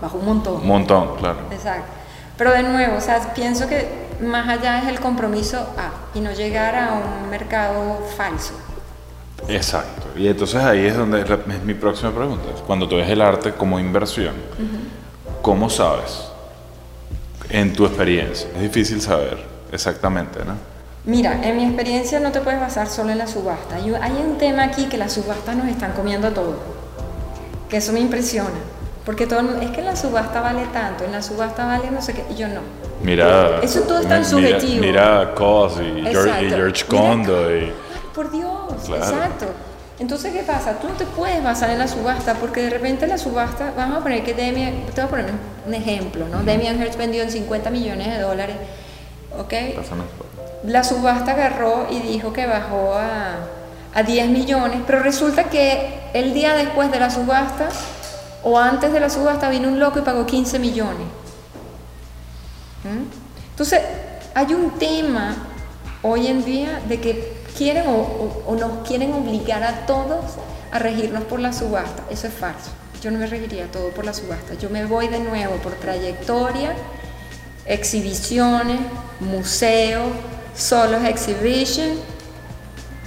bajó 0.00 0.18
un 0.18 0.24
montón. 0.24 0.54
Un 0.56 0.66
montón, 0.66 1.16
claro. 1.16 1.38
Exacto. 1.50 1.92
Pero 2.38 2.52
de 2.52 2.62
nuevo, 2.62 2.96
o 2.96 3.00
sea, 3.00 3.34
pienso 3.34 3.66
que 3.66 4.06
más 4.20 4.48
allá 4.48 4.82
es 4.82 4.88
el 4.88 5.00
compromiso 5.00 5.58
a 5.76 6.16
y 6.16 6.20
no 6.20 6.32
llegar 6.32 6.74
a 6.74 6.94
un 6.94 7.30
mercado 7.30 7.98
falso. 8.16 8.54
Exacto. 9.48 10.06
Y 10.16 10.28
entonces 10.28 10.62
ahí 10.62 10.86
es 10.86 10.96
donde 10.96 11.20
es 11.22 11.62
mi 11.64 11.74
próxima 11.74 12.10
pregunta. 12.10 12.44
Cuando 12.66 12.88
tú 12.88 12.96
ves 12.96 13.08
el 13.08 13.20
arte 13.20 13.52
como 13.52 13.78
inversión, 13.78 14.34
¿cómo 15.42 15.68
sabes 15.70 16.35
en 17.50 17.72
tu 17.72 17.86
experiencia? 17.86 18.48
Es 18.54 18.62
difícil 18.62 19.00
saber 19.00 19.38
exactamente, 19.72 20.40
¿no? 20.44 20.54
Mira, 21.04 21.40
en 21.44 21.56
mi 21.56 21.64
experiencia 21.64 22.18
no 22.18 22.32
te 22.32 22.40
puedes 22.40 22.60
basar 22.60 22.88
solo 22.88 23.10
en 23.10 23.18
la 23.18 23.28
subasta. 23.28 23.76
Hay 23.76 24.12
un 24.12 24.38
tema 24.38 24.64
aquí 24.64 24.86
que 24.86 24.98
las 24.98 25.12
subastas 25.12 25.54
nos 25.56 25.68
están 25.68 25.92
comiendo 25.92 26.32
todo, 26.32 26.56
que 27.68 27.76
eso 27.76 27.92
me 27.92 28.00
impresiona. 28.00 28.50
Porque 29.04 29.28
todo, 29.28 29.60
es 29.60 29.70
que 29.70 29.78
en 29.78 29.86
la 29.86 29.94
subasta 29.94 30.40
vale 30.40 30.66
tanto, 30.72 31.04
en 31.04 31.12
la 31.12 31.22
subasta 31.22 31.64
vale 31.64 31.92
no 31.92 32.02
sé 32.02 32.12
qué, 32.12 32.24
y 32.28 32.34
yo 32.34 32.48
no. 32.48 32.60
Mira, 33.04 33.60
eso 33.62 33.82
todo 33.82 34.00
es 34.00 34.08
tan 34.08 34.24
subjetivo. 34.24 34.80
Mira, 34.84 35.32
Cos 35.32 35.74
y 35.80 36.02
George, 36.02 36.44
y 36.44 36.50
George 36.50 36.84
Condo. 36.86 37.56
y... 37.56 37.72
Por 38.12 38.32
Dios, 38.32 38.72
exacto. 38.88 39.46
Entonces, 39.98 40.32
¿qué 40.32 40.42
pasa? 40.42 40.78
Tú 40.78 40.88
no 40.88 40.94
te 40.94 41.06
puedes 41.06 41.42
basar 41.42 41.70
en 41.70 41.78
la 41.78 41.88
subasta 41.88 42.34
porque 42.34 42.62
de 42.62 42.70
repente 42.70 43.06
la 43.06 43.16
subasta, 43.16 43.72
vamos 43.76 43.98
a 43.98 44.02
poner 44.02 44.22
que 44.24 44.34
Demian, 44.34 44.84
te 44.86 45.00
voy 45.00 45.04
a 45.04 45.08
poner 45.08 45.26
un 45.66 45.74
ejemplo, 45.74 46.28
¿no? 46.28 46.42
Demian 46.42 46.80
Hertz 46.80 46.98
vendió 46.98 47.22
en 47.22 47.30
50 47.30 47.70
millones 47.70 48.08
de 48.08 48.20
dólares, 48.20 48.56
¿ok? 49.38 49.54
La 50.64 50.84
subasta 50.84 51.32
agarró 51.32 51.86
y 51.90 52.00
dijo 52.00 52.32
que 52.32 52.46
bajó 52.46 52.92
a, 52.94 53.36
a 53.94 54.02
10 54.02 54.28
millones, 54.28 54.80
pero 54.86 55.00
resulta 55.00 55.44
que 55.44 56.00
el 56.12 56.34
día 56.34 56.54
después 56.54 56.90
de 56.90 57.00
la 57.00 57.08
subasta 57.08 57.68
o 58.42 58.58
antes 58.58 58.92
de 58.92 59.00
la 59.00 59.08
subasta 59.08 59.48
vino 59.48 59.68
un 59.68 59.80
loco 59.80 59.98
y 59.98 60.02
pagó 60.02 60.26
15 60.26 60.58
millones. 60.58 61.06
¿Mm? 62.84 63.50
Entonces, 63.50 63.80
hay 64.34 64.52
un 64.52 64.72
tema 64.72 65.34
hoy 66.02 66.26
en 66.26 66.44
día 66.44 66.82
de 66.86 67.00
que 67.00 67.35
quieren 67.56 67.84
o, 67.88 68.56
nos 68.58 68.86
quieren 68.86 69.12
obligar 69.12 69.62
a 69.62 69.86
todos 69.86 70.24
a 70.70 70.78
regirnos 70.78 71.24
por 71.24 71.40
la 71.40 71.52
subasta. 71.52 72.04
Eso 72.10 72.26
es 72.26 72.34
falso. 72.34 72.70
Yo 73.02 73.10
no 73.10 73.18
me 73.18 73.26
regiría 73.26 73.66
todo 73.70 73.90
por 73.90 74.04
la 74.04 74.12
subasta. 74.12 74.54
Yo 74.54 74.70
me 74.70 74.84
voy 74.84 75.08
de 75.08 75.18
nuevo 75.20 75.56
por 75.56 75.72
trayectoria, 75.74 76.74
exhibiciones, 77.66 78.80
museos, 79.20 80.08
solos 80.56 81.04
exhibition 81.04 81.90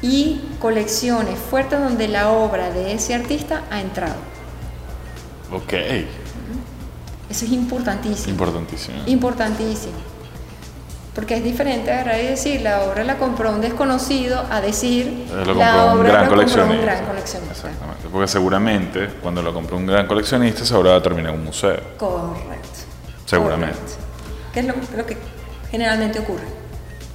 y 0.01 0.41
colecciones 0.59 1.37
fuertes 1.39 1.79
donde 1.79 2.07
la 2.07 2.31
obra 2.31 2.69
de 2.69 2.93
ese 2.93 3.13
artista 3.15 3.63
ha 3.69 3.81
entrado. 3.81 4.15
Ok. 5.51 5.73
Eso 7.29 7.45
es 7.45 7.51
importantísimo. 7.51 8.29
Importantísimo. 8.31 8.97
Importantísimo. 9.05 10.18
Porque 11.13 11.37
es 11.37 11.43
diferente 11.43 11.91
agarrar 11.91 12.19
y 12.19 12.27
decir, 12.27 12.61
la 12.61 12.83
obra 12.83 13.03
la 13.03 13.17
compró 13.17 13.51
un 13.51 13.61
desconocido 13.61 14.45
a 14.49 14.61
decir, 14.61 15.25
la 15.31 15.93
obra 15.93 16.13
la 16.13 16.27
compró 16.27 16.65
un 16.65 16.81
gran 16.81 17.05
coleccionista. 17.05 17.51
Exactamente, 17.51 18.07
porque 18.11 18.27
seguramente 18.27 19.09
cuando 19.21 19.41
lo 19.41 19.53
compró 19.53 19.77
un 19.77 19.87
gran 19.87 20.07
coleccionista, 20.07 20.63
esa 20.63 20.77
obra 20.77 20.91
va 20.91 20.97
a 20.97 21.03
terminar 21.03 21.33
en 21.33 21.39
un 21.39 21.45
museo. 21.45 21.79
Correcto. 21.97 22.69
Seguramente. 23.25 23.77
¿Qué 24.53 24.61
es 24.61 24.65
lo, 24.65 25.05
que 25.05 25.17
generalmente 25.71 26.19
ocurre? 26.19 26.47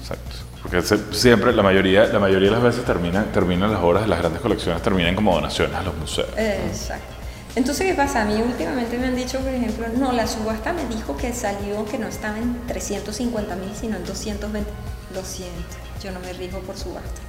Exacto. 0.00 0.36
Porque 0.62 0.82
siempre, 1.12 1.52
la 1.52 1.62
mayoría, 1.62 2.06
la 2.06 2.18
mayoría 2.18 2.48
de 2.48 2.54
las 2.54 2.62
veces 2.62 2.84
terminan, 2.84 3.26
terminan 3.32 3.70
las 3.72 3.82
obras 3.82 4.02
de 4.02 4.08
las 4.08 4.18
grandes 4.18 4.40
colecciones, 4.40 4.82
terminan 4.82 5.14
como 5.14 5.34
donaciones 5.34 5.76
a 5.76 5.82
los 5.82 5.96
museos. 5.96 6.28
Exacto. 6.36 7.13
Entonces, 7.56 7.86
¿qué 7.86 7.94
pasa? 7.94 8.22
A 8.22 8.24
mí 8.24 8.34
últimamente 8.42 8.98
me 8.98 9.06
han 9.06 9.16
dicho, 9.16 9.38
por 9.38 9.52
ejemplo, 9.52 9.86
no, 9.96 10.12
la 10.12 10.26
subasta 10.26 10.72
me 10.72 10.84
dijo 10.86 11.16
que 11.16 11.32
salió, 11.32 11.84
que 11.84 11.98
no 11.98 12.08
estaba 12.08 12.38
en 12.38 12.66
350 12.66 13.56
mil, 13.56 13.70
sino 13.74 13.96
en 13.96 14.04
220. 14.04 14.70
200. 15.14 15.54
Yo 16.02 16.10
no 16.10 16.20
me 16.20 16.32
rijo 16.32 16.58
por 16.58 16.76
subasta. 16.76 17.20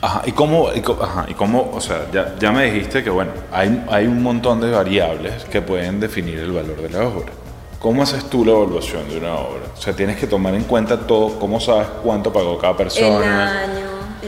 Ajá, 0.00 0.22
¿y 0.26 0.32
cómo, 0.32 0.68
y, 0.72 0.80
ajá, 1.02 1.26
y 1.28 1.34
cómo 1.34 1.70
o 1.72 1.80
sea, 1.80 2.06
ya, 2.12 2.36
ya, 2.38 2.52
me 2.52 2.70
dijiste 2.70 3.02
que, 3.02 3.10
bueno, 3.10 3.32
hay, 3.50 3.84
hay 3.90 4.06
un 4.06 4.22
montón 4.22 4.60
de 4.60 4.70
variables 4.70 5.44
que 5.46 5.60
pueden 5.60 5.98
definir 5.98 6.38
el 6.38 6.52
valor 6.52 6.80
de 6.80 6.90
la 6.90 7.08
obra. 7.08 7.32
¿Cómo 7.80 8.02
haces 8.02 8.24
tú 8.28 8.44
la 8.44 8.52
evaluación 8.52 9.08
de 9.08 9.18
una 9.18 9.34
obra? 9.34 9.62
O 9.76 9.80
sea, 9.80 9.94
tienes 9.94 10.16
que 10.16 10.26
tomar 10.26 10.54
en 10.54 10.64
cuenta 10.64 11.06
todo, 11.06 11.38
cómo 11.38 11.58
sabes 11.58 11.88
cuánto 12.02 12.32
pagó 12.32 12.58
cada 12.58 12.76
persona. 12.76 13.64
El 13.64 13.70
año 13.70 13.77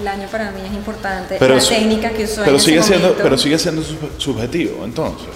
el 0.00 0.08
año 0.08 0.28
para 0.28 0.50
mí 0.50 0.60
es 0.66 0.72
importante. 0.72 1.36
Pero, 1.38 1.56
la 1.56 1.62
técnica 1.62 2.10
que 2.10 2.24
usó 2.24 2.42
pero 2.42 2.56
en 2.56 2.60
sigue 2.60 2.78
ese 2.78 2.88
siendo, 2.88 3.08
momento. 3.08 3.22
Pero 3.22 3.38
sigue 3.38 3.58
siendo 3.58 3.82
subjetivo, 4.18 4.84
entonces. 4.84 5.28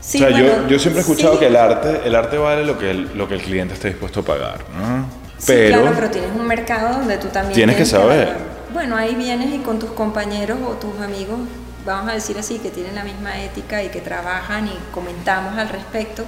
Sí, 0.00 0.18
o 0.18 0.20
sea, 0.20 0.30
bueno, 0.30 0.46
yo, 0.46 0.68
yo, 0.68 0.78
siempre 0.78 1.00
he 1.00 1.00
escuchado 1.00 1.34
sí. 1.34 1.40
que 1.40 1.46
el 1.46 1.56
arte, 1.56 2.02
el 2.04 2.14
arte 2.14 2.36
vale 2.36 2.64
lo 2.64 2.78
que 2.78 2.90
el, 2.90 3.16
lo 3.16 3.26
que 3.26 3.34
el 3.34 3.42
cliente 3.42 3.74
esté 3.74 3.88
dispuesto 3.88 4.20
a 4.20 4.22
pagar, 4.22 4.58
¿no? 4.76 5.06
Sí, 5.38 5.46
pero, 5.46 5.80
claro, 5.80 5.96
pero 5.96 6.10
tienes 6.10 6.30
un 6.30 6.46
mercado 6.46 6.98
donde 6.98 7.16
tú 7.16 7.28
también 7.28 7.54
tienes 7.54 7.76
que 7.76 7.86
saber. 7.86 8.28
evaluar. 8.28 8.38
bueno, 8.72 8.96
ahí 8.96 9.14
vienes 9.14 9.54
y 9.54 9.58
con 9.58 9.78
tus 9.78 9.90
compañeros 9.90 10.58
o 10.66 10.72
tus 10.74 11.00
amigos, 11.00 11.40
vamos 11.86 12.10
a 12.10 12.14
decir 12.14 12.38
así, 12.38 12.58
que 12.58 12.70
tienen 12.70 12.94
la 12.94 13.02
misma 13.02 13.42
ética 13.42 13.82
y 13.82 13.88
que 13.88 14.00
trabajan 14.00 14.68
y 14.68 14.78
comentamos 14.92 15.56
al 15.58 15.70
respecto 15.70 16.24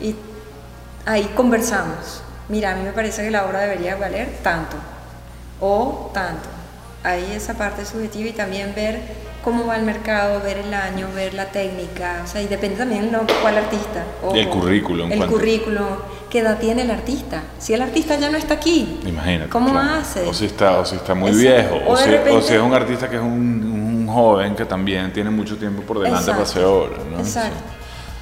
y 0.00 0.14
ahí 1.06 1.30
conversamos. 1.34 2.22
Mira, 2.48 2.72
a 2.72 2.74
mí 2.76 2.82
me 2.82 2.92
parece 2.92 3.24
que 3.24 3.30
la 3.30 3.46
obra 3.46 3.60
debería 3.60 3.96
valer 3.96 4.28
tanto 4.42 4.76
o 5.60 6.10
tanto. 6.12 6.48
Ahí 7.06 7.32
esa 7.34 7.54
parte 7.54 7.84
subjetiva 7.86 8.28
y 8.28 8.32
también 8.32 8.74
ver 8.74 9.00
cómo 9.44 9.64
va 9.64 9.76
el 9.76 9.84
mercado, 9.84 10.40
ver 10.42 10.58
el 10.58 10.74
año, 10.74 11.06
ver 11.14 11.34
la 11.34 11.46
técnica, 11.46 12.22
o 12.24 12.26
sea, 12.26 12.42
y 12.42 12.48
depende 12.48 12.78
también 12.78 13.12
de 13.12 13.18
cuál 13.40 13.56
artista. 13.58 14.02
Ojo, 14.24 14.34
el 14.34 14.48
currículum. 14.48 15.12
El 15.12 15.18
¿cuánto? 15.18 15.36
currículum, 15.36 15.86
qué 16.28 16.40
edad 16.40 16.58
tiene 16.58 16.82
el 16.82 16.90
artista. 16.90 17.44
Si 17.58 17.72
el 17.72 17.80
artista 17.82 18.16
ya 18.18 18.28
no 18.28 18.36
está 18.36 18.54
aquí, 18.54 19.00
Imagínate. 19.06 19.48
¿cómo 19.50 19.70
claro. 19.70 20.00
hace? 20.00 20.26
O 20.26 20.34
si 20.34 20.46
está, 20.46 20.80
o 20.80 20.84
si 20.84 20.96
está 20.96 21.14
muy 21.14 21.30
Exacto. 21.30 21.74
viejo, 21.74 21.90
O 21.92 21.96
si, 21.96 22.10
repente- 22.10 22.30
o 22.36 22.42
si 22.42 22.54
es 22.54 22.60
un 22.60 22.74
artista 22.74 23.08
que 23.08 23.16
es 23.16 23.22
un, 23.22 23.28
un 24.08 24.08
joven 24.12 24.56
que 24.56 24.64
también 24.64 25.12
tiene 25.12 25.30
mucho 25.30 25.56
tiempo 25.56 25.82
por 25.82 26.00
delante 26.00 26.28
para 26.32 26.42
hacer 26.42 26.64
obra, 26.64 26.96
¿no? 27.08 27.20
Exacto. 27.20 27.56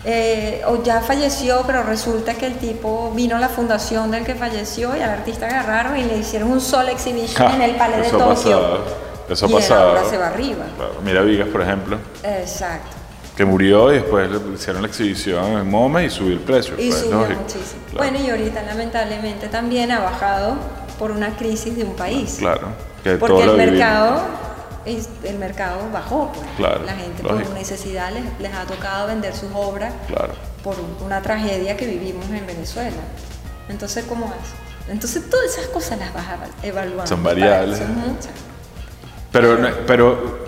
Eh, 0.06 0.60
o 0.66 0.82
ya 0.82 1.00
falleció, 1.00 1.62
pero 1.66 1.82
resulta 1.82 2.34
que 2.34 2.46
el 2.46 2.56
tipo 2.58 3.10
vino 3.14 3.36
a 3.36 3.40
la 3.40 3.48
fundación 3.48 4.10
del 4.10 4.24
que 4.24 4.34
falleció 4.34 4.94
y 4.94 5.00
al 5.00 5.10
artista 5.10 5.46
agarraron 5.46 5.96
y 5.96 6.04
le 6.04 6.18
hicieron 6.18 6.50
un 6.52 6.60
solo 6.60 6.90
exhibition 6.90 7.48
Ja, 7.48 7.54
en 7.56 7.62
el 7.62 7.76
Palais 7.76 8.02
de 8.04 8.10
Tokio. 8.10 8.28
pasado. 8.28 8.84
Eso 9.30 9.46
ha 9.46 9.48
y 9.48 9.54
obra 9.54 10.04
se 10.10 10.18
va 10.18 10.26
arriba. 10.26 10.64
Mira 11.02 11.22
Vigas, 11.22 11.48
por 11.48 11.62
ejemplo, 11.62 11.96
Exacto. 12.22 12.88
que 13.34 13.46
murió 13.46 13.90
y 13.90 13.94
después 13.96 14.30
le 14.30 14.38
hicieron 14.54 14.82
la 14.82 14.88
exhibición 14.88 15.44
en 15.58 15.70
MoMA 15.70 16.02
y 16.02 16.10
subió 16.10 16.34
el 16.34 16.40
precio. 16.40 16.74
Y 16.76 16.88
pues, 16.90 17.00
subió 17.00 17.20
lógico. 17.20 17.40
muchísimo. 17.40 17.82
Claro. 17.90 18.10
Bueno, 18.10 18.26
y 18.26 18.30
ahorita 18.30 18.62
lamentablemente 18.62 19.48
también 19.48 19.90
ha 19.90 20.00
bajado 20.00 20.56
por 20.98 21.10
una 21.10 21.34
crisis 21.36 21.74
de 21.74 21.84
un 21.84 21.96
país. 21.96 22.36
Claro, 22.38 22.68
que 23.02 23.16
Porque 23.16 23.42
el 23.42 23.56
mercado, 23.56 24.20
el 24.86 25.38
mercado 25.38 25.78
bajó. 25.92 26.30
pues. 26.32 26.46
Claro, 26.56 26.82
La 26.84 26.92
gente 26.94 27.22
lógico. 27.22 27.48
por 27.50 27.58
necesidad 27.58 28.12
les, 28.12 28.24
les 28.40 28.52
ha 28.54 28.64
tocado 28.64 29.06
vender 29.06 29.34
sus 29.34 29.50
obras 29.54 29.92
Claro. 30.08 30.34
por 30.62 30.76
una 31.04 31.20
tragedia 31.22 31.76
que 31.76 31.86
vivimos 31.86 32.26
en 32.30 32.46
Venezuela. 32.46 32.96
Entonces, 33.68 34.04
¿cómo 34.08 34.26
es? 34.26 34.90
Entonces, 34.92 35.28
todas 35.30 35.46
esas 35.56 35.66
cosas 35.68 35.98
las 35.98 36.12
vas 36.12 36.24
a 36.26 36.66
evaluar. 36.66 37.08
Son 37.08 37.22
variables. 37.22 37.78
Son 37.78 37.94
muchas. 37.96 38.32
Pero, 39.32 39.56
no- 39.58 39.68
pero 39.86 40.44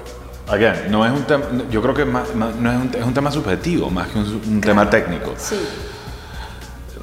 again, 0.49 0.91
no 0.91 1.05
es 1.07 1.12
un 1.12 1.24
tema, 1.24 1.45
yo 1.70 1.80
creo 1.82 1.95
que 1.95 2.05
más- 2.05 2.34
más- 2.34 2.55
no 2.55 2.70
es, 2.70 2.76
un, 2.76 2.91
es 2.95 3.05
un 3.05 3.14
tema 3.14 3.32
subjetivo 3.32 3.89
más 3.91 4.09
que 4.09 4.18
un, 4.18 4.43
un 4.47 4.61
tema 4.61 4.89
técnico. 4.91 5.32
Sí, 5.39 5.57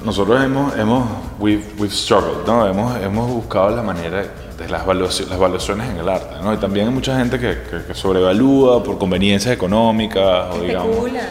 Nosotros 0.04 0.42
hemos, 0.44 0.76
hemos 0.76 1.08
we've, 1.38 1.64
we've 1.78 1.92
struggled, 1.94 2.46
¿no? 2.46 2.66
Hemos, 2.66 3.00
hemos 3.02 3.30
buscado 3.30 3.70
la 3.74 3.82
manera 3.82 4.24
las, 4.68 4.84
evaluaci- 4.84 5.26
las 5.26 5.36
evaluaciones 5.36 5.90
en 5.90 5.96
el 5.98 6.08
arte, 6.08 6.36
¿no? 6.42 6.52
Y 6.54 6.56
también 6.58 6.88
hay 6.88 6.92
mucha 6.94 7.16
gente 7.18 7.38
que, 7.38 7.58
que, 7.70 7.84
que 7.86 7.94
sobrevalúa 7.94 8.82
por 8.82 8.98
conveniencias 8.98 9.54
económicas 9.54 10.54
o 10.54 10.60
digamos 10.60 10.90
especulan. 10.90 11.26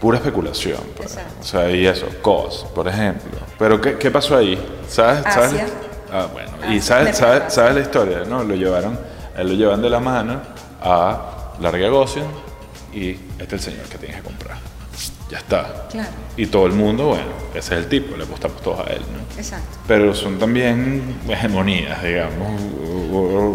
pura 0.00 0.18
especulación. 0.18 0.80
pues. 0.96 1.12
Exacto. 1.12 1.34
O 1.40 1.44
sea, 1.44 1.70
y 1.70 1.86
eso, 1.86 2.06
COS, 2.22 2.66
por 2.74 2.88
ejemplo. 2.88 3.30
Pero 3.58 3.80
¿qué, 3.80 3.96
qué 3.98 4.10
pasó 4.10 4.36
ahí? 4.36 4.58
¿Sabes? 4.88 5.22
¿Sabes? 5.24 5.52
Asia. 5.52 5.66
Ah, 6.12 6.26
bueno. 6.32 6.50
y 6.72 6.78
Asia, 6.78 6.82
sabes, 6.82 7.04
mercado 7.04 7.18
sabes, 7.26 7.42
Asia. 7.42 7.50
sabes 7.50 7.74
la 7.74 7.80
historia, 7.82 8.18
¿no? 8.28 8.44
Lo 8.44 8.54
llevaron, 8.54 8.98
él 9.36 9.48
lo 9.48 9.54
llevan 9.54 9.82
de 9.82 9.90
la 9.90 10.00
mano 10.00 10.40
a 10.80 11.54
Larga 11.60 11.88
Gossian 11.88 12.26
y 12.92 13.10
este 13.10 13.44
es 13.44 13.52
el 13.52 13.60
señor 13.60 13.86
que 13.86 13.98
tienes 13.98 14.16
que 14.18 14.22
comprar. 14.22 14.56
Ya 15.30 15.38
está. 15.38 15.86
Claro. 15.90 16.08
Y 16.36 16.46
todo 16.46 16.66
el 16.66 16.72
mundo, 16.72 17.08
bueno, 17.08 17.26
ese 17.54 17.74
es 17.74 17.80
el 17.80 17.88
tipo, 17.88 18.16
le 18.16 18.24
apostamos 18.24 18.62
todos 18.62 18.80
a 18.80 18.90
él, 18.92 19.02
¿no? 19.12 19.38
Exacto. 19.38 19.78
Pero 19.86 20.14
son 20.14 20.38
también 20.38 21.18
hegemonías, 21.28 22.02
digamos, 22.02 22.60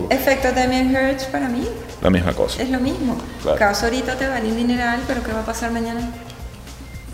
Efecto 0.09 0.51
Damien 0.51 0.91
Hirst 0.91 1.29
para 1.29 1.47
mí 1.47 1.67
la 2.01 2.09
misma 2.09 2.33
cosa. 2.33 2.61
es 2.61 2.69
lo 2.69 2.79
mismo. 2.79 3.17
Claro. 3.41 3.57
Caso 3.57 3.85
ahorita 3.85 4.15
te 4.17 4.27
van 4.27 4.45
a 4.45 4.53
mineral, 4.53 4.99
pero 5.07 5.23
¿qué 5.23 5.31
va 5.31 5.41
a 5.41 5.45
pasar 5.45 5.71
mañana? 5.71 6.11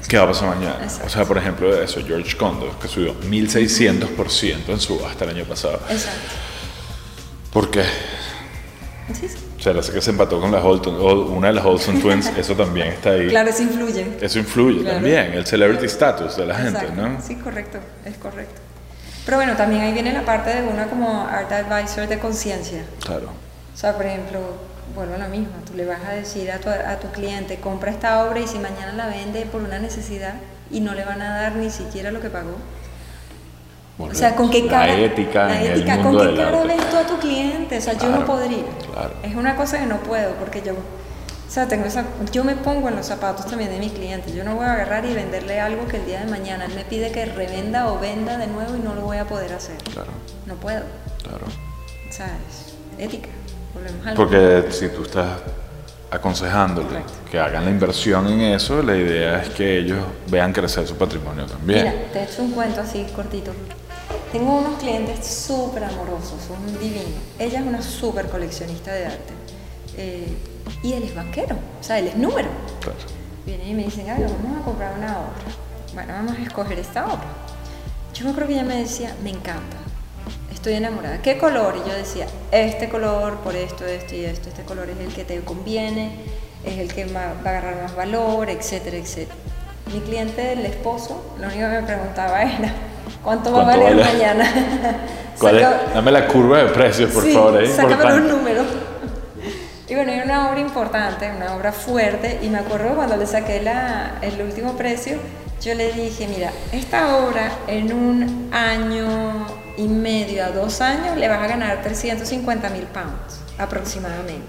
¿Qué 0.08 0.18
va 0.18 0.24
a 0.24 0.28
pasar 0.28 0.50
mañana? 0.50 0.80
Exacto. 0.82 1.08
O 1.08 1.10
sea, 1.10 1.26
por 1.26 1.38
ejemplo, 1.38 1.82
eso, 1.82 2.02
George 2.06 2.36
Condo, 2.36 2.78
que 2.82 2.88
subió 2.88 3.14
1600% 3.22 4.70
en 4.70 4.80
su 4.80 5.06
hasta 5.06 5.26
el 5.26 5.32
año 5.32 5.46
pasado. 5.46 5.80
Exacto. 5.90 6.20
¿Por 7.54 7.70
qué? 7.70 7.84
Sí, 9.14 9.28
sí. 9.28 9.49
¿Será 9.60 9.82
que 9.82 10.02
se 10.02 10.12
empató 10.12 10.40
con 10.40 10.52
la 10.52 10.64
Holton, 10.64 10.96
o 11.00 11.22
una 11.34 11.48
de 11.48 11.54
las 11.54 11.66
Olsen 11.66 12.00
Twins? 12.02 12.28
Eso 12.38 12.56
también 12.56 12.88
está 12.88 13.12
ahí. 13.12 13.28
Claro, 13.28 13.50
eso 13.50 13.64
influye. 13.64 14.18
Eso 14.22 14.40
influye 14.40 14.82
Claro. 14.82 14.96
también, 14.98 15.34
el 15.34 15.46
celebrity 15.46 15.86
status 15.88 16.38
de 16.38 16.46
la 16.46 16.56
gente, 16.56 16.80
Exacto. 16.80 17.02
¿no? 17.02 17.22
Sí, 17.22 17.36
correcto, 17.36 17.78
es 18.06 18.16
correcto. 18.18 18.62
Pero 19.26 19.38
bueno, 19.38 19.56
también 19.58 19.82
ahí 19.84 19.94
viene 19.94 20.14
la 20.14 20.24
parte 20.24 20.50
de 20.62 20.68
una 20.68 20.88
como 20.88 21.26
art 21.28 21.52
advisor 21.52 22.08
de 22.08 22.18
conciencia. 22.20 22.84
Claro. 23.06 23.28
O 23.74 23.78
sea, 23.78 23.96
por 23.96 24.06
ejemplo, 24.06 24.40
vuelvo 24.96 25.16
a 25.16 25.18
lo 25.20 25.28
mismo, 25.28 25.50
tú 25.70 25.76
le 25.76 25.86
vas 25.86 26.00
a 26.08 26.12
decir 26.14 26.50
a 26.52 26.60
tu, 26.60 26.70
a 26.70 26.96
tu 27.00 27.10
cliente, 27.12 27.58
compra 27.60 27.92
esta 27.92 28.24
obra 28.26 28.40
y 28.40 28.48
si 28.48 28.58
mañana 28.60 28.94
la 28.94 29.08
vende 29.08 29.46
por 29.46 29.62
una 29.62 29.78
necesidad 29.78 30.36
y 30.72 30.80
no 30.80 30.94
le 30.96 31.04
van 31.04 31.22
a 31.22 31.38
dar 31.42 31.56
ni 31.58 31.70
siquiera 31.70 32.12
lo 32.12 32.22
que 32.22 32.30
pagó. 32.30 32.56
O 34.00 34.14
sea, 34.14 34.36
¿con 34.36 34.50
qué 34.50 34.66
cara? 34.68 34.88
La 34.88 35.00
ética 35.00 35.46
la 35.48 35.62
en 35.62 35.72
ética, 35.74 36.02
¿con 36.02 36.18
qué 36.18 36.26
del 36.26 36.38
cara 36.38 36.58
arte. 36.62 36.68
ves 36.76 36.90
tú 36.90 36.98
a 36.98 37.04
tu 37.06 37.18
cliente? 37.20 37.78
O 37.78 37.82
sea, 37.82 37.94
yo 37.94 38.10
no 38.10 38.26
podría. 38.26 38.64
claro. 38.94 39.12
Es 39.24 39.36
una 39.36 39.56
cosa 39.56 39.78
que 39.80 39.86
no 39.86 39.98
puedo, 39.98 40.34
porque 40.36 40.62
yo, 40.62 40.72
o 40.74 41.52
sea, 41.52 41.68
tengo 41.68 41.86
esa, 41.86 42.06
yo 42.32 42.44
me 42.46 42.56
pongo 42.56 42.88
en 42.88 42.96
los 42.96 43.06
zapatos 43.08 43.46
también 43.48 43.70
de 43.72 43.78
mi 43.80 43.90
cliente. 43.90 44.32
Yo 44.34 44.44
no 44.46 44.56
voy 44.56 44.66
a 44.66 44.74
agarrar 44.74 45.06
y 45.06 45.14
venderle 45.14 45.60
algo 45.60 45.86
que 45.88 45.98
el 45.98 46.06
día 46.06 46.22
de 46.24 46.32
mañana 46.32 46.66
él 46.66 46.74
me 46.76 46.86
pide 46.86 47.12
que 47.12 47.26
revenda 47.26 47.92
o 47.92 48.00
venda 48.00 48.38
de 48.38 48.48
nuevo 48.48 48.76
y 48.76 48.80
no 48.80 48.96
lo 48.96 49.02
voy 49.02 49.18
a 49.18 49.26
poder 49.26 49.52
hacer. 49.54 49.76
Claro, 49.94 50.12
No 50.46 50.56
puedo. 50.56 50.84
claro. 51.22 51.46
O 52.10 52.12
sea, 52.14 52.28
es 52.50 52.76
ética. 53.04 53.30
Volvemos 53.74 54.16
Porque 54.16 54.64
si 54.72 54.88
tú 54.90 55.04
estás 55.04 55.28
aconsejándole 56.12 56.88
Correcto. 56.88 57.14
que 57.30 57.40
hagan 57.40 57.66
la 57.66 57.72
inversión 57.72 58.28
en 58.28 58.40
eso, 58.42 58.82
la 58.82 58.96
idea 58.96 59.42
es 59.42 59.50
que 59.50 59.78
ellos 59.78 60.00
vean 60.30 60.52
crecer 60.54 60.88
su 60.88 60.96
patrimonio 60.96 61.46
también. 61.46 61.84
Mira, 61.84 61.94
te 62.14 62.20
he 62.20 62.24
hecho 62.24 62.42
un 62.44 62.52
cuento 62.52 62.82
así 62.82 63.06
cortito. 63.16 63.52
Tengo 64.32 64.60
unos 64.60 64.78
clientes 64.80 65.26
súper 65.26 65.84
amorosos, 65.84 66.40
son 66.48 66.80
divinos. 66.80 67.20
Ella 67.40 67.60
es 67.60 67.66
una 67.66 67.82
súper 67.82 68.30
coleccionista 68.30 68.94
de 68.94 69.06
arte. 69.08 69.34
Eh, 69.98 70.38
y 70.84 70.94
él 70.94 71.04
es 71.04 71.16
banquero, 71.16 71.56
o 71.56 71.84
sea, 71.84 71.98
él 71.98 72.08
es 72.08 72.16
número. 72.16 72.50
Claro. 72.80 72.98
Vienen 73.46 73.68
y 73.68 73.74
me 73.74 73.84
dicen, 73.84 74.06
"Gaby, 74.06 74.24
vamos 74.24 74.62
a 74.62 74.64
comprar 74.64 74.98
una 74.98 75.18
obra. 75.18 75.34
Bueno, 75.94 76.14
vamos 76.14 76.38
a 76.38 76.44
escoger 76.44 76.78
esta 76.78 77.06
obra. 77.06 77.26
Yo 78.14 78.26
me 78.26 78.32
acuerdo 78.32 78.50
que 78.50 78.54
ella 78.54 78.64
me 78.64 78.76
decía, 78.76 79.16
me 79.24 79.32
encanta, 79.32 79.78
estoy 80.54 80.74
enamorada. 80.74 81.22
¿Qué 81.22 81.38
color? 81.38 81.76
Y 81.84 81.90
yo 81.90 81.96
decía, 81.96 82.28
este 82.52 82.90
color, 82.90 83.38
por 83.38 83.56
esto, 83.56 83.86
esto 83.86 84.14
y 84.16 84.26
esto, 84.26 84.50
este 84.50 84.64
color 84.64 84.90
es 84.90 85.00
el 85.00 85.14
que 85.14 85.24
te 85.24 85.40
conviene, 85.42 86.12
es 86.64 86.78
el 86.78 86.94
que 86.94 87.06
va 87.06 87.30
a 87.30 87.32
agarrar 87.50 87.82
más 87.82 87.96
valor, 87.96 88.50
etcétera, 88.50 88.98
etcétera. 88.98 89.36
Mi 89.94 90.02
cliente, 90.02 90.54
el 90.54 90.66
esposo, 90.66 91.34
lo 91.40 91.48
único 91.48 91.62
que 91.62 91.82
me 91.82 91.84
preguntaba 91.84 92.44
era, 92.44 92.74
¿cuánto 93.24 93.52
va 93.52 93.62
a 93.62 93.64
¿Cuánto 93.66 93.82
valer 93.84 93.98
vale? 93.98 94.14
mañana? 94.18 94.54
¿Cuál 95.40 95.58
es? 95.58 95.64
Saca- 95.64 95.82
Dame 95.94 96.12
la 96.12 96.28
curva 96.28 96.58
de 96.60 96.66
precios, 96.66 97.12
por 97.12 97.24
sí, 97.24 97.32
favor, 97.34 97.64
es 97.64 97.76
sácame 97.76 98.04
los 98.20 98.32
números. 98.32 98.66
Y 99.88 99.96
bueno, 99.96 100.12
era 100.12 100.24
una 100.24 100.50
obra 100.52 100.60
importante, 100.60 101.32
una 101.36 101.56
obra 101.56 101.72
fuerte, 101.72 102.40
y 102.44 102.50
me 102.50 102.60
acuerdo 102.60 102.96
cuando 102.96 103.18
le 103.18 103.26
saqué 103.26 103.62
la, 103.62 104.18
el 104.22 104.40
último 104.42 104.74
precio, 104.74 105.18
yo 105.62 105.74
le 105.74 105.92
dije, 105.94 106.28
mira, 106.28 106.52
esta 106.72 107.18
obra 107.18 107.52
en 107.68 107.92
un 107.92 108.50
año 108.54 109.48
y 109.78 109.88
medio 109.88 110.46
a 110.46 110.50
dos 110.52 110.80
años 110.82 111.18
le 111.18 111.28
vas 111.28 111.42
a 111.42 111.48
ganar 111.48 111.82
350 111.82 112.70
mil 112.70 112.84
pounds 112.84 113.42
aproximadamente. 113.58 114.46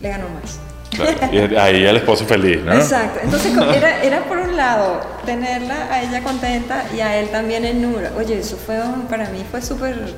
Le 0.00 0.08
ganó 0.08 0.26
más. 0.28 0.58
Claro, 0.96 1.52
y 1.52 1.56
ahí 1.56 1.84
el 1.84 1.96
esposo 1.96 2.24
feliz, 2.24 2.62
¿no? 2.64 2.72
Exacto. 2.74 3.20
Entonces 3.22 3.52
era, 3.74 4.02
era 4.04 4.24
por 4.24 4.38
un 4.38 4.56
lado 4.56 5.00
tenerla 5.24 5.88
a 5.92 6.02
ella 6.02 6.22
contenta 6.22 6.84
y 6.96 7.00
a 7.00 7.16
él 7.18 7.28
también 7.30 7.64
en 7.64 7.82
nubla. 7.82 8.12
Oye, 8.16 8.38
eso 8.38 8.56
fue 8.56 8.80
un- 8.80 9.02
para 9.02 9.28
mí 9.30 9.42
fue 9.50 9.60
súper, 9.62 10.14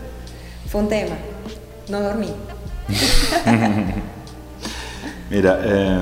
fue 0.71 0.81
un 0.83 0.89
tema. 0.89 1.17
No 1.89 2.01
dormí. 2.01 2.29
Mira, 5.31 5.59
eh, 5.63 5.99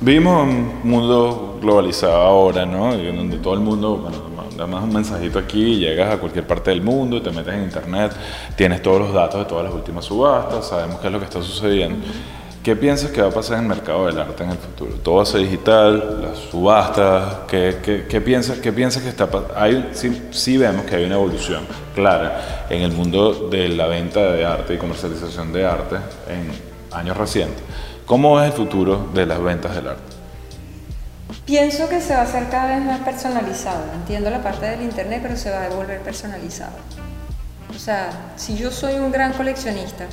vivimos 0.00 0.42
un 0.42 0.80
mundo 0.84 1.58
globalizado 1.60 2.16
ahora, 2.16 2.64
¿no? 2.64 2.94
Y 2.94 3.14
Donde 3.14 3.36
todo 3.38 3.54
el 3.54 3.60
mundo, 3.60 3.96
bueno, 3.98 4.32
mandas 4.66 4.82
un 4.84 4.92
mensajito 4.92 5.38
aquí, 5.38 5.76
llegas 5.76 6.14
a 6.14 6.18
cualquier 6.18 6.46
parte 6.46 6.70
del 6.70 6.82
mundo, 6.82 7.20
te 7.20 7.30
metes 7.30 7.52
en 7.54 7.64
internet, 7.64 8.12
tienes 8.56 8.80
todos 8.82 9.00
los 9.00 9.12
datos 9.12 9.40
de 9.40 9.46
todas 9.46 9.64
las 9.64 9.74
últimas 9.74 10.04
subastas, 10.04 10.68
sabemos 10.68 11.00
qué 11.00 11.08
es 11.08 11.12
lo 11.12 11.18
que 11.18 11.24
está 11.24 11.42
sucediendo. 11.42 12.06
¿Qué 12.62 12.76
piensas 12.76 13.10
que 13.10 13.20
va 13.20 13.28
a 13.28 13.32
pasar 13.32 13.58
en 13.58 13.64
el 13.64 13.68
mercado 13.70 14.06
del 14.06 14.20
arte 14.20 14.44
en 14.44 14.50
el 14.50 14.56
futuro? 14.56 14.92
¿Todo 15.02 15.16
va 15.16 15.22
a 15.24 15.26
ser 15.26 15.40
digital? 15.40 16.22
¿Las 16.22 16.38
subastas? 16.38 17.38
¿Qué, 17.48 17.78
qué, 17.82 18.06
qué 18.08 18.20
piensas, 18.20 18.58
qué 18.58 18.72
piensas 18.72 19.02
que 19.02 19.08
está 19.08 19.28
pasando? 19.28 19.88
Sí, 19.94 20.28
sí 20.30 20.56
vemos 20.58 20.84
que 20.84 20.94
hay 20.94 21.04
una 21.04 21.16
evolución 21.16 21.66
clara 21.92 22.66
en 22.70 22.82
el 22.82 22.92
mundo 22.92 23.48
de 23.48 23.68
la 23.68 23.88
venta 23.88 24.20
de 24.30 24.44
arte 24.44 24.74
y 24.74 24.78
comercialización 24.78 25.52
de 25.52 25.66
arte 25.66 25.96
en 26.28 26.52
años 26.96 27.16
recientes. 27.16 27.64
¿Cómo 28.06 28.40
es 28.40 28.46
el 28.46 28.52
futuro 28.52 29.08
de 29.12 29.26
las 29.26 29.42
ventas 29.42 29.74
del 29.74 29.88
arte? 29.88 30.12
Pienso 31.44 31.88
que 31.88 32.00
se 32.00 32.14
va 32.14 32.20
a 32.20 32.22
hacer 32.22 32.48
cada 32.48 32.76
vez 32.76 32.84
más 32.84 33.00
personalizado. 33.00 33.82
Entiendo 33.92 34.30
la 34.30 34.40
parte 34.40 34.66
del 34.66 34.82
internet, 34.82 35.18
pero 35.20 35.36
se 35.36 35.50
va 35.50 35.64
a 35.64 35.68
volver 35.68 36.00
personalizado. 36.02 36.76
O 37.74 37.78
sea, 37.78 38.34
si 38.36 38.56
yo 38.56 38.70
soy 38.70 38.94
un 38.94 39.10
gran 39.10 39.32
coleccionista 39.32 40.06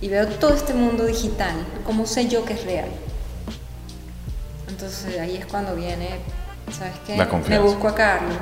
y 0.00 0.08
veo 0.08 0.26
todo 0.26 0.54
este 0.54 0.74
mundo 0.74 1.04
digital, 1.06 1.54
¿cómo 1.84 2.06
sé 2.06 2.28
yo 2.28 2.44
que 2.44 2.54
es 2.54 2.64
real? 2.64 2.88
Entonces 4.68 5.18
ahí 5.18 5.36
es 5.36 5.46
cuando 5.46 5.74
viene, 5.74 6.08
¿sabes 6.72 6.94
qué? 7.06 7.16
La 7.16 7.26
me 7.26 7.58
busco 7.58 7.88
a 7.88 7.94
Carlos, 7.94 8.36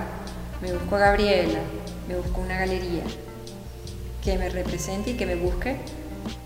me 0.62 0.72
busco 0.72 0.96
a 0.96 0.98
Gabriela, 0.98 1.58
me 2.06 2.16
busco 2.16 2.40
una 2.40 2.58
galería 2.58 3.02
que 4.22 4.38
me 4.38 4.48
represente 4.48 5.10
y 5.10 5.14
que 5.14 5.26
me 5.26 5.34
busque 5.34 5.76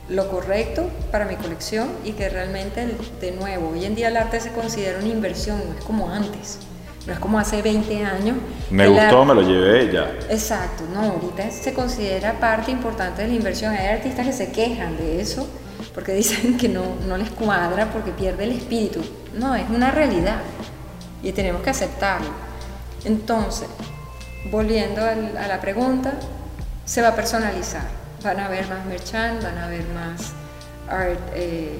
lo 0.08 0.30
correcto 0.30 0.88
para 1.10 1.24
mi 1.24 1.36
colección 1.36 1.88
y 2.04 2.12
que 2.12 2.28
realmente, 2.28 2.96
de 3.20 3.32
nuevo, 3.32 3.70
hoy 3.70 3.84
en 3.84 3.94
día 3.94 4.08
el 4.08 4.16
arte 4.16 4.40
se 4.40 4.52
considera 4.52 4.98
una 4.98 5.08
inversión, 5.08 5.62
no 5.66 5.78
es 5.78 5.84
como 5.84 6.10
antes, 6.10 6.58
no 7.06 7.12
es 7.12 7.18
como 7.18 7.38
hace 7.38 7.62
20 7.62 8.04
años. 8.04 8.36
Me 8.70 8.84
gustó, 8.88 9.24
me 9.24 9.34
lo 9.34 9.42
llevé 9.42 9.92
ya. 9.92 10.12
Exacto, 10.30 10.84
no, 10.94 11.00
ahorita 11.02 11.50
se 11.50 11.72
considera 11.74 12.34
parte 12.38 12.70
importante 12.70 13.22
de 13.22 13.28
la 13.28 13.34
inversión. 13.34 13.72
Hay 13.74 13.86
artistas 13.88 14.26
que 14.26 14.32
se 14.32 14.52
quejan 14.52 14.96
de 14.96 15.20
eso 15.20 15.48
porque 15.94 16.12
dicen 16.22 16.56
que 16.56 16.68
no, 16.68 16.82
no 17.06 17.16
les 17.16 17.30
cuadra 17.30 17.90
porque 17.92 18.10
pierde 18.12 18.44
el 18.44 18.52
espíritu. 18.52 19.00
No, 19.34 19.54
es 19.54 19.68
una 19.68 19.90
realidad 19.90 20.38
y 21.22 21.32
tenemos 21.32 21.62
que 21.62 21.70
aceptarlo. 21.70 22.30
Entonces, 23.04 23.68
volviendo 24.50 25.02
al- 25.04 25.36
a 25.36 25.48
la 25.48 25.60
pregunta, 25.60 26.12
se 26.84 27.02
va 27.02 27.08
a 27.08 27.14
personalizar. 27.16 27.82
Van 28.22 28.38
a 28.38 28.46
haber 28.46 28.68
más 28.68 28.84
merchant, 28.86 29.42
van 29.42 29.58
a 29.58 29.64
haber 29.66 29.84
más 29.88 30.32
art 30.88 31.18
eh, 31.34 31.76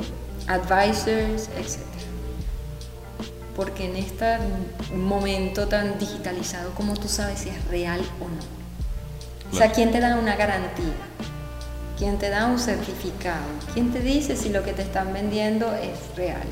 advisors, 0.48 1.48
etc. 1.56 1.78
Porque 3.56 3.84
en 3.86 3.96
este 3.96 4.38
momento 4.94 5.68
tan 5.68 5.98
digitalizado, 5.98 6.70
como 6.74 6.94
tú 6.94 7.08
sabes 7.08 7.40
si 7.40 7.50
es 7.50 7.64
real 7.68 8.00
o 8.20 8.24
no? 8.24 8.40
O 9.50 9.56
sea, 9.56 9.66
Claro. 9.66 9.72
¿quién 9.74 9.92
te 9.92 10.00
da 10.00 10.16
una 10.16 10.36
garantía? 10.36 10.94
¿Quién 11.98 12.18
te 12.18 12.30
da 12.30 12.46
un 12.46 12.58
certificado? 12.58 13.42
¿Quién 13.74 13.92
te 13.92 14.00
dice 14.00 14.36
si 14.36 14.48
lo 14.48 14.62
que 14.64 14.72
te 14.72 14.82
están 14.82 15.12
vendiendo 15.12 15.72
es 15.74 16.16
real? 16.16 16.42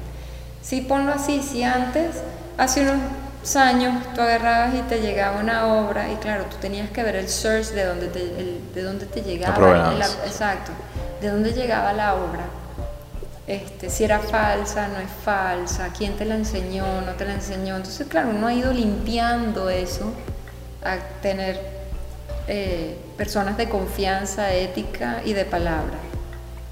Sí, 0.62 0.82
ponlo 0.82 1.12
así, 1.14 1.42
si 1.42 1.62
antes, 1.62 2.16
hace 2.59 2.82
unos 2.82 3.57
años 3.57 3.94
tú 4.14 4.20
agarrabas 4.20 4.74
y 4.74 4.82
te 4.82 5.01
llegaba 5.01 5.40
una 5.40 5.66
obra 5.66 6.12
y 6.12 6.16
claro, 6.16 6.44
tú 6.51 6.57
tenías 6.61 6.90
que 6.90 7.03
ver 7.03 7.16
el 7.16 7.28
source 7.30 7.74
de 7.74 7.84
dónde 7.86 8.09
te, 8.09 8.20
el- 8.20 8.61
de 8.74 8.82
dónde 8.82 9.07
te 9.07 9.22
llegaba. 9.22 9.59
la- 9.94 10.07
exacto, 10.26 10.72
de 11.22 11.30
dónde 11.30 11.53
llegaba 11.53 11.94
la 11.94 12.14
obra. 12.14 12.44
Este, 13.51 13.90
si 13.90 14.05
era 14.05 14.20
falsa, 14.20 14.86
no 14.86 15.01
es 15.01 15.11
falsa, 15.24 15.88
quién 15.98 16.16
te 16.16 16.24
la 16.24 16.36
enseñó, 16.36 16.84
no 17.01 17.14
te 17.14 17.24
la 17.24 17.34
enseñó. 17.34 17.74
Entonces, 17.74 18.07
claro, 18.07 18.28
uno 18.30 18.46
ha 18.46 18.55
ido 18.55 18.72
limpiando 18.72 19.68
eso 19.68 20.12
a 20.84 20.98
tener 21.20 21.61
eh, 22.46 22.96
personas 23.16 23.57
de 23.57 23.68
confianza, 23.68 24.55
ética 24.55 25.20
y 25.24 25.32
de 25.32 25.44
palabra. 25.44 25.98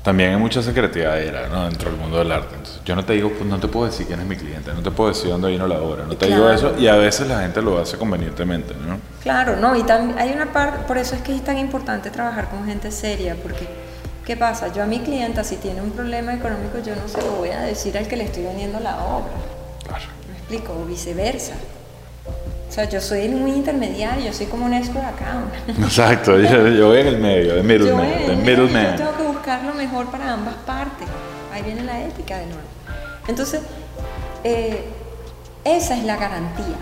También 0.04 0.30
hay 0.30 0.36
mucha 0.36 0.62
secretividad 0.62 1.18
¿no? 1.50 1.64
dentro 1.64 1.90
del 1.90 1.98
mundo 1.98 2.18
del 2.18 2.30
arte. 2.30 2.54
Entonces, 2.54 2.80
yo 2.84 2.94
no 2.94 3.04
te 3.04 3.14
digo, 3.14 3.32
pues, 3.32 3.44
no 3.50 3.58
te 3.58 3.66
puedo 3.66 3.86
decir 3.86 4.06
quién 4.06 4.20
es 4.20 4.26
mi 4.26 4.36
cliente, 4.36 4.72
no 4.72 4.80
te 4.80 4.92
puedo 4.92 5.08
decir 5.10 5.30
dónde 5.30 5.50
vino 5.50 5.66
la 5.66 5.80
obra, 5.82 6.04
no 6.04 6.16
te 6.16 6.26
digo 6.26 6.42
Claro. 6.42 6.54
eso 6.54 6.78
y 6.78 6.86
a 6.86 6.94
veces 6.94 7.26
la 7.26 7.40
gente 7.40 7.60
lo 7.60 7.80
hace 7.80 7.98
convenientemente, 7.98 8.72
¿no? 8.86 9.00
Claro, 9.20 9.56
no, 9.56 9.74
y 9.74 9.82
también 9.82 10.16
hay 10.16 10.30
una 10.30 10.52
parte, 10.52 10.84
por 10.86 10.96
eso 10.96 11.16
es 11.16 11.22
que 11.22 11.34
es 11.34 11.42
tan 11.42 11.58
importante 11.58 12.08
trabajar 12.12 12.48
con 12.48 12.64
gente 12.66 12.92
seria, 12.92 13.34
porque 13.34 13.87
¿qué 14.28 14.36
pasa? 14.36 14.68
Yo 14.74 14.82
a 14.82 14.86
mi 14.86 15.00
clienta, 15.00 15.42
si 15.42 15.56
tiene 15.56 15.80
un 15.80 15.90
problema 15.90 16.34
económico, 16.34 16.78
yo 16.84 16.94
no 16.94 17.08
se 17.08 17.16
lo 17.22 17.32
voy 17.36 17.48
a 17.48 17.62
decir 17.62 17.96
al 17.96 18.06
que 18.06 18.14
le 18.14 18.24
estoy 18.24 18.42
vendiendo 18.44 18.78
la 18.78 19.02
obra, 19.02 19.32
Claro. 19.88 20.04
¿me 20.30 20.36
explico? 20.36 20.74
O 20.78 20.84
viceversa. 20.84 21.54
O 22.68 22.70
sea, 22.70 22.84
yo 22.84 23.00
soy 23.00 23.26
muy 23.30 23.52
intermediario, 23.52 24.26
yo 24.26 24.32
soy 24.34 24.44
como 24.44 24.66
un 24.66 24.74
escort 24.74 25.06
account. 25.06 25.50
Exacto, 25.82 26.38
yo, 26.38 26.68
yo 26.68 26.88
voy 26.88 27.00
en 27.00 27.06
el 27.06 27.16
medio, 27.18 27.54
de 27.54 27.62
Yo, 27.62 27.64
middleman, 27.64 28.42
middleman. 28.44 28.90
yo 28.90 28.96
tengo 28.98 29.16
que 29.16 29.22
buscar 29.22 29.64
lo 29.64 29.72
mejor 29.72 30.10
para 30.10 30.34
ambas 30.34 30.56
partes. 30.66 31.08
Ahí 31.50 31.62
viene 31.62 31.82
la 31.84 31.98
ética 32.04 32.36
de 32.36 32.44
nuevo. 32.44 32.60
Entonces, 33.28 33.62
eh, 34.44 34.84
esa 35.64 35.96
es 35.96 36.04
la 36.04 36.16
garantía. 36.16 36.76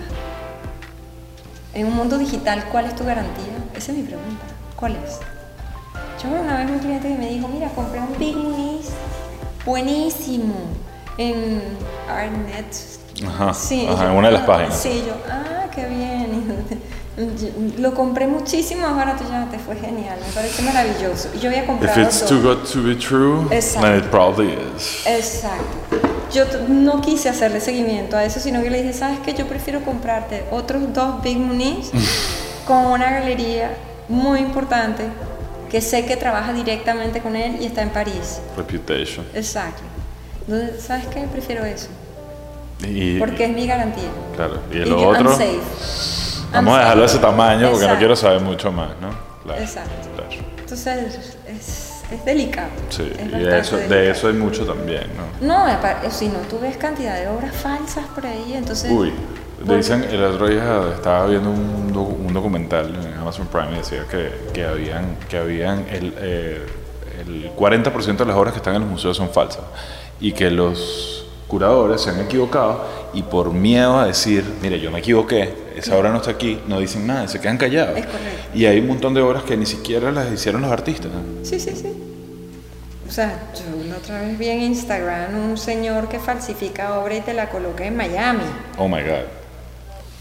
En 1.74 1.86
un 1.86 1.94
mundo 1.94 2.18
digital, 2.18 2.64
¿cuál 2.72 2.86
es 2.86 2.96
tu 2.96 3.04
garantía? 3.04 3.52
Esa 3.76 3.92
es 3.92 3.98
mi 3.98 4.02
pregunta. 4.04 4.44
¿Cuál 4.74 4.96
es? 4.96 5.20
Yo 6.28 6.40
una 6.40 6.56
vez 6.58 6.70
un 6.70 6.78
cliente 6.80 7.08
que 7.08 7.14
me 7.14 7.28
dijo, 7.28 7.48
mira, 7.48 7.68
compré 7.68 8.00
un 8.00 8.18
Big 8.18 8.36
Minis 8.36 8.88
buenísimo 9.64 10.54
en 11.18 11.62
Artnet. 12.08 12.66
Ajá, 13.26 13.54
Sí, 13.54 13.86
ajá, 13.88 14.04
yo, 14.04 14.10
en 14.10 14.16
una 14.16 14.28
de 14.28 14.34
las 14.34 14.42
ah, 14.42 14.46
páginas. 14.46 14.76
Sí, 14.76 15.04
yo, 15.06 15.14
ah, 15.30 15.66
qué 15.74 15.86
bien. 15.86 16.64
Lo 17.78 17.94
compré 17.94 18.26
muchísimo 18.26 18.82
más 18.82 18.96
barato, 18.96 19.24
ya 19.30 19.48
te 19.50 19.58
fue 19.58 19.76
genial, 19.76 20.18
me 20.20 20.32
parece 20.34 20.62
maravilloso. 20.62 21.30
Yo 21.40 21.48
había 21.48 21.62
If 21.62 21.66
comprado 21.66 22.02
it's 22.02 22.20
dos. 22.20 22.28
too 22.28 22.42
good 22.42 22.64
to 22.70 22.82
be 22.82 22.94
true, 22.94 23.46
Exacto. 23.50 23.86
then 23.88 23.98
it 23.98 24.10
probably 24.10 24.52
is. 24.52 25.06
Exacto. 25.06 25.64
Yo 26.32 26.44
no 26.68 27.00
quise 27.00 27.28
hacerle 27.30 27.60
seguimiento 27.60 28.16
a 28.16 28.24
eso, 28.24 28.40
sino 28.40 28.62
que 28.62 28.68
le 28.68 28.82
dije, 28.82 28.92
¿sabes 28.92 29.18
qué? 29.24 29.32
Yo 29.32 29.46
prefiero 29.46 29.82
comprarte 29.82 30.44
otros 30.50 30.92
dos 30.92 31.22
Big 31.22 31.38
Munis 31.38 31.90
con 32.66 32.84
una 32.86 33.10
galería 33.10 33.70
muy 34.08 34.40
importante 34.40 35.04
que 35.70 35.80
sé 35.80 36.04
que 36.06 36.16
trabaja 36.16 36.52
directamente 36.52 37.20
con 37.20 37.36
él 37.36 37.56
y 37.60 37.66
está 37.66 37.82
en 37.82 37.90
París. 37.90 38.40
Reputation. 38.56 39.26
Exacto. 39.34 39.82
Entonces, 40.48 40.82
¿sabes 40.82 41.06
qué? 41.08 41.26
Prefiero 41.32 41.64
eso. 41.64 41.88
Y, 42.86 43.18
Porque 43.18 43.46
es 43.46 43.50
mi 43.50 43.66
garantía. 43.66 44.08
claro, 44.36 44.60
y 44.70 44.76
Y 44.76 44.84
lo 44.84 44.98
I'm 45.00 45.08
otro, 45.26 45.32
safe. 45.32 45.58
vamos 46.52 46.74
a 46.76 46.80
dejarlo 46.80 47.00
de 47.02 47.06
ese 47.06 47.18
tamaño 47.18 47.70
porque 47.70 47.88
no 47.88 47.96
quiero 47.98 48.14
saber 48.14 48.40
mucho 48.42 48.70
más, 48.70 48.90
¿no? 49.00 49.10
Claro, 49.44 49.60
Exacto. 49.62 49.90
claro. 50.14 50.30
Entonces, 50.58 51.36
es, 51.48 51.92
es 52.12 52.24
delicado. 52.24 52.68
Sí, 52.90 53.10
es 53.18 53.26
y 53.26 53.28
de 53.30 53.58
eso, 53.60 53.76
delicado. 53.76 54.00
de 54.00 54.10
eso 54.10 54.26
hay 54.28 54.34
mucho 54.34 54.66
también, 54.66 55.06
¿no? 55.16 55.46
No, 55.46 55.66
apar- 55.66 56.10
si 56.10 56.28
no, 56.28 56.38
tú 56.50 56.58
ves 56.60 56.76
cantidad 56.76 57.14
de 57.16 57.28
obras 57.28 57.54
falsas 57.56 58.04
por 58.14 58.26
ahí, 58.26 58.52
entonces... 58.54 58.90
Uy, 58.90 59.12
Dicen, 59.74 60.04
el 60.04 60.22
otro 60.22 60.48
día 60.48 60.82
estaba 60.94 61.26
viendo 61.26 61.50
un, 61.50 61.92
docu- 61.92 62.16
un 62.26 62.32
documental 62.32 62.94
en 62.94 63.14
Amazon 63.18 63.46
Prime 63.48 63.72
y 63.72 63.76
decía 63.78 64.04
que, 64.10 64.30
que 64.52 64.64
habían, 64.64 65.16
que 65.28 65.38
habían 65.38 65.86
el, 65.90 66.14
eh, 66.18 66.66
el 67.20 67.50
40% 67.56 68.16
de 68.16 68.24
las 68.26 68.36
obras 68.36 68.52
que 68.52 68.58
están 68.58 68.74
en 68.76 68.82
los 68.82 68.90
museos 68.90 69.16
son 69.16 69.30
falsas 69.30 69.62
y 70.20 70.32
que 70.32 70.50
los 70.50 71.26
curadores 71.48 72.00
se 72.02 72.10
han 72.10 72.20
equivocado 72.20 72.84
y 73.14 73.22
por 73.22 73.52
miedo 73.52 73.98
a 73.98 74.06
decir, 74.06 74.44
mire, 74.62 74.78
yo 74.80 74.90
me 74.90 74.98
equivoqué, 75.00 75.54
esa 75.76 75.96
obra 75.96 76.10
no 76.10 76.16
está 76.18 76.32
aquí, 76.32 76.60
no 76.68 76.78
dicen 76.78 77.06
nada, 77.06 77.26
se 77.28 77.40
quedan 77.40 77.56
callados. 77.58 77.96
Es 77.98 78.06
correcto. 78.06 78.30
Y 78.54 78.66
hay 78.66 78.78
un 78.80 78.88
montón 78.88 79.14
de 79.14 79.20
obras 79.22 79.42
que 79.44 79.56
ni 79.56 79.66
siquiera 79.66 80.10
las 80.12 80.30
hicieron 80.32 80.62
los 80.62 80.70
artistas. 80.70 81.10
Sí, 81.42 81.58
sí, 81.60 81.70
sí. 81.74 81.92
O 83.08 83.10
sea, 83.10 83.50
yo 83.54 83.88
la 83.88 83.96
otra 83.96 84.20
vez 84.22 84.36
vi 84.38 84.48
en 84.48 84.62
Instagram 84.62 85.50
un 85.50 85.56
señor 85.56 86.08
que 86.08 86.18
falsifica 86.18 86.98
obra 86.98 87.16
y 87.16 87.20
te 87.20 87.32
la 87.34 87.48
coloca 87.48 87.84
en 87.86 87.96
Miami. 87.96 88.42
Oh 88.78 88.88
my 88.88 89.00
God. 89.02 89.24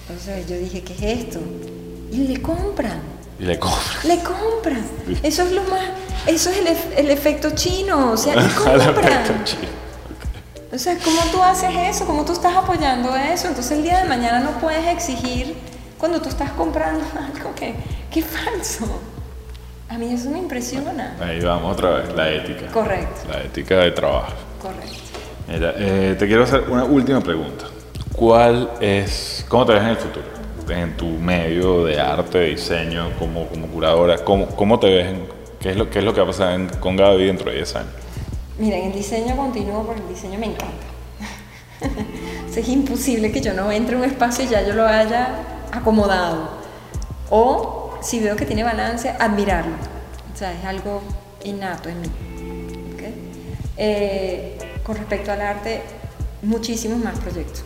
Entonces 0.07 0.47
yo 0.47 0.57
dije, 0.57 0.81
¿qué 0.83 0.93
es 0.93 1.19
esto? 1.25 1.39
Y 2.11 2.27
le 2.27 2.41
compran, 2.41 2.99
Y 3.39 3.43
le 3.45 3.57
compran. 3.59 4.07
le 4.07 4.19
compran. 4.19 4.85
Eso 5.23 5.43
es 5.43 5.51
lo 5.51 5.63
más, 5.63 5.81
eso 6.27 6.49
es 6.49 6.57
el, 6.57 6.67
ef- 6.67 6.97
el 6.97 7.11
efecto 7.11 7.51
chino, 7.51 8.11
o 8.11 8.17
sea, 8.17 8.35
le 8.35 8.47
compran. 8.55 8.81
efecto 8.81 9.33
chino. 9.43 9.67
O 10.73 10.77
sea, 10.77 10.97
¿cómo 11.03 11.19
tú 11.31 11.41
haces 11.41 11.69
eso? 11.89 12.05
¿Cómo 12.05 12.25
tú 12.25 12.33
estás 12.33 12.53
apoyando 12.55 13.15
eso? 13.15 13.47
Entonces 13.47 13.77
el 13.77 13.83
día 13.83 14.01
de 14.03 14.09
mañana 14.09 14.39
no 14.41 14.51
puedes 14.59 14.85
exigir 14.87 15.55
cuando 15.97 16.19
tú 16.21 16.27
estás 16.29 16.51
comprando 16.51 17.03
algo 17.33 17.53
que, 17.55 17.75
que 18.11 18.19
es 18.19 18.25
falso. 18.25 18.85
A 19.87 19.97
mí 19.97 20.13
eso 20.13 20.29
me 20.31 20.39
impresiona. 20.39 21.15
Ahí 21.21 21.39
vamos 21.41 21.71
otra 21.73 21.91
vez, 21.91 22.13
la 22.15 22.29
ética. 22.29 22.67
Correcto, 22.71 23.21
La 23.31 23.41
ética 23.43 23.77
de 23.77 23.91
trabajo. 23.91 24.33
correcto. 24.61 24.95
Mira, 25.47 25.73
eh, 25.77 26.15
te 26.17 26.25
quiero 26.27 26.43
hacer 26.43 26.61
una 26.69 26.83
última 26.83 27.21
pregunta. 27.21 27.65
¿Cuál 28.15 28.69
es, 28.79 29.45
cómo 29.49 29.65
te 29.65 29.73
ves 29.73 29.81
en 29.81 29.89
el 29.89 29.97
futuro? 29.97 30.25
En 30.69 30.95
tu 30.97 31.05
medio 31.05 31.83
de 31.83 31.99
arte, 31.99 32.37
de 32.39 32.45
diseño, 32.51 33.11
como, 33.19 33.47
como 33.47 33.67
curadora, 33.67 34.23
¿cómo, 34.23 34.47
cómo 34.47 34.79
te 34.79 34.87
ves? 34.87 35.07
en- 35.07 35.27
qué, 35.59 35.71
es 35.71 35.77
lo, 35.77 35.89
¿Qué 35.89 35.99
es 35.99 36.05
lo 36.05 36.13
que 36.13 36.21
va 36.21 36.25
a 36.25 36.29
pasar 36.29 36.53
en- 36.53 36.69
con 36.79 36.95
Gaby 36.95 37.25
dentro 37.25 37.49
de 37.51 37.57
10 37.57 37.75
años? 37.75 37.91
Miren, 38.57 38.85
el 38.85 38.93
diseño 38.93 39.35
continúo 39.35 39.85
porque 39.85 40.01
el 40.01 40.07
diseño 40.07 40.39
me 40.39 40.47
encanta. 40.47 40.73
Es 42.55 42.69
imposible 42.69 43.33
que 43.33 43.41
yo 43.41 43.53
no 43.53 43.69
entre 43.69 43.95
a 43.95 43.99
un 43.99 44.05
espacio 44.05 44.45
y 44.45 44.47
ya 44.47 44.65
yo 44.65 44.73
lo 44.73 44.87
haya 44.87 45.27
acomodado. 45.73 46.51
O 47.29 47.97
si 48.01 48.21
veo 48.21 48.37
que 48.37 48.45
tiene 48.45 48.63
balance, 48.63 49.09
admirarlo. 49.19 49.73
O 50.33 50.37
sea, 50.37 50.53
es 50.53 50.63
algo 50.63 51.01
innato 51.43 51.89
en 51.89 51.99
mí. 51.99 52.07
¿ok? 52.93 53.03
Eh, 53.75 54.57
con 54.83 54.95
respecto 54.95 55.33
al 55.33 55.41
arte, 55.41 55.81
muchísimos 56.43 56.97
más 56.99 57.19
proyectos. 57.19 57.65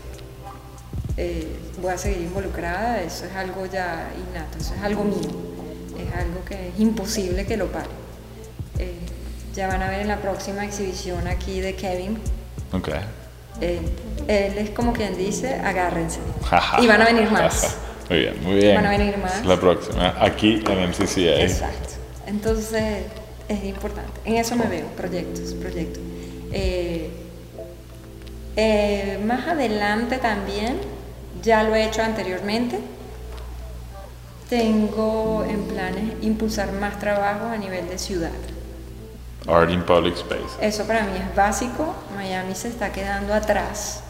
Eh, 1.21 1.45
voy 1.81 1.91
a 1.91 1.97
seguir 1.97 2.21
involucrada, 2.21 3.01
eso 3.01 3.25
es 3.25 3.35
algo 3.35 3.65
ya 3.65 4.09
innato, 4.15 4.57
eso 4.57 4.73
es 4.73 4.81
algo 4.81 5.03
mío. 5.03 5.17
Es 5.99 6.15
algo 6.15 6.45
que 6.45 6.69
es 6.69 6.79
imposible 6.79 7.45
que 7.45 7.57
lo 7.57 7.67
pare. 7.67 7.89
Eh, 8.77 8.93
ya 9.53 9.67
van 9.67 9.81
a 9.83 9.89
ver 9.89 9.99
en 9.99 10.07
la 10.07 10.21
próxima 10.21 10.63
exhibición 10.63 11.27
aquí 11.27 11.59
de 11.59 11.75
Kevin. 11.75 12.17
Ok. 12.71 12.87
eh, 13.59 13.81
él 14.29 14.57
es 14.59 14.69
como 14.69 14.93
quien 14.93 15.17
dice, 15.17 15.55
agárrense. 15.55 16.19
y 16.81 16.87
van 16.87 17.01
a 17.01 17.05
venir 17.05 17.29
más. 17.29 17.75
Muy 18.09 18.19
bien, 18.19 18.41
muy 18.41 18.55
bien. 18.55 18.75
Van 18.75 18.85
a 18.85 18.89
venir 18.91 19.17
más. 19.17 19.45
La 19.45 19.59
próxima, 19.59 20.15
aquí 20.21 20.63
en 20.65 20.89
MCCA. 20.89 21.41
Exacto. 21.41 21.95
Entonces, 22.27 23.03
es 23.49 23.63
importante. 23.65 24.21
En 24.23 24.37
eso 24.37 24.55
me 24.55 24.67
veo, 24.67 24.87
proyectos, 24.95 25.53
proyectos. 25.55 26.01
Eh, 26.53 27.09
eh, 28.55 29.19
más 29.25 29.47
adelante 29.47 30.17
también, 30.17 30.77
ya 31.43 31.63
lo 31.63 31.75
he 31.75 31.85
hecho 31.85 32.01
anteriormente, 32.01 32.79
tengo 34.49 35.45
en 35.47 35.63
planes 35.65 36.13
impulsar 36.23 36.71
más 36.73 36.99
trabajo 36.99 37.45
a 37.47 37.57
nivel 37.57 37.87
de 37.87 37.97
ciudad. 37.99 38.31
Art 39.47 39.69
in 39.69 39.83
Public 39.83 40.15
Space. 40.15 40.57
Eso 40.61 40.85
para 40.85 41.03
mí 41.03 41.11
es 41.17 41.35
básico. 41.35 41.93
Miami 42.15 42.55
se 42.55 42.67
está 42.67 42.91
quedando 42.91 43.33
atrás 43.33 44.03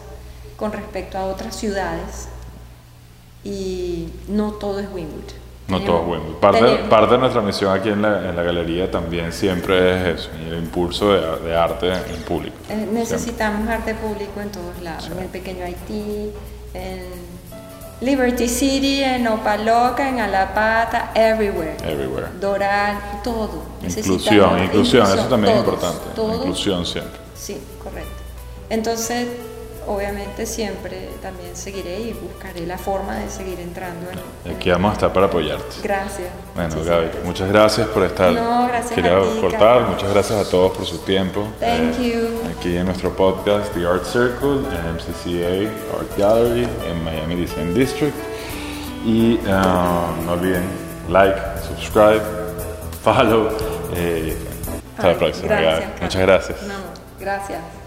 con 0.56 0.72
respecto 0.72 1.18
a 1.18 1.24
otras 1.26 1.54
ciudades 1.56 2.28
y 3.44 4.08
no 4.28 4.52
todo 4.52 4.80
es 4.80 4.88
Wynwood. 4.92 5.30
No 5.68 5.78
Tenemos- 5.78 5.86
todo 5.86 6.00
es 6.00 6.06
bueno. 6.06 6.40
Parte, 6.40 6.58
tenemos- 6.60 6.88
parte 6.90 7.12
de 7.12 7.18
nuestra 7.18 7.42
misión 7.42 7.78
aquí 7.78 7.90
en 7.90 8.02
la, 8.02 8.28
en 8.28 8.34
la 8.36 8.42
galería 8.42 8.90
también 8.90 9.32
siempre 9.32 10.10
es 10.12 10.20
eso, 10.20 10.30
el 10.46 10.58
impulso 10.58 11.12
de, 11.12 11.48
de 11.48 11.56
arte 11.56 11.92
en 11.92 12.22
público. 12.26 12.56
Eh, 12.68 12.74
Siempre. 12.74 12.92
necesitamos 12.98 13.68
arte 13.68 13.94
público 13.94 14.40
en 14.40 14.50
todos 14.50 14.80
lados, 14.82 15.08
en 15.12 15.18
el 15.20 15.28
pequeño 15.28 15.64
Haití, 15.64 16.30
en 16.74 17.00
Liberty 18.00 18.48
City, 18.48 19.02
en 19.02 19.26
Opaloca, 19.28 20.08
en 20.08 20.20
Alapata, 20.20 21.12
everywhere. 21.14 21.76
Everywhere. 21.84 22.28
Doral, 22.40 22.98
todo. 23.22 23.62
Inclusión, 23.82 23.82
Necesitamos 23.82 24.62
inclusión, 24.62 25.06
eso 25.06 25.28
también 25.28 25.52
es 25.54 25.58
importante. 25.60 25.98
todos. 26.14 26.36
Inclusión 26.36 26.86
siempre. 26.86 27.20
Sí, 27.34 27.60
correcto. 27.82 28.10
Entonces, 28.70 29.28
obviamente 29.86 30.46
siempre 30.46 31.08
también 31.22 31.56
seguiré 31.56 32.00
y 32.00 32.12
buscaré 32.12 32.66
la 32.66 32.78
forma 32.78 33.16
de 33.16 33.28
seguir 33.30 33.58
entrando 33.60 34.06
en... 34.10 34.54
Aquí 34.54 34.70
vamos 34.70 34.90
a 34.90 34.94
estar 34.94 35.12
para 35.12 35.26
apoyarte. 35.26 35.76
Gracias. 35.82 36.28
Bueno, 36.54 36.76
Gaby, 36.84 37.08
muchas 37.24 37.48
gracias 37.48 37.86
por 37.88 38.04
estar. 38.04 38.32
No, 38.32 38.66
gracias 38.68 38.92
Quería 38.92 39.16
a 39.18 39.22
ti, 39.22 39.38
cortar. 39.40 39.60
Carlos. 39.60 39.90
Muchas 39.90 40.10
gracias 40.12 40.46
a 40.46 40.50
todos 40.50 40.76
por 40.76 40.86
su 40.86 40.98
tiempo. 40.98 41.48
Thank 41.60 41.98
Eh, 42.00 42.12
you. 42.14 42.50
Aquí 42.58 42.76
en 42.76 42.86
nuestro 42.86 43.14
podcast, 43.16 43.72
The 43.74 43.86
Art 43.86 44.04
Circle, 44.04 44.58
en 44.58 44.94
MCCA 44.94 45.70
Art 45.98 46.18
Gallery, 46.18 46.68
en 46.88 47.04
Miami 47.04 47.36
Design 47.36 47.74
District. 47.74 48.14
Y 49.04 49.38
ah, 49.48 50.10
no 50.26 50.32
olviden 50.32 50.64
like, 51.08 51.38
subscribe, 51.66 52.20
follow. 53.02 53.48
eh, 53.96 54.36
hasta 54.96 55.12
la 55.12 55.18
próxima, 55.18 55.48
gracias, 55.48 55.80
Gaby. 55.80 56.02
Muchas 56.02 56.20
gracias. 56.22 56.62
No, 56.64 56.74
gracias. 57.18 57.79